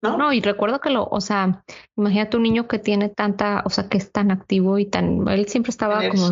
¿no? 0.00 0.16
¿no? 0.16 0.32
y 0.32 0.40
recuerdo 0.40 0.80
que 0.80 0.90
lo, 0.90 1.04
o 1.04 1.20
sea, 1.20 1.64
imagínate 1.96 2.36
un 2.36 2.44
niño 2.44 2.68
que 2.68 2.78
tiene 2.78 3.08
tanta, 3.08 3.62
o 3.64 3.70
sea, 3.70 3.88
que 3.88 3.98
es 3.98 4.12
tan 4.12 4.30
activo 4.30 4.78
y 4.78 4.86
tan, 4.86 5.26
él 5.28 5.48
siempre 5.48 5.70
estaba 5.70 6.08
como 6.08 6.30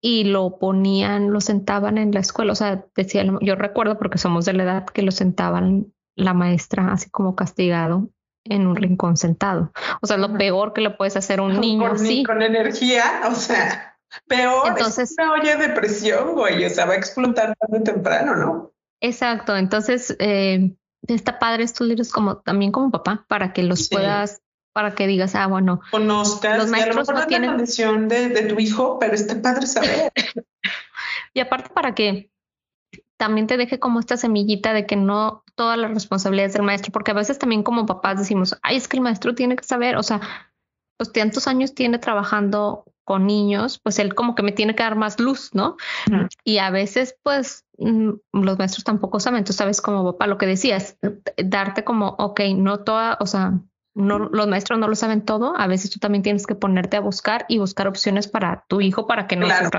y 0.00 0.24
lo 0.24 0.58
ponían, 0.58 1.32
lo 1.32 1.40
sentaban 1.40 1.98
en 1.98 2.12
la 2.12 2.20
escuela, 2.20 2.52
o 2.52 2.56
sea, 2.56 2.84
decía, 2.96 3.24
yo 3.40 3.54
recuerdo 3.56 3.98
porque 3.98 4.18
somos 4.18 4.44
de 4.44 4.52
la 4.52 4.62
edad 4.62 4.86
que 4.86 5.02
lo 5.02 5.10
sentaban 5.10 5.92
la 6.16 6.34
maestra 6.34 6.92
así 6.92 7.10
como 7.10 7.34
castigado 7.34 8.08
en 8.44 8.66
un 8.66 8.76
rincón 8.76 9.16
sentado. 9.16 9.72
O 10.00 10.06
sea, 10.06 10.16
lo 10.16 10.36
peor 10.36 10.72
que 10.72 10.80
le 10.80 10.90
puedes 10.90 11.16
hacer 11.16 11.40
a 11.40 11.42
un 11.42 11.60
niño 11.60 11.86
así. 11.86 12.24
Con 12.24 12.42
energía, 12.42 13.22
o 13.30 13.34
sea. 13.34 13.97
Peor, 14.26 14.68
entonces, 14.68 15.10
es 15.10 15.16
una 15.18 15.32
olla 15.32 15.56
de 15.56 15.68
presión, 15.70 16.34
güey, 16.34 16.64
o 16.64 16.70
sea, 16.70 16.86
va 16.86 16.94
a 16.94 16.96
explotar 16.96 17.56
tarde 17.56 17.80
temprano, 17.80 18.36
¿no? 18.36 18.72
Exacto, 19.00 19.56
entonces 19.56 20.16
eh, 20.18 20.74
está 21.06 21.38
padre 21.38 21.64
estos 21.64 21.86
libros 21.86 22.10
como 22.10 22.38
también 22.38 22.72
como 22.72 22.90
papá, 22.90 23.24
para 23.28 23.52
que 23.52 23.62
los 23.62 23.88
puedas, 23.88 24.40
para 24.72 24.94
que 24.94 25.06
digas, 25.06 25.34
ah, 25.34 25.46
bueno, 25.46 25.80
conozcas, 25.90 26.58
los 26.58 26.68
maestros 26.68 27.08
no 27.08 27.26
tienen 27.26 27.50
la 27.50 27.56
condición 27.56 28.08
de, 28.08 28.28
de, 28.30 28.42
tu 28.42 28.58
hijo, 28.58 28.98
pero 28.98 29.14
está 29.14 29.40
padre 29.40 29.66
saber. 29.66 30.12
y 31.34 31.40
aparte 31.40 31.70
para 31.70 31.94
que 31.94 32.30
también 33.18 33.46
te 33.46 33.56
deje 33.56 33.78
como 33.78 34.00
esta 34.00 34.16
semillita 34.16 34.72
de 34.72 34.86
que 34.86 34.96
no 34.96 35.44
todas 35.54 35.76
las 35.76 35.92
responsabilidades 35.92 36.52
del 36.54 36.62
maestro, 36.62 36.92
porque 36.92 37.10
a 37.10 37.14
veces 37.14 37.38
también 37.38 37.62
como 37.62 37.84
papás 37.84 38.18
decimos, 38.18 38.56
ay, 38.62 38.76
es 38.76 38.88
que 38.88 38.96
el 38.96 39.02
maestro 39.02 39.34
tiene 39.34 39.56
que 39.56 39.64
saber, 39.64 39.96
o 39.96 40.02
sea, 40.02 40.20
pues 40.96 41.12
tantos 41.12 41.46
años 41.48 41.74
tiene 41.74 41.98
trabajando 41.98 42.84
con 43.08 43.26
niños, 43.26 43.80
pues 43.82 43.98
él 43.98 44.14
como 44.14 44.34
que 44.34 44.42
me 44.42 44.52
tiene 44.52 44.74
que 44.74 44.82
dar 44.82 44.94
más 44.94 45.18
luz, 45.18 45.48
¿no? 45.54 45.78
Y 46.44 46.58
a 46.58 46.68
veces, 46.68 47.16
pues, 47.22 47.64
mm, 47.78 48.10
los 48.34 48.58
maestros 48.58 48.84
tampoco 48.84 49.18
saben, 49.18 49.44
tú 49.44 49.54
sabes 49.54 49.80
como 49.80 50.04
papá 50.04 50.26
lo 50.26 50.36
que 50.36 50.44
decías, 50.44 50.98
darte 51.42 51.84
como, 51.84 52.08
ok, 52.18 52.40
no 52.54 52.80
toda, 52.80 53.16
o 53.18 53.24
sea, 53.24 53.60
no, 53.94 54.18
los 54.18 54.46
maestros 54.46 54.78
no 54.78 54.88
lo 54.88 54.94
saben 54.94 55.24
todo, 55.24 55.54
a 55.56 55.66
veces 55.66 55.90
tú 55.90 55.98
también 55.98 56.22
tienes 56.22 56.46
que 56.46 56.54
ponerte 56.54 56.98
a 56.98 57.00
buscar 57.00 57.46
y 57.48 57.56
buscar 57.56 57.88
opciones 57.88 58.28
para 58.28 58.66
tu 58.68 58.82
hijo 58.82 59.06
para 59.06 59.26
que 59.26 59.36
no 59.36 59.46
claro. 59.46 59.70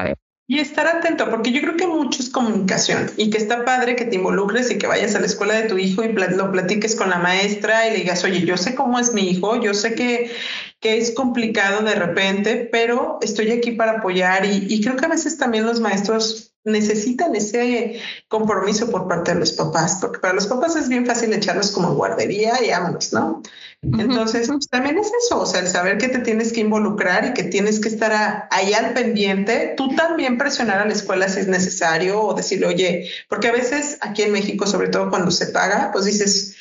Y 0.51 0.57
estar 0.57 0.87
atento, 0.87 1.29
porque 1.29 1.51
yo 1.51 1.61
creo 1.61 1.77
que 1.77 1.85
mucho 1.85 2.23
es 2.23 2.29
comunicación 2.31 3.11
y 3.17 3.29
que 3.29 3.37
está 3.37 3.63
padre 3.65 3.95
que 3.95 4.05
te 4.05 4.15
involucres 4.15 4.71
y 4.71 4.79
que 4.79 4.87
vayas 4.87 5.13
a 5.13 5.19
la 5.19 5.27
escuela 5.27 5.53
de 5.53 5.67
tu 5.67 5.77
hijo 5.77 6.03
y 6.03 6.11
lo 6.11 6.51
platiques 6.51 6.95
con 6.95 7.11
la 7.11 7.19
maestra 7.19 7.87
y 7.87 7.91
le 7.91 7.97
digas, 7.97 8.23
oye, 8.23 8.41
yo 8.41 8.57
sé 8.57 8.73
cómo 8.73 8.97
es 8.97 9.13
mi 9.13 9.29
hijo, 9.29 9.61
yo 9.61 9.75
sé 9.75 9.93
que, 9.93 10.31
que 10.79 10.97
es 10.97 11.11
complicado 11.11 11.83
de 11.83 11.93
repente, 11.93 12.67
pero 12.71 13.19
estoy 13.21 13.51
aquí 13.51 13.73
para 13.73 13.99
apoyar 13.99 14.43
y, 14.43 14.65
y 14.67 14.81
creo 14.81 14.95
que 14.95 15.05
a 15.05 15.09
veces 15.09 15.37
también 15.37 15.67
los 15.67 15.81
maestros 15.81 16.55
necesitan 16.69 17.35
ese 17.35 17.99
compromiso 18.27 18.89
por 18.89 19.07
parte 19.07 19.33
de 19.33 19.39
los 19.39 19.51
papás, 19.53 19.97
porque 19.99 20.19
para 20.19 20.33
los 20.33 20.47
papás 20.47 20.75
es 20.75 20.87
bien 20.87 21.05
fácil 21.05 21.33
echarlos 21.33 21.71
como 21.71 21.95
guardería 21.95 22.63
y 22.63 22.69
vámonos, 22.69 23.11
¿no? 23.13 23.41
Entonces, 23.81 24.47
pues, 24.47 24.67
también 24.69 24.97
es 24.97 25.09
eso, 25.25 25.39
o 25.39 25.45
sea, 25.45 25.61
el 25.61 25.67
saber 25.67 25.97
que 25.97 26.09
te 26.09 26.19
tienes 26.19 26.51
que 26.51 26.59
involucrar 26.59 27.25
y 27.25 27.33
que 27.33 27.43
tienes 27.43 27.79
que 27.79 27.87
estar 27.87 28.47
ahí 28.51 28.73
al 28.73 28.93
pendiente, 28.93 29.73
tú 29.77 29.95
también 29.95 30.37
presionar 30.37 30.79
a 30.79 30.85
la 30.85 30.93
escuela 30.93 31.29
si 31.29 31.39
es 31.39 31.47
necesario 31.47 32.21
o 32.21 32.33
decirle, 32.33 32.67
oye, 32.67 33.09
porque 33.29 33.47
a 33.47 33.53
veces 33.53 33.97
aquí 34.01 34.23
en 34.23 34.33
México, 34.33 34.67
sobre 34.67 34.89
todo 34.89 35.09
cuando 35.09 35.31
se 35.31 35.47
paga, 35.47 35.91
pues 35.93 36.05
dices, 36.05 36.57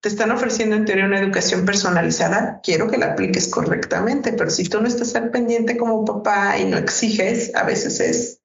te 0.00 0.08
están 0.08 0.30
ofreciendo 0.30 0.76
en 0.76 0.84
teoría 0.84 1.06
una 1.06 1.18
educación 1.18 1.64
personalizada, 1.64 2.60
quiero 2.62 2.88
que 2.88 2.98
la 2.98 3.12
apliques 3.12 3.48
correctamente, 3.48 4.32
pero 4.32 4.50
si 4.50 4.64
tú 4.64 4.80
no 4.80 4.86
estás 4.86 5.14
al 5.16 5.30
pendiente 5.30 5.76
como 5.76 6.04
papá 6.04 6.58
y 6.58 6.66
no 6.66 6.76
exiges, 6.76 7.54
a 7.54 7.64
veces 7.64 8.00
es 8.00 8.40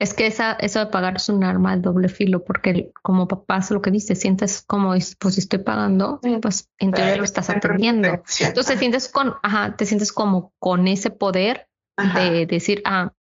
es 0.00 0.14
que 0.14 0.26
esa, 0.26 0.52
eso 0.52 0.78
de 0.78 0.86
pagar 0.86 1.16
es 1.16 1.28
un 1.28 1.44
arma 1.44 1.76
de 1.76 1.82
doble 1.82 2.08
filo, 2.08 2.42
porque 2.42 2.90
como 3.02 3.28
papás 3.28 3.70
lo 3.70 3.82
que 3.82 3.90
dices, 3.90 4.18
sientes 4.18 4.64
como, 4.66 4.94
pues 5.18 5.34
si 5.34 5.40
estoy 5.40 5.58
pagando, 5.58 6.20
pues 6.40 6.70
en 6.78 6.92
teoría 6.92 7.16
lo 7.16 7.24
estás 7.24 7.50
atendiendo. 7.50 8.08
Entonces 8.08 8.66
te 8.66 8.78
sientes 8.78 9.08
con, 9.08 9.34
ajá, 9.42 9.76
te 9.76 9.84
sientes 9.84 10.10
como 10.12 10.54
con 10.58 10.88
ese 10.88 11.10
poder 11.10 11.68
de 12.14 12.46
decir, 12.46 12.80
ah, 12.86 13.12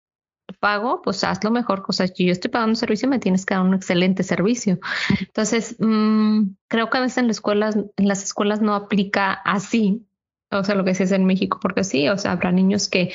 pago, 0.62 1.02
pues 1.02 1.22
haz 1.26 1.44
lo 1.44 1.52
mejor, 1.52 1.84
cosa 1.84 2.08
si 2.08 2.26
yo 2.26 2.32
estoy 2.32 2.50
pagando 2.50 2.72
un 2.72 2.76
servicio, 2.78 3.10
me 3.10 3.20
tienes 3.20 3.46
que 3.46 3.56
dar 3.56 3.64
un 3.64 3.74
excelente 3.74 4.24
servicio. 4.24 4.80
Entonces, 5.20 5.76
mmm, 5.80 6.44
creo 6.70 6.90
que 6.90 6.98
a 6.98 7.02
veces 7.02 7.18
en 7.18 7.28
las 7.28 7.38
escuelas, 7.38 7.76
en 7.76 8.08
las 8.08 8.24
escuelas 8.24 8.62
no 8.62 8.74
aplica 8.74 9.34
así, 9.34 10.08
o 10.50 10.64
sea, 10.64 10.76
lo 10.76 10.86
que 10.86 10.96
se 10.96 11.04
hace 11.04 11.16
en 11.16 11.26
México, 11.26 11.60
porque 11.62 11.84
sí, 11.84 12.08
o 12.08 12.18
sea, 12.18 12.32
habrá 12.32 12.54
niños 12.54 12.88
que 12.88 13.14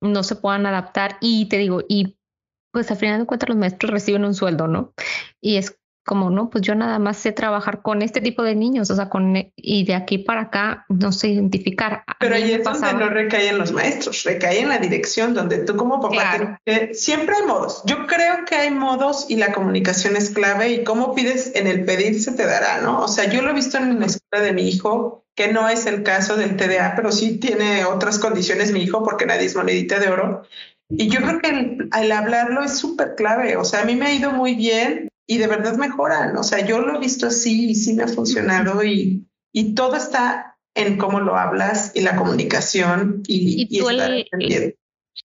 no 0.00 0.22
se 0.22 0.36
puedan 0.36 0.64
adaptar 0.64 1.18
y 1.20 1.46
te 1.50 1.58
digo, 1.58 1.82
y 1.86 2.17
pues 2.72 2.90
al 2.90 2.96
final 2.96 3.20
de 3.20 3.26
cuentas 3.26 3.48
los 3.48 3.58
maestros 3.58 3.90
reciben 3.90 4.24
un 4.24 4.34
sueldo, 4.34 4.66
¿no? 4.68 4.92
Y 5.40 5.56
es 5.56 5.78
como, 6.08 6.30
no, 6.30 6.48
pues 6.48 6.62
yo 6.62 6.74
nada 6.74 6.98
más 6.98 7.18
sé 7.18 7.32
trabajar 7.32 7.82
con 7.82 8.00
este 8.00 8.22
tipo 8.22 8.42
de 8.42 8.54
niños, 8.54 8.90
o 8.90 8.96
sea, 8.96 9.10
con, 9.10 9.36
y 9.54 9.84
de 9.84 9.94
aquí 9.94 10.16
para 10.16 10.40
acá 10.40 10.86
no 10.88 11.12
sé 11.12 11.28
identificar. 11.28 12.02
Pero 12.18 12.34
ahí 12.34 12.50
es 12.50 12.64
donde 12.64 12.94
no 12.94 13.10
recae 13.10 13.50
en 13.50 13.58
los 13.58 13.72
maestros, 13.72 14.24
recae 14.24 14.60
en 14.60 14.70
la 14.70 14.78
dirección, 14.78 15.34
donde 15.34 15.58
tú 15.58 15.76
como 15.76 16.00
papá, 16.00 16.58
siempre 16.92 17.36
hay 17.36 17.46
modos. 17.46 17.82
Yo 17.84 18.06
creo 18.06 18.46
que 18.46 18.54
hay 18.54 18.70
modos 18.70 19.26
y 19.28 19.36
la 19.36 19.52
comunicación 19.52 20.16
es 20.16 20.30
clave 20.30 20.70
y 20.70 20.82
cómo 20.82 21.14
pides 21.14 21.54
en 21.54 21.66
el 21.66 21.84
pedir 21.84 22.20
se 22.20 22.32
te 22.32 22.46
dará, 22.46 22.80
¿no? 22.80 23.02
O 23.02 23.08
sea, 23.08 23.30
yo 23.30 23.42
lo 23.42 23.50
he 23.50 23.54
visto 23.54 23.76
en 23.76 24.00
la 24.00 24.06
escuela 24.06 24.42
de 24.42 24.54
mi 24.54 24.66
hijo, 24.66 25.26
que 25.36 25.52
no 25.52 25.68
es 25.68 25.84
el 25.84 26.02
caso 26.04 26.36
del 26.36 26.56
TDA, 26.56 26.94
pero 26.96 27.12
sí 27.12 27.36
tiene 27.38 27.84
otras 27.84 28.18
condiciones 28.18 28.72
mi 28.72 28.82
hijo 28.82 29.04
porque 29.04 29.26
nadie 29.26 29.44
es 29.44 29.54
monedita 29.54 30.00
de 30.00 30.08
oro. 30.08 30.42
Y 30.90 31.08
yo 31.08 31.20
creo 31.20 31.40
que 31.40 31.88
el, 32.00 32.12
hablarlo 32.12 32.62
es 32.62 32.78
súper 32.78 33.14
clave. 33.14 33.56
O 33.56 33.64
sea, 33.64 33.82
a 33.82 33.84
mí 33.84 33.94
me 33.94 34.06
ha 34.06 34.14
ido 34.14 34.32
muy 34.32 34.54
bien 34.54 35.08
y 35.26 35.38
de 35.38 35.46
verdad 35.46 35.76
mejoran. 35.76 36.36
O 36.36 36.42
sea, 36.42 36.64
yo 36.64 36.80
lo 36.80 36.96
he 36.96 36.98
visto 36.98 37.26
así 37.26 37.70
y 37.70 37.74
sí 37.74 37.94
me 37.94 38.04
ha 38.04 38.08
funcionado 38.08 38.82
y, 38.82 39.26
y 39.52 39.74
todo 39.74 39.96
está 39.96 40.56
en 40.74 40.96
cómo 40.96 41.20
lo 41.20 41.36
hablas 41.36 41.92
y 41.94 42.00
la 42.00 42.16
comunicación 42.16 43.22
y, 43.26 43.66
y, 43.68 43.80
el, 43.80 44.76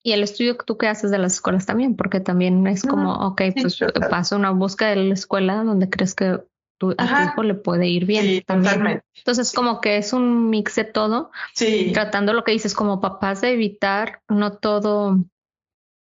y 0.04 0.12
el 0.12 0.24
estudio 0.24 0.58
que 0.58 0.66
tú 0.66 0.78
que 0.78 0.88
haces 0.88 1.12
de 1.12 1.18
las 1.18 1.34
escuelas 1.34 1.66
también, 1.66 1.96
porque 1.96 2.20
también 2.20 2.66
es 2.68 2.84
como, 2.84 3.14
ok, 3.28 3.42
pues 3.62 3.80
pasa 4.10 4.36
una 4.36 4.52
búsqueda 4.52 4.90
de 4.90 4.98
la 4.98 5.14
escuela 5.14 5.64
donde 5.64 5.90
crees 5.90 6.16
que 6.16 6.40
tu, 6.80 6.92
a 6.98 7.08
tu 7.08 7.24
hijo 7.24 7.44
le 7.44 7.54
puede 7.56 7.88
ir 7.88 8.06
bien 8.06 8.24
sí, 8.24 8.44
también. 8.46 9.02
Entonces, 9.16 9.52
como 9.52 9.82
que 9.82 9.98
es 9.98 10.14
un 10.14 10.50
mix 10.50 10.76
de 10.76 10.86
todo, 10.86 11.32
sí. 11.54 11.92
tratando 11.94 12.34
lo 12.34 12.44
que 12.44 12.52
dices 12.52 12.74
como 12.74 13.02
papás 13.02 13.42
de 13.42 13.52
evitar 13.52 14.22
no 14.30 14.58
todo 14.58 15.20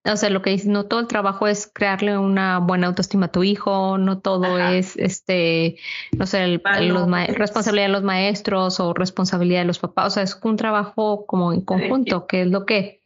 o 0.05 0.17
sea, 0.17 0.31
lo 0.31 0.43
que 0.43 0.51
dice, 0.51 0.69
no 0.69 0.87
todo 0.87 1.01
el 1.01 1.07
trabajo 1.07 1.47
es 1.47 1.71
crearle 1.73 2.19
una 2.19 2.59
buena 2.59 2.89
autoestima 2.89 3.27
a 3.27 3.33
tu 3.33 3.45
hijo, 3.45 3.99
no 3.99 4.19
todo 4.19 4.59
es, 4.59 4.97
este, 4.97 5.77
no 6.17 6.27
sé, 6.27 6.45
el, 6.45 6.63
los 6.89 7.09
responsabilidad 7.29 7.87
de 7.87 7.93
los 7.93 8.03
maestros 8.03 8.81
o 8.81 8.95
responsabilidad 8.95 9.61
de 9.61 9.67
los 9.67 9.79
papás, 9.79 10.07
o 10.07 10.11
sea, 10.11 10.23
es 10.23 10.39
un 10.43 10.57
trabajo 10.57 11.25
como 11.27 11.53
en 11.53 11.61
conjunto, 11.61 12.27
que 12.27 12.43
es 12.43 12.49
lo 12.49 12.67
que 12.67 13.02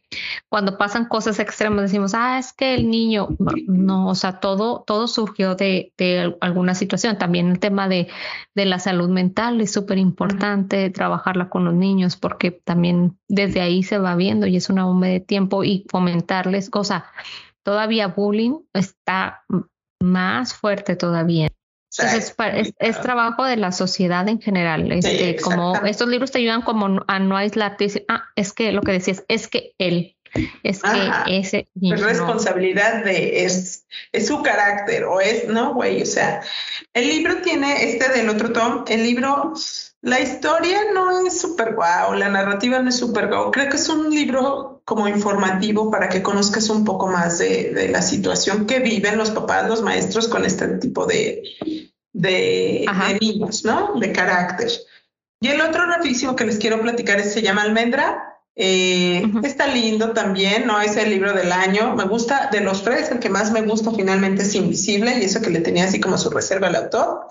cuando 0.49 0.77
pasan 0.77 1.05
cosas 1.05 1.39
extremas 1.39 1.83
decimos, 1.83 2.13
ah, 2.15 2.39
es 2.39 2.53
que 2.53 2.75
el 2.75 2.89
niño, 2.89 3.27
no, 3.67 4.07
o 4.07 4.15
sea, 4.15 4.39
todo, 4.39 4.83
todo 4.87 5.07
surgió 5.07 5.55
de, 5.55 5.93
de 5.97 6.35
alguna 6.39 6.75
situación. 6.75 7.17
También 7.17 7.49
el 7.49 7.59
tema 7.59 7.89
de, 7.89 8.07
de 8.55 8.65
la 8.65 8.79
salud 8.79 9.09
mental 9.09 9.59
es 9.59 9.71
súper 9.71 9.97
importante, 9.97 10.89
trabajarla 10.89 11.49
con 11.49 11.65
los 11.65 11.73
niños, 11.73 12.15
porque 12.15 12.51
también 12.51 13.17
desde 13.27 13.61
ahí 13.61 13.83
se 13.83 13.97
va 13.97 14.15
viendo 14.15 14.47
y 14.47 14.55
es 14.55 14.69
una 14.69 14.85
bomba 14.85 15.07
de 15.07 15.19
tiempo 15.19 15.63
y 15.63 15.85
fomentarles, 15.89 16.69
cosa, 16.69 17.05
todavía 17.63 18.07
bullying 18.07 18.59
está 18.73 19.43
más 20.01 20.53
fuerte 20.53 20.95
todavía. 20.95 21.49
Entonces, 21.97 22.35
es, 22.53 22.73
es, 22.79 23.01
trabajo 23.01 23.43
de 23.43 23.57
la 23.57 23.71
sociedad 23.71 24.27
en 24.27 24.41
general. 24.41 24.91
Este, 24.91 25.37
como 25.37 25.75
estos 25.85 26.07
libros 26.07 26.31
te 26.31 26.39
ayudan 26.39 26.61
como 26.61 27.03
a 27.07 27.19
no 27.19 27.37
aislarte 27.37 27.85
y 27.85 27.87
decir, 27.87 28.05
ah, 28.07 28.25
es 28.35 28.53
que 28.53 28.71
lo 28.71 28.81
que 28.81 28.91
decías, 28.91 29.23
es 29.27 29.47
que 29.47 29.73
él, 29.77 30.17
es 30.63 30.81
que 30.81 31.37
ese 31.37 31.69
Es 31.81 32.01
responsabilidad 32.01 33.03
de, 33.03 33.45
es, 33.45 33.85
es 34.11 34.27
su 34.27 34.41
carácter 34.41 35.05
o 35.05 35.19
es, 35.21 35.47
no, 35.47 35.73
güey, 35.73 36.01
o 36.01 36.05
sea, 36.05 36.41
el 36.93 37.07
libro 37.07 37.37
tiene 37.41 37.91
este 37.91 38.09
del 38.09 38.29
otro 38.29 38.51
tom, 38.51 38.85
el 38.87 39.03
libro, 39.03 39.53
la 40.01 40.19
historia 40.19 40.79
no 40.93 41.25
es 41.25 41.39
súper 41.39 41.75
guau, 41.75 42.13
la 42.13 42.29
narrativa 42.29 42.79
no 42.79 42.89
es 42.89 42.97
súper 42.97 43.27
guau, 43.27 43.51
creo 43.51 43.69
que 43.69 43.77
es 43.77 43.89
un 43.89 44.09
libro 44.09 44.76
como 44.87 45.09
informativo 45.09 45.91
para 45.91 46.07
que 46.07 46.23
conozcas 46.23 46.69
un 46.69 46.85
poco 46.85 47.07
más 47.07 47.39
de, 47.39 47.73
de 47.73 47.89
la 47.89 48.01
situación 48.01 48.65
que 48.65 48.79
viven 48.79 49.17
los 49.17 49.31
papás, 49.31 49.67
los 49.67 49.81
maestros 49.81 50.29
con 50.29 50.45
este 50.45 50.65
tipo 50.77 51.05
de, 51.05 51.43
de, 52.13 52.85
niños, 53.19 53.65
¿no? 53.65 53.99
De 53.99 54.13
carácter. 54.13 54.71
Y 55.41 55.49
el 55.49 55.59
otro 55.59 55.85
rapidísimo 55.87 56.37
que 56.37 56.45
les 56.45 56.57
quiero 56.57 56.81
platicar 56.81 57.19
es, 57.19 57.33
se 57.33 57.41
llama 57.41 57.63
Almendra. 57.63 58.39
Eh, 58.55 59.29
está 59.43 59.67
lindo 59.67 60.13
también, 60.13 60.65
¿no? 60.65 60.79
Es 60.79 60.95
el 60.95 61.09
libro 61.09 61.33
del 61.33 61.51
año. 61.51 61.93
Me 61.93 62.05
gusta, 62.05 62.47
de 62.49 62.61
los 62.61 62.81
tres, 62.81 63.11
el 63.11 63.19
que 63.19 63.29
más 63.29 63.51
me 63.51 63.63
gusta 63.63 63.91
finalmente 63.91 64.43
es 64.43 64.55
Invisible 64.55 65.19
y 65.19 65.25
eso 65.25 65.41
que 65.41 65.49
le 65.49 65.59
tenía 65.59 65.83
así 65.83 65.99
como 65.99 66.17
su 66.17 66.29
reserva 66.29 66.67
al 66.67 66.75
autor. 66.77 67.27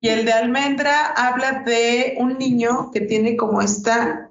Y 0.00 0.08
el 0.08 0.24
de 0.24 0.32
Almendra 0.32 1.08
habla 1.08 1.62
de 1.66 2.14
un 2.16 2.38
niño 2.38 2.90
que 2.90 3.02
tiene 3.02 3.36
como 3.36 3.60
esta 3.60 4.29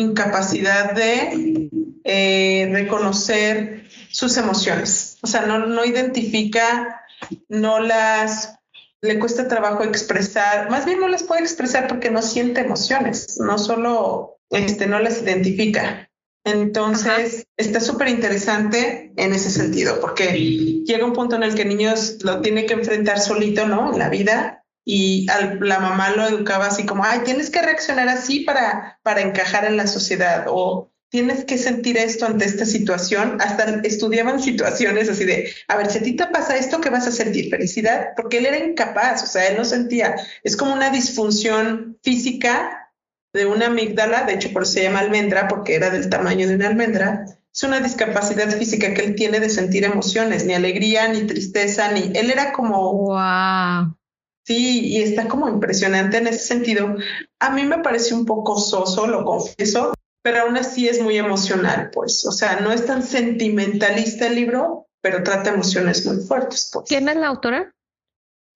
incapacidad 0.00 0.92
de 0.92 1.70
eh, 2.04 2.68
reconocer 2.72 3.88
sus 4.10 4.36
emociones. 4.36 5.18
O 5.22 5.26
sea, 5.26 5.42
no, 5.42 5.66
no 5.66 5.84
identifica, 5.84 7.02
no 7.48 7.80
las 7.80 8.56
le 9.02 9.18
cuesta 9.18 9.48
trabajo 9.48 9.82
expresar, 9.82 10.70
más 10.70 10.84
bien 10.84 11.00
no 11.00 11.08
las 11.08 11.22
puede 11.22 11.40
expresar 11.40 11.88
porque 11.88 12.10
no 12.10 12.20
siente 12.20 12.60
emociones, 12.60 13.38
no 13.40 13.58
solo 13.58 14.38
este, 14.50 14.86
no 14.86 14.98
las 14.98 15.22
identifica. 15.22 16.10
Entonces, 16.44 17.46
está 17.56 17.80
súper 17.80 18.08
interesante 18.08 19.12
en 19.16 19.32
ese 19.32 19.50
sentido, 19.50 20.00
porque 20.00 20.82
llega 20.86 21.04
un 21.04 21.12
punto 21.12 21.36
en 21.36 21.42
el 21.42 21.54
que 21.54 21.62
el 21.62 21.68
niño 21.68 21.94
lo 22.22 22.40
tiene 22.40 22.66
que 22.66 22.74
enfrentar 22.74 23.20
solito, 23.20 23.66
¿no? 23.66 23.92
En 23.92 23.98
la 23.98 24.08
vida, 24.08 24.59
y 24.84 25.26
la 25.60 25.78
mamá 25.78 26.10
lo 26.10 26.26
educaba 26.26 26.66
así 26.66 26.86
como, 26.86 27.04
ay, 27.04 27.20
tienes 27.24 27.50
que 27.50 27.62
reaccionar 27.62 28.08
así 28.08 28.40
para, 28.40 28.98
para 29.02 29.20
encajar 29.20 29.64
en 29.64 29.76
la 29.76 29.86
sociedad, 29.86 30.46
o 30.48 30.90
tienes 31.10 31.44
que 31.44 31.58
sentir 31.58 31.98
esto 31.98 32.26
ante 32.26 32.44
esta 32.44 32.64
situación. 32.64 33.38
Hasta 33.40 33.80
estudiaban 33.82 34.40
situaciones 34.40 35.08
así 35.08 35.24
de, 35.24 35.52
a 35.68 35.76
ver, 35.76 35.90
si 35.90 35.98
a 35.98 36.02
ti 36.02 36.16
te 36.16 36.26
pasa 36.26 36.56
esto, 36.56 36.80
¿qué 36.80 36.88
vas 36.88 37.06
a 37.06 37.12
sentir? 37.12 37.50
Felicidad, 37.50 38.08
porque 38.16 38.38
él 38.38 38.46
era 38.46 38.58
incapaz, 38.58 39.22
o 39.22 39.26
sea, 39.26 39.46
él 39.48 39.56
no 39.56 39.64
sentía, 39.64 40.16
es 40.42 40.56
como 40.56 40.72
una 40.72 40.90
disfunción 40.90 41.98
física 42.02 42.92
de 43.32 43.46
una 43.46 43.66
amígdala, 43.66 44.24
de 44.24 44.34
hecho 44.34 44.52
por 44.52 44.62
eso 44.62 44.72
se 44.72 44.82
llama 44.82 45.00
almendra, 45.00 45.46
porque 45.46 45.74
era 45.74 45.90
del 45.90 46.08
tamaño 46.08 46.48
de 46.48 46.54
una 46.56 46.68
almendra. 46.68 47.26
Es 47.52 47.64
una 47.64 47.80
discapacidad 47.80 48.48
física 48.56 48.94
que 48.94 49.02
él 49.02 49.16
tiene 49.16 49.40
de 49.40 49.50
sentir 49.50 49.84
emociones, 49.84 50.46
ni 50.46 50.54
alegría, 50.54 51.08
ni 51.08 51.26
tristeza, 51.26 51.90
ni... 51.90 52.12
Él 52.16 52.30
era 52.30 52.52
como... 52.52 52.92
¡Wow! 52.92 53.96
Sí, 54.44 54.88
y 54.88 55.02
está 55.02 55.28
como 55.28 55.48
impresionante 55.48 56.18
en 56.18 56.26
ese 56.26 56.40
sentido. 56.40 56.96
A 57.38 57.50
mí 57.50 57.64
me 57.64 57.78
parece 57.78 58.14
un 58.14 58.26
poco 58.26 58.58
soso, 58.58 59.06
lo 59.06 59.24
confieso, 59.24 59.92
pero 60.22 60.42
aún 60.42 60.56
así 60.56 60.88
es 60.88 61.00
muy 61.00 61.16
emocional, 61.18 61.90
pues. 61.92 62.24
O 62.26 62.32
sea, 62.32 62.60
no 62.60 62.72
es 62.72 62.86
tan 62.86 63.02
sentimentalista 63.02 64.26
el 64.26 64.36
libro, 64.36 64.88
pero 65.00 65.22
trata 65.22 65.50
emociones 65.50 66.04
muy 66.06 66.24
fuertes. 66.24 66.70
Pues. 66.72 66.86
¿Quién 66.88 67.08
es 67.08 67.16
la 67.16 67.28
autora? 67.28 67.74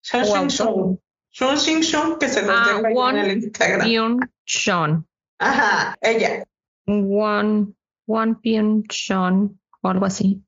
Shun 0.03 0.49
Shun. 0.49 1.01
Shun 1.33 1.57
Shun, 1.57 2.19
que 2.19 2.29
se 2.29 2.43
nos 2.43 2.57
ah, 2.57 2.81
deja 2.83 3.11
en 3.11 3.17
el 3.17 3.45
Instagram. 3.45 4.21
Shun. 4.47 5.07
Ajá, 5.39 5.97
ella. 6.01 6.45
One 6.87 8.37
Pyun 8.43 8.85
Shun, 8.89 9.61
o 9.83 9.89
algo 9.89 10.07
así. 10.07 10.43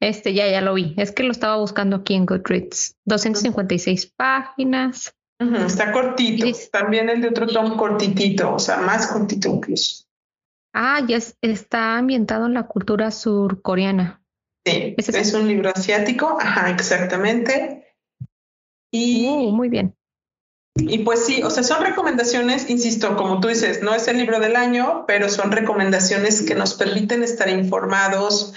Este, 0.00 0.34
ya, 0.34 0.48
ya 0.48 0.60
lo 0.60 0.74
vi. 0.74 0.94
Es 0.96 1.12
que 1.12 1.22
lo 1.22 1.32
estaba 1.32 1.56
buscando 1.56 1.96
aquí 1.96 2.14
en 2.14 2.26
Goodreads. 2.26 2.96
256 3.04 4.12
páginas. 4.16 5.14
está 5.66 5.92
cortito. 5.92 6.46
También 6.70 7.08
el 7.08 7.20
de 7.20 7.28
otro 7.28 7.46
tom 7.46 7.76
cortitito, 7.76 8.54
o 8.54 8.58
sea, 8.58 8.78
más 8.78 9.06
cortito 9.06 9.48
incluso. 9.48 10.04
Ah, 10.72 11.00
ya 11.06 11.18
está 11.40 11.98
ambientado 11.98 12.46
en 12.46 12.54
la 12.54 12.66
cultura 12.66 13.10
surcoreana. 13.10 14.20
Sí, 14.66 14.94
¿Es, 14.96 15.34
un 15.34 15.46
libro 15.46 15.70
asiático, 15.74 16.38
ajá, 16.40 16.70
exactamente. 16.70 17.94
Y 18.90 19.28
uh, 19.28 19.50
muy 19.50 19.68
bien. 19.68 19.94
Y 20.76 20.98
pues 20.98 21.24
sí, 21.24 21.40
o 21.44 21.50
sea, 21.50 21.62
son 21.62 21.84
recomendaciones, 21.84 22.68
insisto, 22.68 23.16
como 23.16 23.38
tú 23.38 23.46
dices, 23.46 23.80
no 23.82 23.94
es 23.94 24.08
el 24.08 24.16
libro 24.16 24.40
del 24.40 24.56
año, 24.56 25.04
pero 25.06 25.28
son 25.28 25.52
recomendaciones 25.52 26.42
que 26.42 26.56
nos 26.56 26.74
permiten 26.74 27.22
estar 27.22 27.48
informados, 27.48 28.54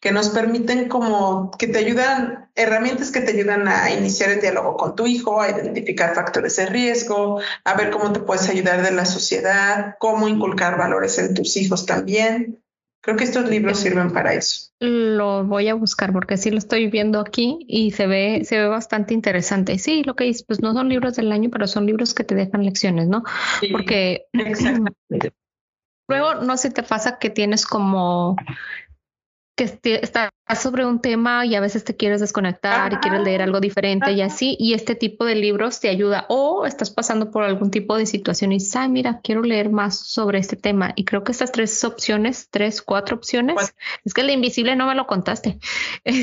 que 0.00 0.10
nos 0.10 0.30
permiten 0.30 0.88
como 0.88 1.52
que 1.52 1.68
te 1.68 1.78
ayudan, 1.78 2.50
herramientas 2.56 3.12
que 3.12 3.20
te 3.20 3.30
ayudan 3.30 3.68
a 3.68 3.88
iniciar 3.92 4.30
el 4.30 4.40
diálogo 4.40 4.76
con 4.76 4.96
tu 4.96 5.06
hijo, 5.06 5.40
a 5.40 5.50
identificar 5.50 6.12
factores 6.12 6.56
de 6.56 6.66
riesgo, 6.66 7.40
a 7.62 7.74
ver 7.74 7.90
cómo 7.90 8.12
te 8.12 8.18
puedes 8.18 8.48
ayudar 8.48 8.82
de 8.82 8.90
la 8.90 9.06
sociedad, 9.06 9.94
cómo 10.00 10.26
inculcar 10.26 10.76
valores 10.76 11.18
en 11.18 11.34
tus 11.34 11.56
hijos 11.56 11.86
también. 11.86 12.60
Creo 13.02 13.16
que 13.16 13.24
estos 13.24 13.48
libros 13.48 13.78
sirven 13.78 14.12
para 14.12 14.34
eso. 14.34 14.70
Lo 14.78 15.44
voy 15.44 15.68
a 15.68 15.74
buscar 15.74 16.12
porque 16.12 16.36
sí 16.36 16.50
lo 16.50 16.58
estoy 16.58 16.88
viendo 16.88 17.18
aquí 17.18 17.64
y 17.66 17.92
se 17.92 18.06
ve, 18.06 18.42
se 18.44 18.58
ve 18.58 18.68
bastante 18.68 19.14
interesante. 19.14 19.78
Sí, 19.78 20.02
lo 20.04 20.14
que 20.14 20.24
dices, 20.24 20.44
pues 20.46 20.60
no 20.60 20.74
son 20.74 20.90
libros 20.90 21.16
del 21.16 21.32
año, 21.32 21.48
pero 21.50 21.66
son 21.66 21.86
libros 21.86 22.12
que 22.12 22.24
te 22.24 22.34
dejan 22.34 22.62
lecciones, 22.62 23.08
¿no? 23.08 23.22
porque 23.72 24.26
luego 26.08 26.34
no 26.34 26.56
sé 26.58 26.70
te 26.70 26.82
pasa 26.82 27.18
que 27.18 27.30
tienes 27.30 27.64
como 27.64 28.36
que 29.60 30.00
estás 30.02 30.30
sobre 30.58 30.86
un 30.86 31.00
tema 31.00 31.44
y 31.44 31.54
a 31.54 31.60
veces 31.60 31.84
te 31.84 31.94
quieres 31.94 32.20
desconectar 32.20 32.92
y 32.92 32.96
quieres 32.96 33.20
leer 33.20 33.42
algo 33.42 33.60
diferente 33.60 34.12
y 34.12 34.22
así, 34.22 34.56
y 34.58 34.74
este 34.74 34.94
tipo 34.94 35.24
de 35.24 35.34
libros 35.34 35.80
te 35.80 35.88
ayuda 35.88 36.26
o 36.28 36.66
estás 36.66 36.90
pasando 36.90 37.30
por 37.30 37.44
algún 37.44 37.70
tipo 37.70 37.96
de 37.96 38.06
situación 38.06 38.52
y 38.52 38.56
dices, 38.56 38.74
ay, 38.76 38.88
mira, 38.88 39.20
quiero 39.22 39.42
leer 39.42 39.70
más 39.70 39.98
sobre 39.98 40.38
este 40.38 40.56
tema. 40.56 40.92
Y 40.96 41.04
creo 41.04 41.24
que 41.24 41.32
estas 41.32 41.52
tres 41.52 41.84
opciones, 41.84 42.48
tres, 42.50 42.82
cuatro 42.82 43.16
opciones, 43.16 43.74
es 44.04 44.14
que 44.14 44.22
el 44.22 44.30
invisible 44.30 44.74
no 44.76 44.86
me 44.86 44.94
lo 44.94 45.06
contaste. 45.06 45.58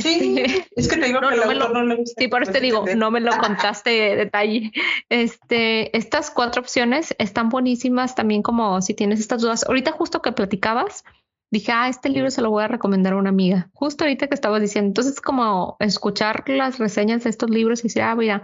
Sí, 0.08 0.40
este, 0.40 0.68
es 0.76 0.88
que 0.88 0.98
te 0.98 1.06
digo 1.06 1.22
no, 1.22 1.30
que 1.30 1.56
no, 1.56 1.70
no 1.70 1.84
le 1.84 2.06
Sí, 2.06 2.28
por 2.28 2.44
eso 2.44 2.52
te 2.52 2.60
digo, 2.60 2.86
no 2.96 3.12
me 3.12 3.20
lo 3.20 3.36
contaste 3.38 3.90
de 3.90 4.16
detalle. 4.16 4.72
Este, 5.10 5.96
estas 5.98 6.32
cuatro 6.32 6.62
opciones 6.62 7.16
están 7.18 7.50
buenísimas 7.50 8.16
también 8.16 8.42
como 8.42 8.82
si 8.82 8.94
tienes 8.94 9.20
estas 9.20 9.42
dudas. 9.42 9.66
Ahorita 9.68 9.92
justo 9.92 10.22
que 10.22 10.32
platicabas, 10.32 11.04
dije, 11.52 11.72
ah, 11.72 11.90
este 11.90 12.10
libro 12.10 12.30
se 12.32 12.42
lo 12.42 12.52
voy 12.52 12.64
a 12.64 12.68
recomendar 12.68 13.14
a 13.14 13.18
una 13.18 13.30
amiga. 13.30 13.70
Justo 13.74 14.04
ahorita 14.04 14.28
que 14.28 14.36
estabas 14.36 14.62
diciendo, 14.62 14.90
entonces 14.90 15.22
como 15.22 15.78
escuchar 15.80 16.48
las 16.48 16.78
reseñas 16.78 17.24
de 17.24 17.30
estos 17.30 17.50
libros 17.50 17.80
y 17.80 17.84
decir, 17.84 18.02
ah, 18.02 18.16
mira, 18.16 18.44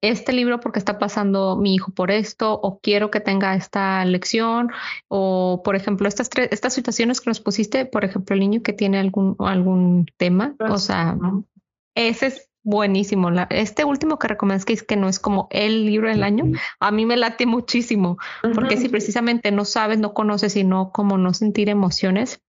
este 0.00 0.32
libro 0.32 0.60
porque 0.60 0.78
está 0.78 0.98
pasando 0.98 1.56
mi 1.56 1.74
hijo 1.74 1.92
por 1.92 2.10
esto, 2.10 2.52
o 2.54 2.78
quiero 2.80 3.10
que 3.10 3.20
tenga 3.20 3.54
esta 3.56 4.04
lección, 4.04 4.70
o 5.08 5.62
por 5.64 5.74
ejemplo, 5.74 6.06
estas 6.06 6.30
tres, 6.30 6.48
estas 6.52 6.74
situaciones 6.74 7.20
que 7.20 7.30
nos 7.30 7.40
pusiste, 7.40 7.84
por 7.86 8.04
ejemplo, 8.04 8.34
el 8.34 8.40
niño 8.40 8.62
que 8.62 8.72
tiene 8.72 8.98
algún, 8.98 9.34
algún 9.40 10.06
tema, 10.16 10.54
o 10.60 10.78
sea, 10.78 11.16
ese 11.96 12.26
es 12.26 12.47
buenísimo. 12.68 13.30
este 13.50 13.84
último 13.84 14.18
que 14.18 14.28
recomiendas 14.28 14.64
que 14.64 14.74
es 14.74 14.82
que 14.82 14.96
no 14.96 15.08
es 15.08 15.18
como 15.18 15.48
el 15.50 15.86
libro 15.86 16.08
del 16.08 16.22
año, 16.22 16.44
a 16.80 16.90
mí 16.90 17.06
me 17.06 17.16
late 17.16 17.46
muchísimo, 17.46 18.18
porque 18.54 18.76
si 18.76 18.88
precisamente 18.88 19.50
no 19.50 19.64
sabes, 19.64 19.98
no 19.98 20.12
conoces 20.12 20.54
y 20.56 20.64
no 20.64 20.92
como 20.92 21.16
no 21.16 21.32
sentir 21.32 21.70
emociones. 21.70 22.40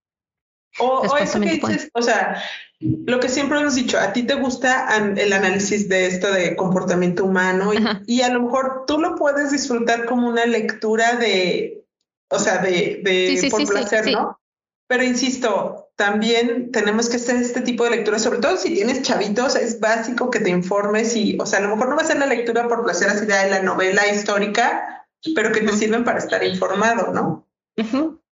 O, 0.78 1.16
eso 1.16 1.40
que 1.40 1.50
dices, 1.52 1.90
o 1.94 2.02
sea, 2.02 2.40
lo 2.78 3.18
que 3.18 3.28
siempre 3.28 3.58
hemos 3.58 3.74
dicho, 3.74 3.98
a 3.98 4.12
ti 4.12 4.22
te 4.22 4.34
gusta 4.34 4.86
el 4.96 5.32
análisis 5.32 5.88
de 5.88 6.06
esto 6.06 6.30
de 6.30 6.54
comportamiento 6.54 7.24
humano 7.24 7.72
y, 8.06 8.20
a 8.22 8.28
lo 8.28 8.42
mejor 8.42 8.84
tú 8.86 8.98
lo 8.98 9.16
puedes 9.16 9.50
disfrutar 9.50 10.04
como 10.04 10.28
una 10.28 10.46
lectura 10.46 11.16
de, 11.16 11.84
o 12.28 12.38
sea, 12.38 12.58
de, 12.58 13.00
de 13.02 13.48
por 13.50 13.66
placer, 13.66 14.12
¿no? 14.12 14.38
Pero 14.86 15.02
insisto, 15.02 15.89
también 16.00 16.72
tenemos 16.72 17.10
que 17.10 17.16
hacer 17.16 17.36
este 17.36 17.60
tipo 17.60 17.84
de 17.84 17.90
lectura, 17.90 18.18
sobre 18.18 18.38
todo 18.38 18.56
si 18.56 18.72
tienes 18.72 19.02
chavitos, 19.02 19.54
es 19.54 19.80
básico 19.80 20.30
que 20.30 20.40
te 20.40 20.48
informes 20.48 21.14
y, 21.14 21.36
o 21.38 21.44
sea, 21.44 21.58
a 21.58 21.62
lo 21.62 21.68
mejor 21.68 21.90
no 21.90 21.96
va 21.96 22.00
a 22.00 22.06
ser 22.06 22.18
la 22.18 22.24
lectura 22.24 22.66
por 22.68 22.84
placer 22.84 23.10
así 23.10 23.26
de 23.26 23.50
la 23.50 23.62
novela 23.62 24.08
histórica, 24.08 25.06
pero 25.34 25.52
que 25.52 25.60
te 25.60 25.74
sirven 25.74 26.02
para 26.02 26.20
estar 26.20 26.42
informado, 26.42 27.12
¿no? 27.12 27.46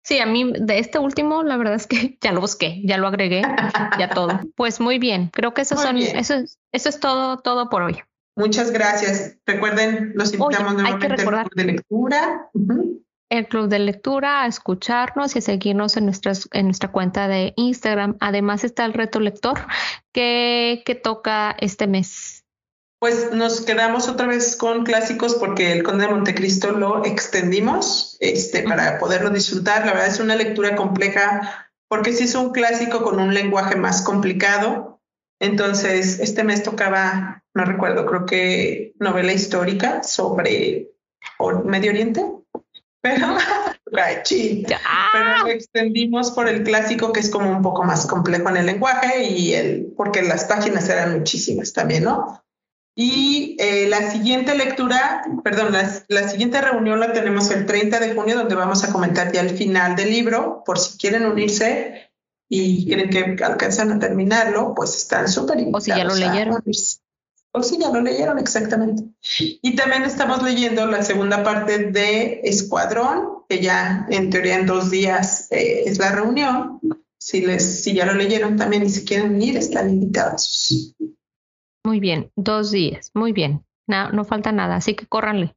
Sí, 0.05 0.21
a 0.21 0.27
mí 0.27 0.53
de 0.57 0.79
este 0.79 1.01
último, 1.01 1.43
la 1.43 1.57
verdad 1.57 1.75
es 1.75 1.89
que 1.89 2.17
ya 2.23 2.31
lo 2.31 2.41
busqué, 2.41 2.81
ya 2.85 2.99
lo 2.99 3.09
agregué, 3.09 3.43
ya 3.99 4.11
todo. 4.11 4.39
Pues 4.55 4.79
muy 4.79 5.01
bien, 5.01 5.31
creo 5.33 5.53
que 5.53 5.63
eso 5.63 5.77
son, 5.77 5.97
eso 5.97 6.35
es, 6.35 6.61
eso 6.71 6.89
es 6.89 7.01
todo, 7.01 7.39
todo 7.39 7.69
por 7.69 7.83
hoy. 7.83 7.99
Muchas 8.37 8.71
gracias. 8.71 9.39
Recuerden, 9.45 10.13
los 10.15 10.33
invitamos 10.33 10.75
nuevamente 10.75 11.07
a 11.21 11.47
de 11.53 11.65
lectura 11.65 12.49
el 13.29 13.49
club 13.49 13.69
de 13.69 13.79
lectura, 13.79 14.43
a 14.43 14.47
escucharnos 14.47 15.35
y 15.35 15.41
a 15.41 15.43
seguirnos 15.43 15.97
en, 15.97 16.05
nuestras, 16.05 16.49
en 16.53 16.67
nuestra 16.67 16.93
cuenta 16.93 17.29
de 17.29 17.53
Instagram. 17.57 18.17
Además 18.21 18.65
está 18.65 18.85
el 18.85 18.93
reto 18.93 19.21
lector 19.21 19.59
que, 20.13 20.83
que 20.85 20.95
toca 20.95 21.57
este 21.59 21.87
mes. 21.87 22.45
Pues 22.99 23.33
nos 23.33 23.61
quedamos 23.61 24.09
otra 24.09 24.27
vez 24.27 24.57
con 24.57 24.85
clásicos 24.85 25.35
porque 25.35 25.73
el 25.73 25.83
Conde 25.83 26.07
de 26.07 26.13
Montecristo 26.13 26.73
lo 26.73 27.05
extendimos 27.05 28.17
este, 28.21 28.63
para 28.63 28.99
poderlo 28.99 29.31
disfrutar. 29.31 29.85
La 29.85 29.93
verdad 29.93 30.09
es 30.09 30.21
una 30.21 30.35
lectura 30.35 30.77
compleja 30.77 31.69
porque 31.89 32.13
sí 32.13 32.25
es 32.25 32.35
un 32.35 32.53
clásico 32.53 33.03
con 33.03 33.21
un 33.21 33.35
lenguaje 33.35 33.77
más 33.77 34.03
complicado. 34.03 35.01
Entonces, 35.41 36.21
este 36.21 36.43
mes 36.43 36.63
tocaba, 36.63 37.45
no 37.55 37.65
recuerdo, 37.67 38.07
creo 38.07 38.25
que 38.25 38.95
novela 38.99 39.35
histórica 39.35 40.03
sobre 40.03 40.91
Medio 41.65 41.91
Oriente 41.91 42.25
pero, 43.07 43.37
pero 45.13 45.45
lo 45.45 45.49
extendimos 45.49 46.33
por 46.33 46.49
el 46.49 46.65
clásico 46.65 47.13
que 47.13 47.21
es 47.21 47.31
como 47.31 47.51
un 47.51 47.63
poco 47.63 47.85
más 47.85 48.07
complejo 48.07 48.49
en 48.51 48.57
el 48.57 48.67
lenguaje 48.67 49.25
y 49.25 49.55
el, 49.55 49.93
porque 49.97 50.23
las 50.23 50.45
páginas 50.45 50.89
eran 50.89 51.19
muchísimas 51.19 51.73
también, 51.73 52.05
¿no? 52.05 52.43
Y 52.99 53.57
eh, 53.61 53.89
la 53.89 54.11
siguiente 54.11 54.57
lectura, 54.57 55.23
perdón, 55.45 55.75
la, 56.09 56.29
siguiente 56.29 56.63
reunión 56.63 56.99
la 56.99 57.13
tenemos 57.13 57.51
el 57.51 57.67
30 57.67 58.01
de 58.01 58.15
junio, 58.15 58.37
donde 58.37 58.55
vamos 58.55 58.85
a 58.85 58.93
comentar 58.93 59.31
ya 59.33 59.43
el 59.43 59.51
final 59.51 59.97
del 59.97 60.11
libro, 60.11 60.63
por 60.65 60.79
si 60.79 60.97
quieren 60.97 61.27
unirse 61.27 62.11
y 62.49 62.87
quieren 62.87 63.11
que 63.11 63.45
alcancen 63.45 63.93
a 63.93 63.99
terminarlo, 63.99 64.73
pues 64.75 64.97
están 64.97 65.29
súper 65.29 65.59
O 65.75 65.81
si 65.81 65.91
ya 65.91 66.05
lo 66.05 66.15
leyeron. 66.15 66.63
O 67.57 67.63
sí, 67.63 67.79
ya 67.81 67.89
lo 67.89 68.03
leyeron 68.03 68.39
exactamente. 68.39 69.03
Y 69.41 69.75
también 69.77 70.03
estamos 70.03 70.43
leyendo 70.43 70.87
la 70.87 71.03
segunda 71.03 71.43
parte 71.43 71.91
de 71.91 72.43
Escuadrón, 72.45 73.45
que 73.49 73.63
ya 73.63 74.07
en 74.11 74.29
teoría 74.29 74.57
en 74.57 74.67
dos 74.67 74.91
días 74.91 75.51
eh, 75.51 75.85
es 75.87 75.99
la 75.99 76.13
reunión. 76.13 76.79
Si, 77.19 77.41
les, 77.41 77.83
si 77.83 77.95
ya 77.95 78.05
lo 78.05 78.13
leyeron 78.13 78.59
también 78.59 78.83
y 78.83 78.91
si 78.91 79.07
quieren 79.07 79.41
ir, 79.41 79.57
están 79.57 79.89
invitados. 79.89 80.95
Muy 81.83 81.99
bien, 81.99 82.31
dos 82.37 82.73
días, 82.73 83.11
muy 83.15 83.33
bien. 83.33 83.65
No, 83.87 84.13
no 84.13 84.27
falta 84.27 84.53
nada, 84.53 84.77
así 84.77 84.95
que 84.95 85.07
córranle. 85.07 85.57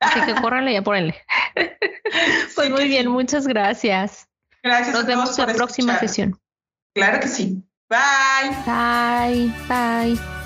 Así 0.00 0.20
que 0.22 0.34
córranle 0.40 0.72
y 0.72 0.76
apórenle. 0.76 1.14
pues 2.56 2.70
muy 2.70 2.88
bien, 2.88 3.08
muchas 3.08 3.46
gracias. 3.46 4.26
Gracias. 4.64 4.96
Nos 4.96 5.06
vemos 5.06 5.38
en 5.38 5.46
la 5.46 5.54
próxima 5.54 5.96
sesión. 6.00 6.40
Claro 6.92 7.20
que 7.20 7.28
sí. 7.28 7.62
Bye. 7.88 8.50
Bye. 8.66 9.52
Bye. 9.68 10.45